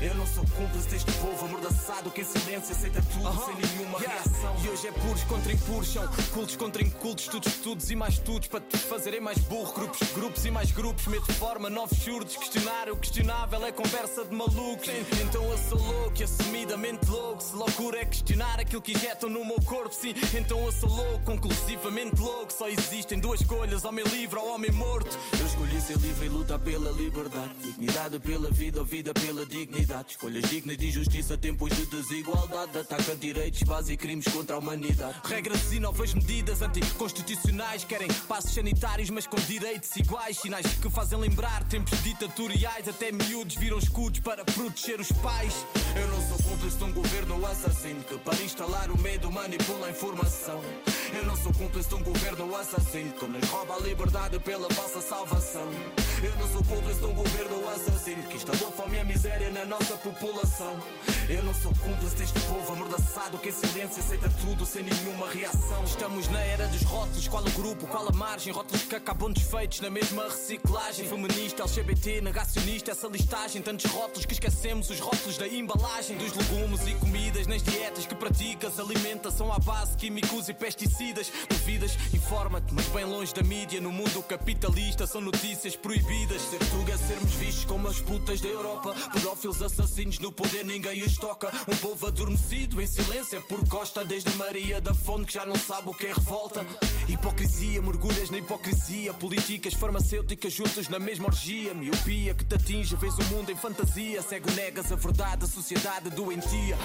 Eu 0.00 0.14
não 0.14 0.26
sou 0.26 0.44
cúmplice 0.56 0.88
deste 0.88 1.12
povo 1.12 1.46
amordaçado 1.46 2.10
que 2.10 2.20
em 2.20 2.24
silêncio 2.24 2.72
aceita 2.72 3.02
tudo 3.02 3.44
sem 3.44 3.54
nenhuma 3.56 3.98
reação. 3.98 4.56
E 4.64 4.68
hoje 4.68 4.86
é 4.86 4.92
puros 4.92 5.24
contra 5.24 5.52
impuros, 5.52 5.92
são 5.92 6.08
cultos 6.32 6.56
contra 6.56 6.82
incultos, 6.82 7.24
estudos, 7.24 7.52
estudos 7.52 7.90
e 7.90 7.96
mais 7.96 8.14
estudos 8.14 8.48
para 8.48 8.60
te 8.60 8.78
fazerem 8.78 9.20
mais 9.20 9.38
burro. 9.38 9.72
Grupos, 9.72 10.12
grupos 10.12 10.44
e 10.44 10.50
mais 10.50 10.70
grupos, 10.70 11.06
medo 11.06 11.26
de 11.26 11.32
forma, 11.54 11.70
novos 11.70 11.98
surdos. 11.98 12.36
Questionar 12.36 12.90
o 12.90 12.96
questionável 12.96 13.64
é 13.64 13.70
conversa 13.70 14.24
de 14.24 14.34
malucos. 14.34 14.88
Então 15.22 15.42
eu 15.44 15.58
sou 15.58 15.78
louco 15.78 16.20
e 16.20 16.24
assumidamente 16.24 17.08
louco. 17.08 17.42
Se 17.42 17.54
loucura 17.54 18.00
é 18.00 18.04
questionar 18.04 18.58
aquilo 18.58 18.82
que 18.82 18.92
injetam 18.92 19.30
no 19.30 19.44
meu 19.44 19.60
corpo, 19.62 19.94
sim. 19.94 20.14
Então 20.36 20.58
eu 20.64 20.72
sou 20.72 20.88
louco, 20.88 21.24
conclusivamente 21.24 22.20
louco. 22.20 22.52
Só 22.52 22.68
existem 22.68 23.20
duas 23.20 23.40
escolhas, 23.40 23.84
homem 23.84 24.04
livre 24.06 24.36
ou 24.38 24.54
homem 24.54 24.72
morto. 24.72 25.16
Eu 25.38 25.46
escolhi 25.46 25.80
ser 25.80 25.96
livre 25.98 26.26
e 26.26 26.28
lutar 26.28 26.58
pela 26.58 26.90
liberdade. 26.90 27.54
Dignidade 27.62 28.18
pela 28.18 28.50
vida 28.50 28.80
ou 28.80 28.84
vida 28.84 29.14
pela 29.14 29.46
dignidade. 29.46 30.12
Escolhas 30.12 30.50
dignas 30.50 30.76
de 30.76 30.88
injustiça, 30.88 31.38
tempos 31.38 31.70
de 31.70 31.86
desigualdade. 31.86 32.78
Ataca 32.78 33.14
direitos, 33.14 33.62
base 33.62 33.92
e 33.92 33.96
crimes 33.96 34.26
contra 34.26 34.56
a 34.56 34.58
humanidade. 34.58 35.20
Regras 35.24 35.72
e 35.72 35.78
novas 35.78 36.14
medidas 36.14 36.62
anticonstitucionais. 36.62 37.84
Querem 37.84 38.08
passos 38.26 38.52
sanitários, 38.52 39.08
mas 39.10 39.26
com 39.26 39.36
direitos 39.36 39.94
iguais. 39.96 40.38
Sinais 40.38 40.66
que 40.66 40.90
fazem 40.90 41.18
lembrar 41.18 41.43
tempos 41.74 42.02
ditatoriais. 42.04 42.88
Até 42.88 43.10
miúdos 43.10 43.56
viram 43.56 43.78
escudos 43.78 44.20
para 44.20 44.44
proteger 44.44 45.00
os 45.00 45.10
pais. 45.10 45.66
Eu 45.96 46.06
não 46.08 46.28
sou 46.28 46.38
cúmplice 46.48 46.76
de 46.76 46.84
um 46.84 46.92
governo 46.92 47.46
assassino 47.46 48.02
que 48.04 48.16
para 48.18 48.42
instalar 48.42 48.90
o 48.90 48.98
medo 48.98 49.30
manipula 49.30 49.88
a 49.88 49.90
informação. 49.90 50.60
Eu 51.12 51.24
não 51.26 51.36
sou 51.36 51.52
cúmplice 51.52 51.88
de 51.88 51.94
um 51.96 52.02
governo 52.02 52.54
assassino 52.56 53.12
que 53.12 53.26
nos 53.26 53.48
rouba 53.48 53.74
a 53.74 53.78
liberdade 53.80 54.38
pela 54.38 54.70
falsa 54.70 55.00
salvação. 55.00 55.68
Eu 56.22 56.34
não 56.36 56.48
sou 56.52 56.64
cúmplice 56.64 57.00
de 57.00 57.06
um 57.06 57.14
governo 57.14 57.68
assassino 57.68 58.22
que 58.24 58.36
instalou 58.36 58.72
fome 58.72 58.96
e 58.96 59.00
a 59.00 59.04
miséria 59.04 59.50
na 59.50 59.64
nossa 59.64 59.96
população. 59.96 60.80
Eu 61.28 61.42
não 61.42 61.54
sou 61.54 61.72
cúmplice 61.74 62.16
deste 62.16 62.38
povo 62.40 62.72
amordaçado 62.72 63.38
que 63.38 63.48
em 63.48 63.52
silêncio 63.52 64.02
aceita 64.02 64.30
tudo 64.40 64.64
sem 64.64 64.82
nenhuma 64.82 65.28
reação. 65.28 65.82
Estamos 65.84 66.28
na 66.28 66.40
era 66.40 66.66
dos 66.68 66.82
rótulos, 66.82 67.28
qual 67.28 67.44
o 67.44 67.50
grupo, 67.50 67.86
qual 67.86 68.08
a 68.08 68.12
margem? 68.12 68.52
Rótulos 68.52 68.82
que 68.82 68.94
acabam 68.94 69.32
desfeitos 69.32 69.80
na 69.80 69.90
mesma 69.90 70.24
reciclagem. 70.24 71.06
Feminista, 71.34 71.64
LGBT, 71.64 72.20
negacionista, 72.20 72.92
essa 72.92 73.08
listagem. 73.08 73.60
Tantos 73.60 73.90
rótulos 73.90 74.24
que 74.24 74.34
esquecemos 74.34 74.88
os 74.88 75.00
rótulos 75.00 75.36
da 75.36 75.48
embalagem. 75.48 76.16
Dos 76.16 76.32
legumes 76.32 76.86
e 76.86 76.94
comidas 76.94 77.48
nas 77.48 77.60
dietas 77.60 78.06
que 78.06 78.14
praticas. 78.14 78.78
Alimentação 78.78 79.52
à 79.52 79.58
base 79.58 79.96
químicos 79.96 80.48
e 80.48 80.54
pesticidas. 80.54 81.32
Duvidas, 81.48 81.98
informa-te, 82.14 82.72
mas 82.72 82.86
bem 82.86 83.04
longe 83.04 83.34
da 83.34 83.42
mídia. 83.42 83.80
No 83.80 83.90
mundo 83.90 84.22
capitalista 84.22 85.08
são 85.08 85.20
notícias 85.20 85.74
proibidas. 85.74 86.40
Ser 86.40 86.60
tuga 86.70 86.96
sermos 86.96 87.32
vistos 87.32 87.64
como 87.64 87.88
as 87.88 88.00
putas 88.00 88.40
da 88.40 88.48
Europa. 88.48 88.94
Pedófilos 89.12 89.60
assassinos 89.60 90.20
no 90.20 90.30
poder, 90.30 90.64
ninguém 90.64 91.02
os 91.02 91.16
toca. 91.16 91.50
Um 91.66 91.76
povo 91.78 92.06
adormecido 92.06 92.80
em 92.80 92.86
silêncio 92.86 93.38
é 93.38 93.40
por 93.40 93.68
costa. 93.68 94.04
Desde 94.04 94.30
Maria 94.36 94.80
da 94.80 94.94
Fonte 94.94 95.26
que 95.26 95.34
já 95.34 95.44
não 95.44 95.56
sabe 95.56 95.88
o 95.88 95.94
que 95.94 96.06
é 96.06 96.12
revolta. 96.12 96.64
Hipocrisia, 97.08 97.82
mergulhas 97.82 98.30
na 98.30 98.38
hipocrisia. 98.38 99.12
Políticas 99.14 99.74
farmacêuticas 99.74 100.52
juntos 100.52 100.88
na 100.88 101.00
mesma 101.00 101.23
orgia. 101.26 101.74
Miopia 101.74 102.34
que 102.34 102.44
te 102.44 102.54
atinge, 102.54 102.96
vês 102.96 103.14
o 103.18 103.24
mundo 103.24 103.50
em 103.50 103.56
fantasia. 103.56 104.22
Cego 104.22 104.50
negas 104.52 104.90
a 104.92 104.96
verdade, 104.96 105.44
a 105.44 105.48
sociedade 105.48 106.10
doentia. 106.10 106.76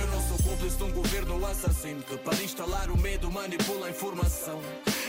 Eu 0.00 0.06
não 0.08 0.28
sou 0.28 0.38
cúmplice 0.38 0.76
de 0.76 0.84
um 0.84 0.92
governo 0.92 1.46
assassino 1.46 2.02
que 2.02 2.16
para 2.18 2.42
instalar 2.42 2.90
o 2.90 2.98
medo 2.98 3.30
manipula 3.30 3.86
a 3.86 3.90
informação. 3.90 4.60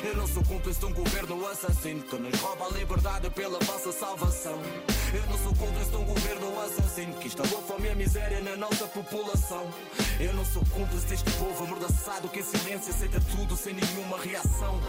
Eu 0.03 0.15
não 0.15 0.27
sou 0.27 0.43
cúmplice 0.43 0.79
de 0.79 0.85
um 0.85 0.93
governo 0.93 1.47
assassino 1.47 2.03
que 2.03 2.15
nos 2.17 2.39
rouba 2.39 2.65
a 2.65 2.69
liberdade 2.69 3.29
pela 3.31 3.59
falsa 3.61 3.91
salvação. 3.91 4.59
Eu 5.13 5.25
não 5.27 5.37
sou 5.37 5.55
cúmplice 5.55 5.89
de 5.89 5.97
um 5.97 6.05
governo 6.05 6.61
assassino 6.61 7.13
que 7.15 7.27
instalou 7.27 7.61
fome 7.63 7.89
e 7.89 7.95
miséria 7.95 8.41
na 8.41 8.55
nossa 8.55 8.85
população. 8.87 9.67
Eu 10.19 10.33
não 10.33 10.45
sou 10.45 10.63
cúmplice 10.65 11.05
deste 11.07 11.31
povo 11.31 11.63
amordaçado 11.63 12.29
que 12.29 12.39
em 12.39 12.43
silêncio 12.43 12.93
aceita 12.93 13.19
tudo 13.35 13.55
sem 13.55 13.73
nenhuma 13.73 14.17
reação. 14.19 14.79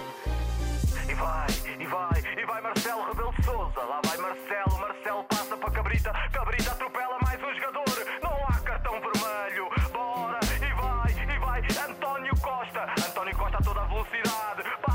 E 1.09 1.15
vai, 1.15 1.47
e 1.81 1.87
vai, 1.87 2.23
e 2.37 2.45
vai 2.45 2.61
Marcelo 2.61 3.09
Rebelo 3.09 3.33
de 3.33 3.43
Souza. 3.43 3.81
Lá 3.81 3.99
vai 4.05 4.19
Marcelo, 4.19 4.79
Marcelo 4.79 5.25
passa 5.25 5.57
para 5.57 5.71
Cabrita. 5.71 6.13
Cabrita 6.31 6.73
atropela 6.73 7.19
mais 7.25 7.43
um 7.43 7.55
jogador. 7.55 7.85
Não 8.23 8.47
há 8.47 8.61
cartão 8.61 8.93
vermelho. 9.01 9.71
Bora, 9.91 10.39
e 10.57 10.75
vai, 10.75 11.35
e 11.35 11.39
vai. 11.39 11.91
António 11.91 12.35
Costa, 12.41 12.85
António 13.09 13.37
Costa 13.39 13.57
a 13.57 13.63
toda 13.63 13.81
a 13.81 13.85
velocidade. 13.87 14.88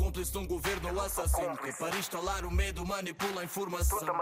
Cúmplice 0.00 0.32
de 0.32 0.38
um 0.38 0.46
governo 0.46 0.98
assassino 0.98 1.58
que 1.58 1.72
para 1.74 1.94
instalar 1.98 2.46
o 2.46 2.50
medo 2.50 2.86
manipula 2.86 3.42
a 3.42 3.44
informação. 3.44 4.00
Não 4.00 4.16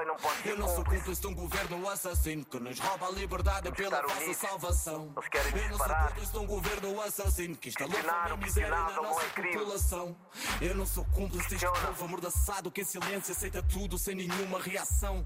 Eu 0.44 0.56
não 0.58 0.66
sou 0.66 0.84
cúmplice. 0.84 1.20
de 1.20 1.26
um 1.28 1.34
governo 1.34 1.88
assassino 1.88 2.44
que 2.44 2.58
nos 2.58 2.80
rouba 2.80 3.06
a 3.06 3.10
liberdade 3.12 3.70
pela 3.70 4.04
unidos. 4.04 4.36
salvação. 4.38 5.14
Eu 5.14 5.70
não 5.70 5.78
sou 5.78 5.96
cúmplice 5.96 6.32
de 6.32 6.38
um 6.38 6.46
governo 6.46 7.00
assassino 7.02 7.56
que 7.56 7.68
instalou 7.68 7.94
fome 7.94 8.28
e 8.28 8.32
o 8.32 8.38
miséria 8.38 8.70
na 8.70 8.90
nossa 8.90 9.24
é 9.24 9.28
população. 9.28 10.16
Eu 10.60 10.74
não 10.74 10.84
sou 10.84 11.04
cúmplice 11.04 11.48
deste 11.48 11.66
povo 11.66 12.04
amordaçado 12.04 12.72
que 12.72 12.80
em 12.80 12.84
silêncio 12.84 13.32
aceita 13.32 13.62
tudo 13.62 13.96
sem 13.96 14.16
nenhuma 14.16 14.60
reação. 14.60 15.24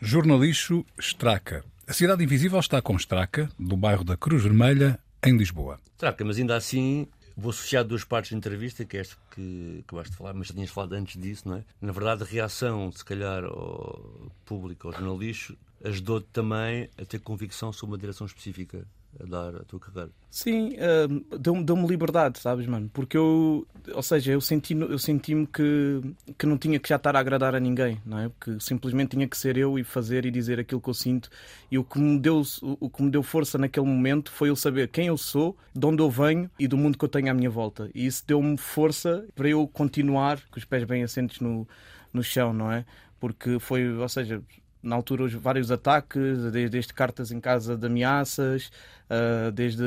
Jornalixo 0.00 0.86
Straca. 1.00 1.64
A 1.88 1.92
Cidade 1.92 2.22
Invisível 2.22 2.60
está 2.60 2.80
com 2.80 2.96
Straca, 2.96 3.50
do 3.58 3.76
bairro 3.76 4.04
da 4.04 4.16
Cruz 4.16 4.44
Vermelha, 4.44 4.96
em 5.24 5.36
Lisboa. 5.36 5.80
Traca, 5.98 6.24
mas 6.24 6.38
ainda 6.38 6.56
assim 6.56 7.08
vou 7.36 7.50
associar 7.50 7.84
duas 7.84 8.04
partes 8.04 8.32
da 8.32 8.38
entrevista, 8.38 8.84
que 8.84 8.96
é 8.96 9.00
esta 9.00 9.16
que 9.34 9.82
acabaste 9.84 10.12
de 10.12 10.16
falar, 10.18 10.34
mas 10.34 10.48
já 10.48 10.54
tinhas 10.54 10.70
falado 10.70 10.92
antes 10.94 11.20
disso, 11.20 11.48
não 11.48 11.56
é? 11.56 11.64
Na 11.80 11.92
verdade, 11.92 12.22
a 12.22 12.26
reação, 12.26 12.90
se 12.92 13.04
calhar, 13.04 13.44
ao 13.44 14.30
público, 14.44 14.88
ao 14.88 14.94
jornalista, 14.94 15.54
ajudou-te 15.84 16.26
também 16.32 16.88
a 17.00 17.04
ter 17.04 17.18
convicção 17.20 17.72
sobre 17.72 17.94
uma 17.94 17.98
direção 17.98 18.26
específica 18.26 18.86
a 19.20 19.24
dar 19.26 19.56
a 19.56 19.64
tua 19.64 19.78
carreira. 19.80 20.10
Sim, 20.30 20.74
ah, 20.78 21.36
deu-me 21.38 21.62
deu 21.62 21.76
liberdade, 21.86 22.38
sabes, 22.38 22.66
mano? 22.66 22.90
Porque 22.92 23.16
eu, 23.18 23.66
ou 23.94 24.02
seja, 24.02 24.32
eu 24.32 24.40
senti- 24.40 24.74
eu 24.74 24.98
senti-me 24.98 25.46
que, 25.46 26.00
que 26.38 26.46
não 26.46 26.56
tinha 26.56 26.78
que 26.80 26.88
já 26.88 26.96
estar 26.96 27.14
a 27.14 27.18
agradar 27.20 27.54
a 27.54 27.60
ninguém, 27.60 28.00
não 28.06 28.18
é? 28.18 28.28
Porque 28.30 28.58
simplesmente 28.58 29.10
tinha 29.10 29.28
que 29.28 29.36
ser 29.36 29.58
eu 29.58 29.78
e 29.78 29.84
fazer 29.84 30.24
e 30.24 30.30
dizer 30.30 30.58
aquilo 30.58 30.80
que 30.80 30.88
eu 30.88 30.94
sinto. 30.94 31.28
E 31.70 31.76
o 31.78 31.84
que 31.84 31.98
me 31.98 32.18
deu, 32.18 32.42
o 32.62 32.88
que 32.88 33.02
me 33.02 33.10
deu 33.10 33.22
força 33.22 33.58
naquele 33.58 33.86
momento 33.86 34.32
foi 34.32 34.48
eu 34.48 34.56
saber 34.56 34.88
quem 34.88 35.06
eu 35.08 35.18
sou, 35.18 35.54
de 35.74 35.84
onde 35.86 36.00
eu 36.02 36.10
venho 36.10 36.50
e 36.58 36.66
do 36.66 36.78
mundo 36.78 36.96
que 36.96 37.04
eu 37.04 37.08
tenho 37.10 37.30
à 37.30 37.34
minha 37.34 37.50
volta. 37.50 37.90
E 37.94 38.06
isso 38.06 38.24
deu-me 38.26 38.56
força 38.56 39.26
para 39.34 39.48
eu 39.50 39.66
continuar 39.68 40.40
com 40.50 40.58
os 40.58 40.64
pés 40.64 40.84
bem 40.84 41.02
assentes 41.02 41.40
no, 41.40 41.68
no 42.12 42.22
chão, 42.22 42.54
não 42.54 42.72
é? 42.72 42.86
Porque 43.20 43.58
foi, 43.60 43.86
ou 43.92 44.08
seja, 44.08 44.42
na 44.82 44.96
altura 44.96 45.24
os 45.24 45.32
vários 45.32 45.70
ataques, 45.70 46.50
desde, 46.52 46.92
cartas 46.92 47.30
em 47.30 47.40
casa 47.40 47.76
de 47.76 47.86
ameaças, 47.86 48.70
ah, 49.14 49.50
desde 49.50 49.82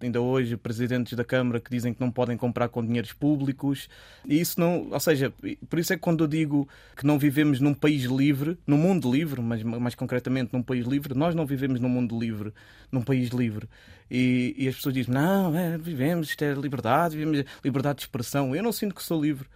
ainda 0.00 0.18
hoje 0.18 0.56
presidentes 0.56 1.12
da 1.12 1.22
Câmara 1.22 1.60
que 1.60 1.70
dizem 1.70 1.92
que 1.92 2.00
não 2.00 2.10
podem 2.10 2.38
comprar 2.38 2.70
com 2.70 2.82
dinheiros 2.82 3.12
públicos. 3.12 3.86
E 4.24 4.40
isso 4.40 4.58
não, 4.58 4.88
ou 4.90 4.98
seja, 4.98 5.30
por 5.68 5.78
isso 5.78 5.92
é 5.92 5.96
que 5.96 6.00
quando 6.02 6.24
eu 6.24 6.28
digo 6.28 6.66
que 6.96 7.04
não 7.06 7.18
vivemos 7.18 7.60
num 7.60 7.74
país 7.74 8.04
livre, 8.04 8.56
num 8.66 8.78
mundo 8.78 9.12
livre, 9.12 9.42
mas 9.42 9.62
mais 9.62 9.94
concretamente 9.94 10.54
num 10.54 10.62
país 10.62 10.86
livre, 10.86 11.12
nós 11.14 11.34
não 11.34 11.44
vivemos 11.44 11.80
num 11.80 11.88
mundo 11.90 12.18
livre, 12.18 12.50
num 12.90 13.02
país 13.02 13.28
livre. 13.28 13.68
E, 14.10 14.54
e 14.56 14.68
as 14.68 14.76
pessoas 14.76 14.94
dizem, 14.94 15.12
não, 15.12 15.54
é, 15.54 15.76
vivemos, 15.76 16.30
isto 16.30 16.42
é 16.42 16.54
liberdade, 16.54 17.14
vivemos 17.14 17.44
liberdade 17.62 17.98
de 17.98 18.04
expressão. 18.04 18.56
Eu 18.56 18.62
não 18.62 18.72
sinto 18.72 18.94
que 18.94 19.02
sou 19.02 19.20
livre. 19.20 19.46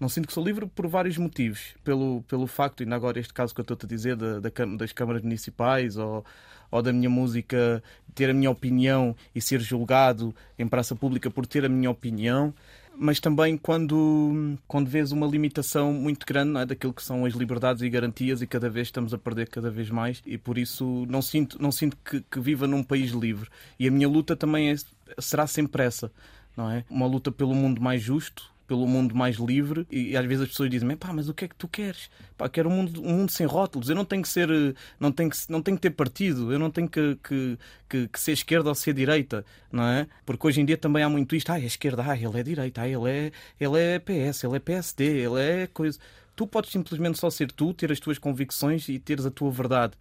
Não 0.00 0.08
sinto 0.08 0.26
que 0.26 0.32
sou 0.32 0.42
livre 0.42 0.66
por 0.66 0.88
vários 0.88 1.18
motivos. 1.18 1.74
Pelo, 1.84 2.22
pelo 2.22 2.46
facto, 2.46 2.82
ainda 2.82 2.96
agora 2.96 3.20
este 3.20 3.34
caso 3.34 3.54
que 3.54 3.60
eu 3.60 3.62
estou 3.62 3.78
a 3.80 3.86
dizer, 3.86 4.16
da, 4.16 4.40
da, 4.40 4.50
das 4.76 4.92
câmaras 4.92 5.22
municipais 5.22 5.96
ou, 5.96 6.24
ou 6.70 6.82
da 6.82 6.92
minha 6.92 7.10
música 7.10 7.82
ter 8.14 8.30
a 8.30 8.34
minha 8.34 8.50
opinião 8.50 9.14
e 9.34 9.40
ser 9.40 9.60
julgado 9.60 10.34
em 10.58 10.66
praça 10.66 10.96
pública 10.96 11.30
por 11.30 11.46
ter 11.46 11.64
a 11.64 11.68
minha 11.68 11.90
opinião 11.90 12.54
mas 13.02 13.18
também 13.18 13.56
quando, 13.56 14.58
quando 14.68 14.88
vês 14.88 15.10
uma 15.10 15.26
limitação 15.26 15.90
muito 15.90 16.26
grande 16.26 16.58
é, 16.58 16.66
daquilo 16.66 16.92
que 16.92 17.02
são 17.02 17.24
as 17.24 17.32
liberdades 17.32 17.82
e 17.82 17.88
garantias 17.88 18.42
e 18.42 18.46
cada 18.46 18.68
vez 18.68 18.88
estamos 18.88 19.14
a 19.14 19.18
perder 19.18 19.48
cada 19.48 19.70
vez 19.70 19.88
mais 19.88 20.22
e 20.26 20.36
por 20.36 20.58
isso 20.58 21.06
não 21.08 21.22
sinto, 21.22 21.60
não 21.60 21.72
sinto 21.72 21.96
que, 22.04 22.20
que 22.20 22.38
viva 22.38 22.66
num 22.66 22.82
país 22.82 23.12
livre. 23.12 23.48
E 23.78 23.88
a 23.88 23.90
minha 23.90 24.06
luta 24.06 24.36
também 24.36 24.70
é, 24.70 24.74
será 25.18 25.46
sempre 25.46 25.82
essa, 25.82 26.12
não 26.54 26.70
é? 26.70 26.84
Uma 26.90 27.06
luta 27.06 27.32
pelo 27.32 27.54
mundo 27.54 27.80
mais 27.80 28.02
justo, 28.02 28.52
pelo 28.70 28.86
mundo 28.86 29.16
mais 29.16 29.34
livre 29.34 29.84
e, 29.90 30.10
e 30.10 30.16
às 30.16 30.24
vezes 30.24 30.44
as 30.44 30.50
pessoas 30.50 30.70
dizem 30.70 30.96
pá, 30.96 31.12
mas 31.12 31.28
o 31.28 31.34
que 31.34 31.44
é 31.44 31.48
que 31.48 31.56
tu 31.56 31.66
queres? 31.66 32.08
Pá, 32.38 32.48
quero 32.48 32.68
um 32.68 32.72
mundo, 32.72 33.02
um 33.02 33.16
mundo 33.16 33.32
sem 33.32 33.44
rótulos, 33.44 33.88
eu 33.88 33.96
não 33.96 34.04
tenho 34.04 34.22
que 34.22 34.28
ser 34.28 34.48
não 35.00 35.10
tenho 35.10 35.28
que, 35.28 35.36
não 35.48 35.60
tenho 35.60 35.76
que 35.76 35.80
ter 35.80 35.90
partido 35.90 36.52
eu 36.52 36.58
não 36.58 36.70
tenho 36.70 36.88
que, 36.88 37.16
que, 37.16 37.58
que, 37.88 38.06
que 38.06 38.20
ser 38.20 38.30
esquerda 38.30 38.68
ou 38.68 38.74
ser 38.76 38.94
direita, 38.94 39.44
não 39.72 39.82
é? 39.82 40.06
Porque 40.24 40.46
hoje 40.46 40.60
em 40.60 40.64
dia 40.64 40.76
também 40.76 41.02
há 41.02 41.08
muito 41.08 41.34
isto, 41.34 41.50
ah, 41.50 41.60
é 41.60 41.64
esquerda, 41.64 42.04
ah, 42.06 42.16
ele 42.16 42.38
é 42.38 42.42
direita, 42.44 42.82
ah, 42.82 42.88
ele 42.88 43.10
é, 43.10 43.32
ele 43.58 43.80
é 43.80 43.98
PS, 43.98 44.44
ele 44.44 44.54
é 44.54 44.60
PSD, 44.60 45.04
ele 45.04 45.40
é 45.40 45.66
coisa... 45.66 45.98
Tu 46.36 46.46
podes 46.46 46.70
simplesmente 46.70 47.18
só 47.18 47.28
ser 47.28 47.50
tu, 47.50 47.74
ter 47.74 47.90
as 47.90 47.98
tuas 47.98 48.18
convicções 48.18 48.88
e 48.88 49.00
teres 49.00 49.26
a 49.26 49.32
tua 49.32 49.50
verdade 49.50 49.94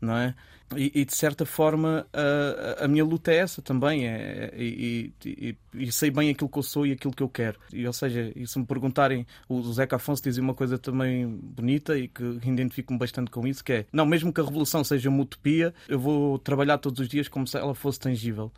não 0.00 0.16
é? 0.16 0.34
E, 0.76 1.00
e, 1.00 1.04
de 1.04 1.16
certa 1.16 1.44
forma 1.44 2.06
a, 2.12 2.84
a, 2.84 2.88
minha 2.88 3.04
luta 3.04 3.32
é 3.32 3.38
essa 3.38 3.60
também 3.60 4.06
é, 4.06 4.52
e, 4.56 5.12
e, 5.24 5.56
e, 5.74 5.90
sei 5.90 6.12
bem 6.12 6.30
aquilo 6.30 6.48
que 6.48 6.58
eu 6.58 6.62
sou 6.62 6.86
e 6.86 6.92
aquilo 6.92 7.12
que 7.12 7.24
eu 7.24 7.28
quero 7.28 7.58
e, 7.72 7.84
ou 7.84 7.92
seja, 7.92 8.30
e 8.36 8.46
se 8.46 8.56
me 8.56 8.64
perguntarem 8.64 9.26
o 9.48 9.60
Zeca 9.72 9.96
Afonso 9.96 10.22
dizia 10.22 10.40
uma 10.40 10.54
coisa 10.54 10.78
também 10.78 11.26
bonita 11.26 11.98
e 11.98 12.06
que 12.06 12.22
identifico-me 12.44 13.00
bastante 13.00 13.32
com 13.32 13.48
isso 13.48 13.64
que 13.64 13.72
é, 13.72 13.86
não, 13.92 14.06
mesmo 14.06 14.32
que 14.32 14.40
a 14.40 14.44
revolução 14.44 14.84
seja 14.84 15.08
uma 15.08 15.22
utopia 15.22 15.74
eu 15.88 15.98
vou 15.98 16.38
trabalhar 16.38 16.78
todos 16.78 17.00
os 17.00 17.08
dias 17.08 17.26
como 17.26 17.48
se 17.48 17.56
ela 17.56 17.74
fosse 17.74 17.98
tangível 17.98 18.52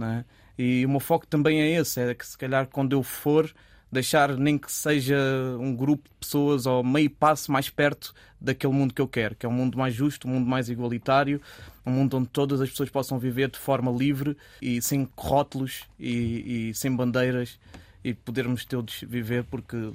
é? 0.00 0.24
e 0.56 0.86
o 0.86 0.88
meu 0.88 1.00
foco 1.00 1.26
também 1.26 1.60
é 1.60 1.78
esse, 1.78 2.00
é 2.00 2.14
que 2.14 2.26
se 2.26 2.38
calhar 2.38 2.66
quando 2.66 2.94
eu 2.94 3.02
for 3.02 3.52
deixar 3.90 4.36
nem 4.36 4.58
que 4.58 4.70
seja 4.70 5.16
um 5.58 5.74
grupo 5.74 6.08
de 6.08 6.14
pessoas 6.16 6.66
ou 6.66 6.84
meio 6.84 7.10
passo 7.10 7.50
mais 7.50 7.70
perto 7.70 8.14
daquele 8.40 8.72
mundo 8.72 8.94
que 8.94 9.00
eu 9.00 9.08
quero, 9.08 9.34
que 9.34 9.46
é 9.46 9.48
um 9.48 9.52
mundo 9.52 9.76
mais 9.76 9.94
justo, 9.94 10.28
um 10.28 10.32
mundo 10.32 10.48
mais 10.48 10.68
igualitário, 10.68 11.40
um 11.84 11.90
mundo 11.90 12.16
onde 12.16 12.28
todas 12.28 12.60
as 12.60 12.70
pessoas 12.70 12.90
possam 12.90 13.18
viver 13.18 13.50
de 13.50 13.58
forma 13.58 13.90
livre 13.90 14.36
e 14.60 14.80
sem 14.82 15.08
rótulos 15.16 15.84
e, 15.98 16.68
e 16.70 16.74
sem 16.74 16.94
bandeiras 16.94 17.58
e 18.04 18.14
podermos 18.14 18.64
todos 18.64 19.04
viver 19.08 19.44
porque 19.44 19.92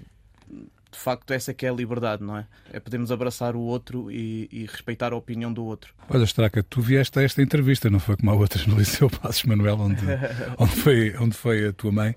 de 0.93 0.99
facto 0.99 1.31
essa 1.31 1.53
que 1.53 1.65
é 1.65 1.69
a 1.69 1.73
liberdade, 1.73 2.23
não 2.23 2.37
é? 2.37 2.45
É 2.71 2.79
podermos 2.79 3.11
abraçar 3.11 3.55
o 3.55 3.61
outro 3.61 4.11
e, 4.11 4.47
e, 4.51 4.65
respeitar 4.65 5.11
a 5.11 5.15
opinião 5.15 5.51
do 5.51 5.65
outro. 5.65 5.93
Olha, 6.07 6.23
Straca, 6.23 6.61
tu 6.61 6.81
vieste 6.81 7.17
a 7.17 7.23
esta 7.23 7.41
entrevista, 7.41 7.89
não 7.89 7.99
foi 7.99 8.15
como 8.15 8.29
a 8.29 8.35
outra 8.35 8.63
no 8.67 8.77
Liceu 8.77 9.09
Passos 9.09 9.43
Manuel, 9.43 9.79
onde, 9.79 10.05
onde, 10.57 10.75
foi, 10.75 11.15
onde 11.17 11.35
foi 11.35 11.67
a 11.67 11.73
tua 11.73 11.91
mãe. 11.91 12.15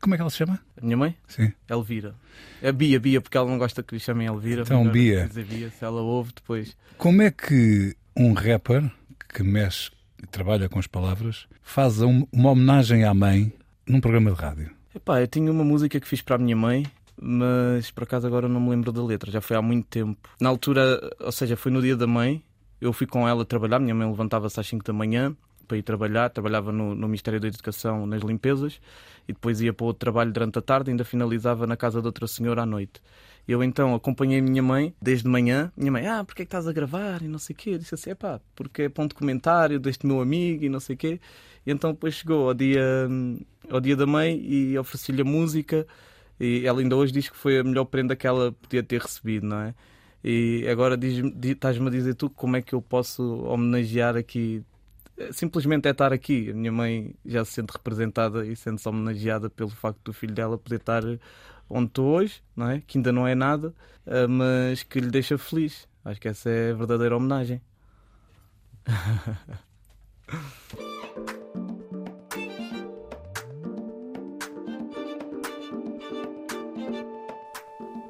Como 0.00 0.14
é 0.14 0.18
que 0.18 0.22
ela 0.22 0.30
se 0.30 0.36
chama? 0.36 0.60
A 0.80 0.84
minha 0.84 0.96
mãe? 0.96 1.16
Sim. 1.26 1.52
Elvira. 1.68 2.14
É 2.62 2.70
Bia, 2.70 3.00
Bia, 3.00 3.20
porque 3.20 3.36
ela 3.36 3.50
não 3.50 3.58
gosta 3.58 3.82
que 3.82 3.94
lhe 3.94 4.00
chamem 4.00 4.26
Elvira. 4.26 4.62
Então, 4.62 4.88
Bia. 4.88 5.26
Dizer 5.26 5.44
Bia. 5.44 5.70
Se 5.70 5.84
ela 5.84 6.00
ouve, 6.00 6.32
depois. 6.34 6.76
Como 6.96 7.22
é 7.22 7.30
que 7.30 7.96
um 8.16 8.32
rapper 8.32 8.90
que 9.32 9.42
mexe 9.42 9.90
e 10.22 10.26
trabalha 10.26 10.68
com 10.68 10.78
as 10.78 10.86
palavras 10.86 11.46
faz 11.62 12.00
uma 12.00 12.50
homenagem 12.50 13.04
à 13.04 13.12
mãe 13.12 13.52
num 13.86 14.00
programa 14.00 14.32
de 14.32 14.40
rádio? 14.40 14.70
Epá, 14.94 15.20
eu 15.20 15.26
tinha 15.26 15.50
uma 15.50 15.64
música 15.64 16.00
que 16.00 16.08
fiz 16.08 16.22
para 16.22 16.36
a 16.36 16.38
minha 16.38 16.56
mãe, 16.56 16.86
mas 17.20 17.90
por 17.90 18.04
acaso 18.04 18.26
agora 18.26 18.48
não 18.48 18.60
me 18.60 18.70
lembro 18.70 18.90
da 18.90 19.02
letra, 19.04 19.30
já 19.30 19.40
foi 19.40 19.56
há 19.56 19.62
muito 19.62 19.86
tempo. 19.86 20.28
Na 20.40 20.48
altura, 20.48 20.98
ou 21.20 21.30
seja, 21.30 21.56
foi 21.56 21.70
no 21.70 21.82
dia 21.82 21.96
da 21.96 22.06
mãe, 22.06 22.42
eu 22.80 22.92
fui 22.92 23.06
com 23.06 23.28
ela 23.28 23.44
trabalhar, 23.44 23.78
minha 23.78 23.94
mãe 23.94 24.08
levantava-se 24.08 24.58
às 24.58 24.66
5 24.66 24.84
da 24.84 24.92
manhã 24.92 25.36
para 25.68 25.76
ir 25.76 25.82
trabalhar, 25.82 26.30
trabalhava 26.30 26.72
no, 26.72 26.94
no 26.94 27.06
Ministério 27.06 27.38
da 27.38 27.46
Educação 27.46 28.06
nas 28.06 28.22
limpezas 28.22 28.80
e 29.28 29.32
depois 29.32 29.60
ia 29.60 29.72
para 29.72 29.86
outro 29.86 30.00
trabalho 30.00 30.32
durante 30.32 30.58
a 30.58 30.62
tarde 30.62 30.90
e 30.90 30.92
ainda 30.92 31.04
finalizava 31.04 31.66
na 31.66 31.76
casa 31.76 32.00
de 32.00 32.06
outra 32.06 32.26
senhora 32.26 32.62
à 32.62 32.66
noite. 32.66 33.00
Eu 33.46 33.62
então 33.62 33.94
acompanhei 33.94 34.40
minha 34.42 34.62
mãe 34.62 34.94
desde 35.00 35.28
manhã. 35.28 35.72
Minha 35.76 35.92
mãe, 35.92 36.06
ah, 36.06 36.24
porque 36.24 36.42
é 36.42 36.44
que 36.44 36.48
estás 36.48 36.66
a 36.66 36.72
gravar? 36.72 37.22
E 37.22 37.28
não 37.28 37.38
sei 37.38 37.54
o 37.54 37.56
quê. 37.56 37.70
Eu 37.70 37.78
disse 37.78 37.94
assim, 37.94 38.14
pá, 38.14 38.40
porque 38.54 38.82
é 38.82 38.88
para 38.88 39.04
um 39.04 39.06
documentário 39.06 39.78
deste 39.78 40.06
meu 40.06 40.20
amigo 40.20 40.64
e 40.64 40.68
não 40.68 40.80
sei 40.80 40.94
o 40.94 40.98
quê. 40.98 41.20
E 41.66 41.70
então 41.70 41.92
depois 41.92 42.14
chegou 42.14 42.48
ao 42.48 42.54
dia, 42.54 43.08
ao 43.70 43.80
dia 43.80 43.96
da 43.96 44.06
mãe 44.06 44.38
e 44.38 44.78
ofereci-lhe 44.78 45.22
a 45.22 45.24
música. 45.24 45.86
E 46.40 46.66
ela 46.66 46.80
ainda 46.80 46.96
hoje 46.96 47.12
diz 47.12 47.28
que 47.28 47.36
foi 47.36 47.58
a 47.58 47.64
melhor 47.64 47.86
prenda 47.86 48.14
que 48.16 48.26
ela 48.26 48.52
podia 48.52 48.82
ter 48.82 49.00
recebido, 49.00 49.46
não 49.46 49.60
é? 49.60 49.74
E 50.22 50.66
agora 50.68 50.98
estás-me 51.42 51.86
a 51.88 51.90
dizer 51.90 52.14
tu 52.14 52.28
como 52.28 52.56
é 52.56 52.62
que 52.62 52.74
eu 52.74 52.82
posso 52.82 53.22
homenagear 53.44 54.16
aqui 54.16 54.62
simplesmente 55.32 55.86
é 55.88 55.90
estar 55.90 56.12
aqui. 56.12 56.50
A 56.50 56.54
minha 56.54 56.72
mãe 56.72 57.14
já 57.24 57.44
se 57.44 57.52
sente 57.52 57.72
representada 57.72 58.46
e 58.46 58.54
sente-se 58.56 58.88
homenageada 58.88 59.50
pelo 59.50 59.70
facto 59.70 60.00
do 60.04 60.12
filho 60.12 60.34
dela 60.34 60.58
poder 60.58 60.76
estar 60.76 61.02
onde 61.68 61.88
estou 61.88 62.06
hoje, 62.06 62.42
não 62.56 62.70
é? 62.70 62.80
que 62.80 62.98
ainda 62.98 63.12
não 63.12 63.26
é 63.26 63.34
nada, 63.34 63.74
eh, 64.06 64.26
mas 64.26 64.82
que 64.82 65.00
lhe 65.00 65.10
deixa 65.10 65.36
feliz. 65.36 65.86
Acho 66.04 66.20
que 66.20 66.28
essa 66.28 66.48
é 66.48 66.70
a 66.70 66.74
verdadeira 66.74 67.16
homenagem. 67.16 67.60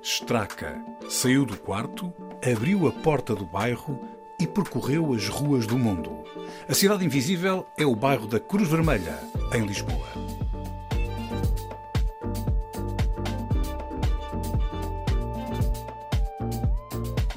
Straca 0.02 0.80
saiu 1.09 1.44
do 1.44 1.56
quarto, 1.56 2.12
abriu 2.42 2.86
a 2.86 2.92
porta 2.92 3.34
do 3.34 3.46
bairro 3.46 4.17
e 4.39 4.47
percorreu 4.47 5.12
as 5.12 5.28
ruas 5.28 5.66
do 5.66 5.78
mundo. 5.78 6.24
A 6.68 6.74
Cidade 6.74 7.05
Invisível 7.05 7.66
é 7.76 7.84
o 7.84 7.97
bairro 7.97 8.26
da 8.26 8.39
Cruz 8.39 8.68
Vermelha, 8.68 9.18
em 9.53 9.64
Lisboa. 9.66 10.07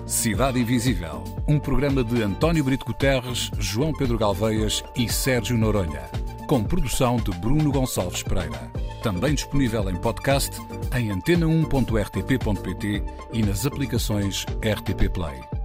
Cidade 0.06 0.60
Invisível, 0.60 1.24
um 1.48 1.58
programa 1.58 2.04
de 2.04 2.22
António 2.22 2.64
Brito 2.64 2.86
Guterres, 2.86 3.50
João 3.58 3.92
Pedro 3.92 4.20
Galveias 4.20 4.84
e 4.96 5.12
Sérgio 5.12 5.58
Noronha, 5.58 6.04
com 6.48 6.64
produção 6.64 7.18
de 7.18 7.32
Bruno 7.40 7.72
Gonçalves 7.72 8.22
Pereira. 8.22 8.72
Também 9.02 9.34
disponível 9.34 9.90
em 9.90 9.96
podcast 9.96 10.62
em 10.96 11.10
antena1.rtp.pt 11.10 13.04
e 13.34 13.42
nas 13.42 13.66
aplicações 13.66 14.46
RTP 14.62 15.10
Play. 15.12 15.61